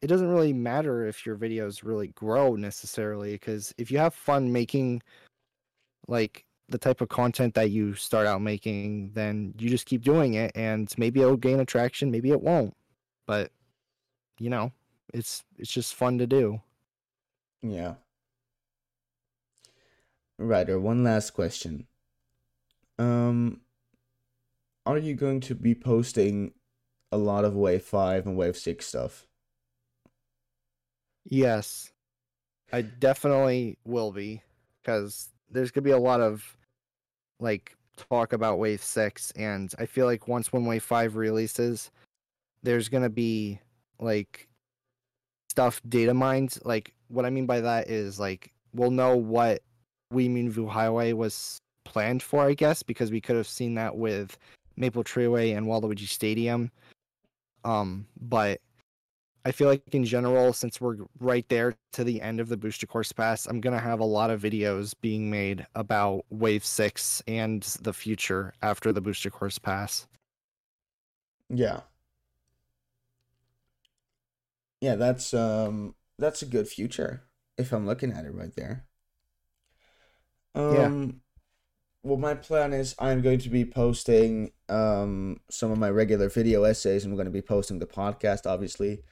it 0.00 0.06
doesn't 0.06 0.30
really 0.30 0.54
matter 0.54 1.06
if 1.06 1.26
your 1.26 1.36
videos 1.36 1.84
really 1.84 2.08
grow 2.08 2.56
necessarily 2.56 3.32
because 3.32 3.74
if 3.76 3.90
you 3.90 3.98
have 3.98 4.14
fun 4.14 4.50
making 4.50 5.02
like 6.08 6.44
the 6.68 6.78
type 6.78 7.00
of 7.00 7.08
content 7.08 7.54
that 7.54 7.70
you 7.70 7.94
start 7.94 8.26
out 8.26 8.40
making, 8.40 9.12
then 9.12 9.54
you 9.58 9.68
just 9.68 9.86
keep 9.86 10.02
doing 10.02 10.34
it 10.34 10.52
and 10.54 10.92
maybe 10.96 11.20
it'll 11.20 11.36
gain 11.36 11.60
attraction, 11.60 12.10
maybe 12.10 12.30
it 12.30 12.40
won't. 12.40 12.76
But 13.26 13.50
you 14.38 14.50
know, 14.50 14.72
it's 15.12 15.44
it's 15.58 15.72
just 15.72 15.94
fun 15.94 16.18
to 16.18 16.26
do. 16.26 16.60
Yeah. 17.62 17.94
Right, 20.38 20.70
or 20.70 20.80
one 20.80 21.04
last 21.04 21.32
question. 21.32 21.86
Um, 22.98 23.60
are 24.86 24.98
you 24.98 25.14
going 25.14 25.40
to 25.40 25.54
be 25.54 25.74
posting 25.74 26.52
a 27.12 27.18
lot 27.18 27.44
of 27.44 27.54
Wave 27.54 27.84
5 27.84 28.26
and 28.26 28.36
Wave 28.36 28.56
6 28.56 28.86
stuff? 28.86 29.26
Yes. 31.24 31.92
I 32.72 32.82
definitely 32.82 33.78
will 33.84 34.12
be 34.12 34.42
because 34.80 35.28
there's 35.50 35.70
gonna 35.70 35.84
be 35.84 35.90
a 35.90 35.98
lot 35.98 36.20
of 36.20 36.56
like 37.38 37.76
talk 37.96 38.32
about 38.32 38.58
Wave 38.58 38.82
Six, 38.82 39.32
and 39.32 39.72
I 39.78 39.86
feel 39.86 40.06
like 40.06 40.28
once 40.28 40.52
when 40.52 40.64
Wave 40.64 40.82
Five 40.82 41.16
releases, 41.16 41.90
there's 42.62 42.88
gonna 42.88 43.10
be 43.10 43.60
like 43.98 44.48
stuff 45.50 45.80
data 45.88 46.14
mined. 46.14 46.56
Like 46.64 46.94
what 47.08 47.26
I 47.26 47.30
mean 47.30 47.46
by 47.46 47.60
that 47.60 47.88
is 47.88 48.20
like 48.20 48.52
we'll 48.72 48.90
know 48.90 49.16
what 49.16 49.62
Wii 50.12 50.30
Moonview 50.30 50.68
Highway 50.68 51.12
was 51.12 51.58
planned 51.84 52.22
for, 52.22 52.44
I 52.44 52.54
guess, 52.54 52.82
because 52.82 53.10
we 53.10 53.20
could 53.20 53.36
have 53.36 53.48
seen 53.48 53.74
that 53.74 53.96
with 53.96 54.38
Maple 54.76 55.04
Treeway 55.04 55.56
and 55.56 55.66
Waluigi 55.66 56.08
Stadium. 56.08 56.70
Um, 57.64 58.06
but 58.20 58.60
I 59.44 59.52
feel 59.52 59.68
like 59.68 59.82
in 59.92 60.04
general, 60.04 60.52
since 60.52 60.80
we're 60.80 60.96
right 61.18 61.48
there 61.48 61.74
to 61.92 62.04
the 62.04 62.20
end 62.20 62.40
of 62.40 62.48
the 62.48 62.56
booster 62.56 62.86
course 62.86 63.12
pass, 63.12 63.46
I'm 63.46 63.60
gonna 63.60 63.80
have 63.80 64.00
a 64.00 64.04
lot 64.04 64.30
of 64.30 64.42
videos 64.42 64.94
being 65.00 65.30
made 65.30 65.66
about 65.74 66.24
Wave 66.30 66.64
Six 66.64 67.22
and 67.26 67.62
the 67.82 67.92
future 67.92 68.52
after 68.62 68.92
the 68.92 69.00
booster 69.00 69.30
course 69.30 69.58
pass. 69.58 70.06
Yeah. 71.48 71.80
Yeah, 74.80 74.96
that's 74.96 75.34
um 75.34 75.94
that's 76.18 76.42
a 76.42 76.46
good 76.46 76.68
future 76.68 77.22
if 77.58 77.72
I'm 77.72 77.86
looking 77.86 78.12
at 78.12 78.24
it 78.24 78.34
right 78.34 78.54
there. 78.56 78.86
Yeah. 80.54 80.86
Um 80.86 81.20
well 82.02 82.16
my 82.18 82.34
plan 82.34 82.72
is 82.72 82.94
I'm 82.98 83.22
going 83.22 83.38
to 83.40 83.48
be 83.50 83.64
posting 83.64 84.52
um 84.68 85.40
some 85.50 85.70
of 85.70 85.78
my 85.78 85.90
regular 85.90 86.28
video 86.28 86.64
essays. 86.64 87.04
I'm 87.04 87.14
going 87.14 87.26
to 87.26 87.30
be 87.30 87.42
posting 87.42 87.78
the 87.78 87.86
podcast 87.86 88.46
obviously. 88.46 89.02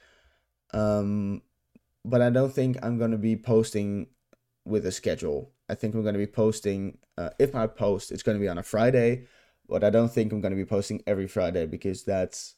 Um 0.73 1.41
but 2.05 2.21
I 2.21 2.29
don't 2.29 2.53
think 2.53 2.77
I'm 2.81 2.97
going 2.97 3.11
to 3.11 3.17
be 3.17 3.35
posting 3.35 4.07
with 4.65 4.85
a 4.85 4.91
schedule. 4.91 5.51
I 5.67 5.75
think 5.75 5.93
I'm 5.93 6.01
going 6.01 6.13
to 6.13 6.19
be 6.19 6.27
posting 6.27 6.97
uh, 7.17 7.31
if 7.39 7.55
I 7.55 7.67
post 7.67 8.11
it's 8.11 8.23
going 8.23 8.37
to 8.37 8.41
be 8.41 8.47
on 8.47 8.57
a 8.57 8.63
Friday, 8.63 9.25
but 9.67 9.83
I 9.83 9.89
don't 9.89 10.11
think 10.11 10.31
I'm 10.31 10.41
going 10.41 10.51
to 10.51 10.55
be 10.55 10.65
posting 10.65 11.03
every 11.05 11.27
Friday 11.27 11.65
because 11.65 12.03
that's 12.03 12.55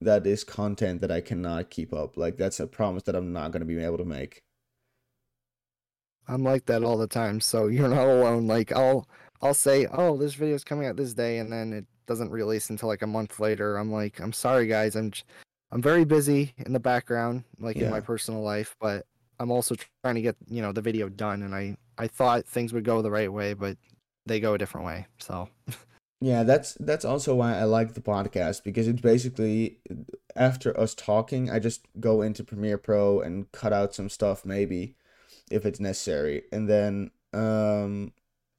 that 0.00 0.26
is 0.26 0.44
content 0.44 1.00
that 1.00 1.10
I 1.10 1.20
cannot 1.20 1.70
keep 1.70 1.92
up. 1.92 2.16
Like 2.16 2.36
that's 2.36 2.60
a 2.60 2.66
promise 2.66 3.04
that 3.04 3.16
I'm 3.16 3.32
not 3.32 3.52
going 3.52 3.60
to 3.60 3.66
be 3.66 3.82
able 3.82 3.98
to 3.98 4.04
make. 4.04 4.42
I'm 6.28 6.44
like 6.44 6.66
that 6.66 6.84
all 6.84 6.98
the 6.98 7.06
time, 7.06 7.40
so 7.40 7.66
you're 7.68 7.88
not 7.88 8.06
alone. 8.06 8.46
Like 8.46 8.72
I'll 8.72 9.08
I'll 9.40 9.54
say, 9.54 9.86
"Oh, 9.92 10.16
this 10.16 10.34
video's 10.34 10.64
coming 10.64 10.86
out 10.86 10.96
this 10.96 11.14
day," 11.14 11.38
and 11.38 11.52
then 11.52 11.72
it 11.72 11.86
doesn't 12.06 12.30
release 12.30 12.70
until 12.70 12.88
like 12.88 13.02
a 13.02 13.06
month 13.06 13.40
later. 13.40 13.76
I'm 13.76 13.90
like, 13.90 14.20
"I'm 14.20 14.32
sorry, 14.32 14.66
guys. 14.66 14.94
I'm 14.96 15.10
j- 15.10 15.22
I'm 15.72 15.82
very 15.82 16.04
busy 16.04 16.54
in 16.58 16.72
the 16.72 16.80
background, 16.80 17.44
like 17.58 17.76
in 17.76 17.90
my 17.90 18.00
personal 18.00 18.42
life, 18.42 18.76
but 18.80 19.06
I'm 19.40 19.50
also 19.50 19.74
trying 20.04 20.16
to 20.16 20.22
get 20.22 20.36
you 20.48 20.62
know 20.62 20.72
the 20.72 20.82
video 20.82 21.08
done. 21.08 21.42
And 21.42 21.54
I 21.54 21.76
I 21.98 22.06
thought 22.06 22.46
things 22.46 22.72
would 22.72 22.84
go 22.84 23.02
the 23.02 23.10
right 23.10 23.32
way, 23.32 23.54
but 23.54 23.78
they 24.26 24.38
go 24.38 24.54
a 24.54 24.58
different 24.58 24.86
way. 24.86 25.06
So 25.18 25.48
Yeah, 26.22 26.44
that's 26.44 26.74
that's 26.74 27.04
also 27.04 27.34
why 27.34 27.58
I 27.58 27.64
like 27.64 27.94
the 27.94 28.00
podcast 28.00 28.62
because 28.62 28.86
it's 28.86 29.00
basically 29.00 29.78
after 30.36 30.78
us 30.78 30.94
talking, 30.94 31.50
I 31.50 31.58
just 31.58 31.84
go 31.98 32.22
into 32.22 32.44
Premiere 32.44 32.78
Pro 32.78 33.20
and 33.20 33.50
cut 33.50 33.72
out 33.72 33.92
some 33.92 34.08
stuff 34.08 34.44
maybe 34.44 34.94
if 35.50 35.66
it's 35.66 35.80
necessary, 35.80 36.44
and 36.52 36.68
then 36.68 37.10
um, 37.32 38.12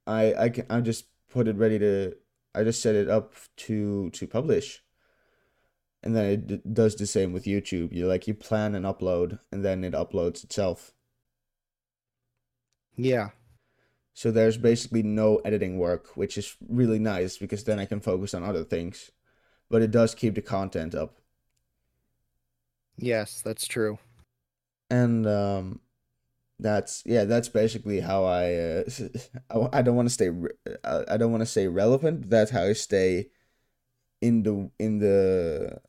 I 0.05 0.33
I 0.33 0.49
can 0.49 0.65
I 0.69 0.81
just 0.81 1.05
put 1.29 1.47
it 1.47 1.55
ready 1.55 1.79
to 1.79 2.15
I 2.53 2.63
just 2.65 2.81
set 2.81 2.95
it 2.95 3.09
up 3.09 3.33
to 3.57 4.09
to 4.09 4.27
publish, 4.27 4.83
and 6.03 6.15
then 6.15 6.25
it 6.25 6.47
d 6.47 6.61
does 6.73 6.95
the 6.95 7.07
same 7.07 7.33
with 7.33 7.45
YouTube. 7.45 7.93
You 7.93 8.07
like 8.07 8.27
you 8.27 8.33
plan 8.35 8.75
an 8.75 8.83
upload, 8.83 9.39
and 9.51 9.63
then 9.65 9.83
it 9.83 9.93
uploads 9.93 10.43
itself. 10.43 10.93
yeah, 12.95 13.29
So 14.15 14.31
there's 14.31 14.57
basically 14.57 15.03
no 15.03 15.37
editing 15.45 15.77
work, 15.77 16.15
which 16.17 16.35
is 16.37 16.55
really 16.67 16.97
nice 16.99 17.37
because 17.37 17.63
then 17.63 17.77
I 17.79 17.85
can 17.85 17.99
focus 17.99 18.33
on 18.33 18.43
other 18.43 18.63
things. 18.63 19.11
But 19.69 19.81
it 19.83 19.91
does 19.91 20.15
keep 20.15 20.35
the 20.35 20.41
content 20.43 20.95
up. 20.95 21.21
yes, 22.97 23.41
that's 23.41 23.67
true. 23.67 23.99
And 24.89 25.25
um 25.27 25.79
that's 26.59 27.03
yeah, 27.05 27.25
that's 27.25 27.49
basically 27.49 28.01
how 28.01 28.25
I 28.25 28.53
uh 28.55 28.83
I, 29.51 29.79
I 29.79 29.81
don't 29.83 29.95
want 29.97 30.07
to 30.09 30.13
stay 30.13 30.29
re- 30.29 30.51
uh, 30.83 31.03
I 31.09 31.17
don't 31.17 31.31
want 31.31 31.41
to 31.41 31.47
say 31.47 31.67
relevant, 31.67 32.21
but 32.23 32.31
that's 32.31 32.51
how 32.51 32.63
I 32.63 32.73
stay 32.73 33.29
in 34.23 34.43
the 34.43 34.71
in 34.79 34.99
the 34.99 35.81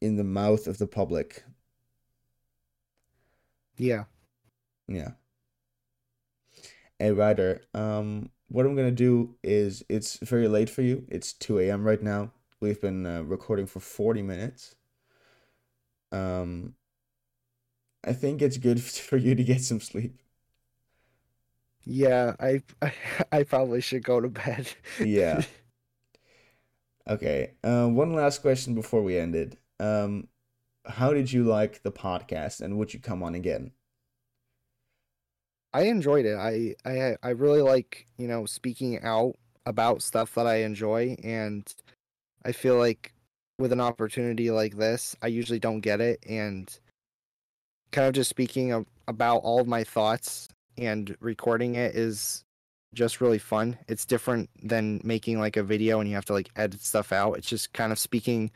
in 0.00 0.16
the 0.16 0.24
mouth 0.24 0.66
of 0.66 0.78
the 0.78 0.86
public. 0.86 1.44
Yeah, 3.76 4.04
Yeah. 4.88 5.12
Hey, 6.98 7.12
Ryder, 7.12 7.60
um, 7.74 8.30
what 8.48 8.66
I'm 8.66 8.76
gonna 8.76 8.90
do 8.90 9.36
is 9.42 9.84
it's 9.88 10.16
very 10.18 10.48
late 10.48 10.70
for 10.70 10.82
you. 10.82 11.04
It's 11.08 11.32
2 11.32 11.58
a.m. 11.60 11.84
right 11.84 12.02
now. 12.02 12.32
We've 12.60 12.80
been 12.80 13.06
uh, 13.06 13.22
recording 13.22 13.66
for 13.66 13.80
40 13.80 14.22
minutes. 14.22 14.74
Um, 16.12 16.74
I 18.04 18.12
think 18.12 18.40
it's 18.42 18.56
good 18.58 18.82
for 18.82 19.16
you 19.16 19.34
to 19.34 19.44
get 19.44 19.60
some 19.62 19.80
sleep. 19.80 20.20
yeah. 21.84 22.34
I 22.40 22.62
I, 22.82 22.92
I 23.32 23.42
probably 23.44 23.80
should 23.80 24.04
go 24.04 24.20
to 24.20 24.28
bed. 24.28 24.68
Yeah. 24.98 25.44
Okay. 27.08 27.52
Uh, 27.62 27.86
one 27.86 28.14
last 28.14 28.40
question 28.42 28.74
before 28.74 29.02
we 29.02 29.18
end 29.18 29.34
it. 29.34 29.58
Um, 29.80 30.28
how 30.86 31.12
did 31.12 31.32
you 31.32 31.44
like 31.44 31.82
the 31.82 31.92
podcast, 31.92 32.60
and 32.60 32.78
would 32.78 32.94
you 32.94 33.00
come 33.00 33.22
on 33.22 33.34
again? 33.34 33.72
I 35.72 35.82
enjoyed 35.84 36.24
it. 36.24 36.36
I 36.36 36.76
I 36.84 37.16
I 37.22 37.30
really 37.30 37.60
like, 37.60 38.06
you 38.16 38.28
know, 38.28 38.46
speaking 38.46 39.02
out 39.02 39.34
about 39.66 40.02
stuff 40.02 40.34
that 40.34 40.46
I 40.46 40.56
enjoy 40.56 41.16
and 41.24 41.72
I 42.44 42.52
feel 42.52 42.76
like 42.78 43.12
with 43.58 43.72
an 43.72 43.80
opportunity 43.80 44.50
like 44.50 44.76
this, 44.76 45.16
I 45.22 45.28
usually 45.28 45.58
don't 45.58 45.80
get 45.80 46.00
it 46.00 46.24
and 46.28 46.78
kind 47.92 48.06
of 48.06 48.14
just 48.14 48.30
speaking 48.30 48.72
of, 48.72 48.86
about 49.08 49.38
all 49.38 49.60
of 49.60 49.66
my 49.66 49.84
thoughts 49.84 50.48
and 50.76 51.16
recording 51.20 51.74
it 51.76 51.94
is 51.96 52.43
just 52.94 53.20
really 53.20 53.38
fun. 53.38 53.78
It's 53.88 54.04
different 54.04 54.50
than 54.62 55.00
making 55.04 55.38
like 55.38 55.56
a 55.56 55.62
video 55.62 56.00
and 56.00 56.08
you 56.08 56.14
have 56.14 56.24
to 56.26 56.32
like 56.32 56.50
edit 56.56 56.80
stuff 56.80 57.12
out. 57.12 57.34
It's 57.38 57.48
just 57.48 57.72
kind 57.72 57.92
of 57.92 57.98
speaking 57.98 58.50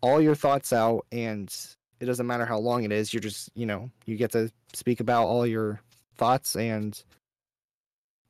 all 0.00 0.20
your 0.20 0.34
thoughts 0.34 0.72
out 0.72 1.06
and 1.12 1.54
it 2.00 2.06
doesn't 2.06 2.26
matter 2.26 2.44
how 2.44 2.58
long 2.58 2.84
it 2.84 2.92
is. 2.92 3.12
You're 3.12 3.20
just, 3.20 3.50
you 3.54 3.66
know, 3.66 3.90
you 4.06 4.16
get 4.16 4.32
to 4.32 4.50
speak 4.72 5.00
about 5.00 5.26
all 5.26 5.46
your 5.46 5.80
thoughts 6.16 6.54
and 6.54 7.02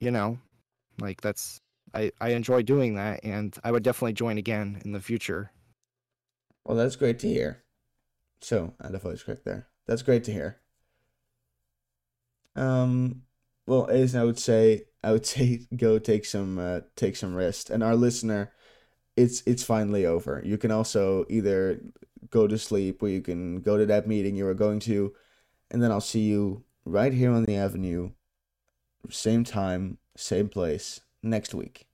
you 0.01 0.11
know 0.11 0.39
like 1.01 1.21
that's 1.21 1.61
i 1.93 2.11
i 2.21 2.31
enjoy 2.31 2.63
doing 2.63 2.95
that 2.95 3.21
and 3.23 3.57
i 3.63 3.71
would 3.71 3.83
definitely 3.83 4.15
join 4.15 4.39
again 4.39 4.81
in 4.87 4.93
the 4.93 5.01
future 5.01 5.51
Well, 6.65 6.77
that's 6.77 6.97
great 6.97 7.19
to 7.21 7.29
hear. 7.29 7.63
So, 8.41 8.75
I 8.81 8.89
a 8.89 8.99
voice 8.99 9.23
correct 9.23 9.45
there. 9.45 9.69
That's 9.87 10.03
great 10.03 10.25
to 10.25 10.33
hear. 10.33 10.61
Um, 12.57 13.23
well, 13.67 13.87
as 13.87 14.15
I 14.15 14.25
would 14.25 14.39
say, 14.39 14.83
I 15.03 15.13
would 15.13 15.27
say 15.35 15.67
go 15.77 15.99
take 15.99 16.25
some 16.25 16.59
uh, 16.59 16.81
take 16.97 17.17
some 17.17 17.35
rest. 17.35 17.71
And 17.71 17.83
our 17.83 17.97
listener, 17.97 18.53
it's 19.17 19.43
it's 19.47 19.65
finally 19.65 20.07
over. 20.07 20.43
You 20.45 20.59
can 20.59 20.71
also 20.71 21.25
either 21.29 21.81
go 22.31 22.47
to 22.47 22.59
sleep 22.59 23.03
or 23.03 23.09
you 23.09 23.21
can 23.21 23.61
go 23.61 23.77
to 23.77 23.87
that 23.87 24.09
meeting 24.09 24.37
you 24.37 24.45
were 24.45 24.55
going 24.55 24.81
to, 24.81 25.15
and 25.71 25.83
then 25.83 25.91
I'll 25.93 26.01
see 26.01 26.23
you 26.23 26.65
right 26.85 27.13
here 27.13 27.31
on 27.33 27.45
the 27.45 27.57
avenue, 27.57 28.11
same 29.11 29.45
time, 29.45 29.99
same 30.17 30.49
place 30.49 31.01
next 31.23 31.55
week. 31.55 31.87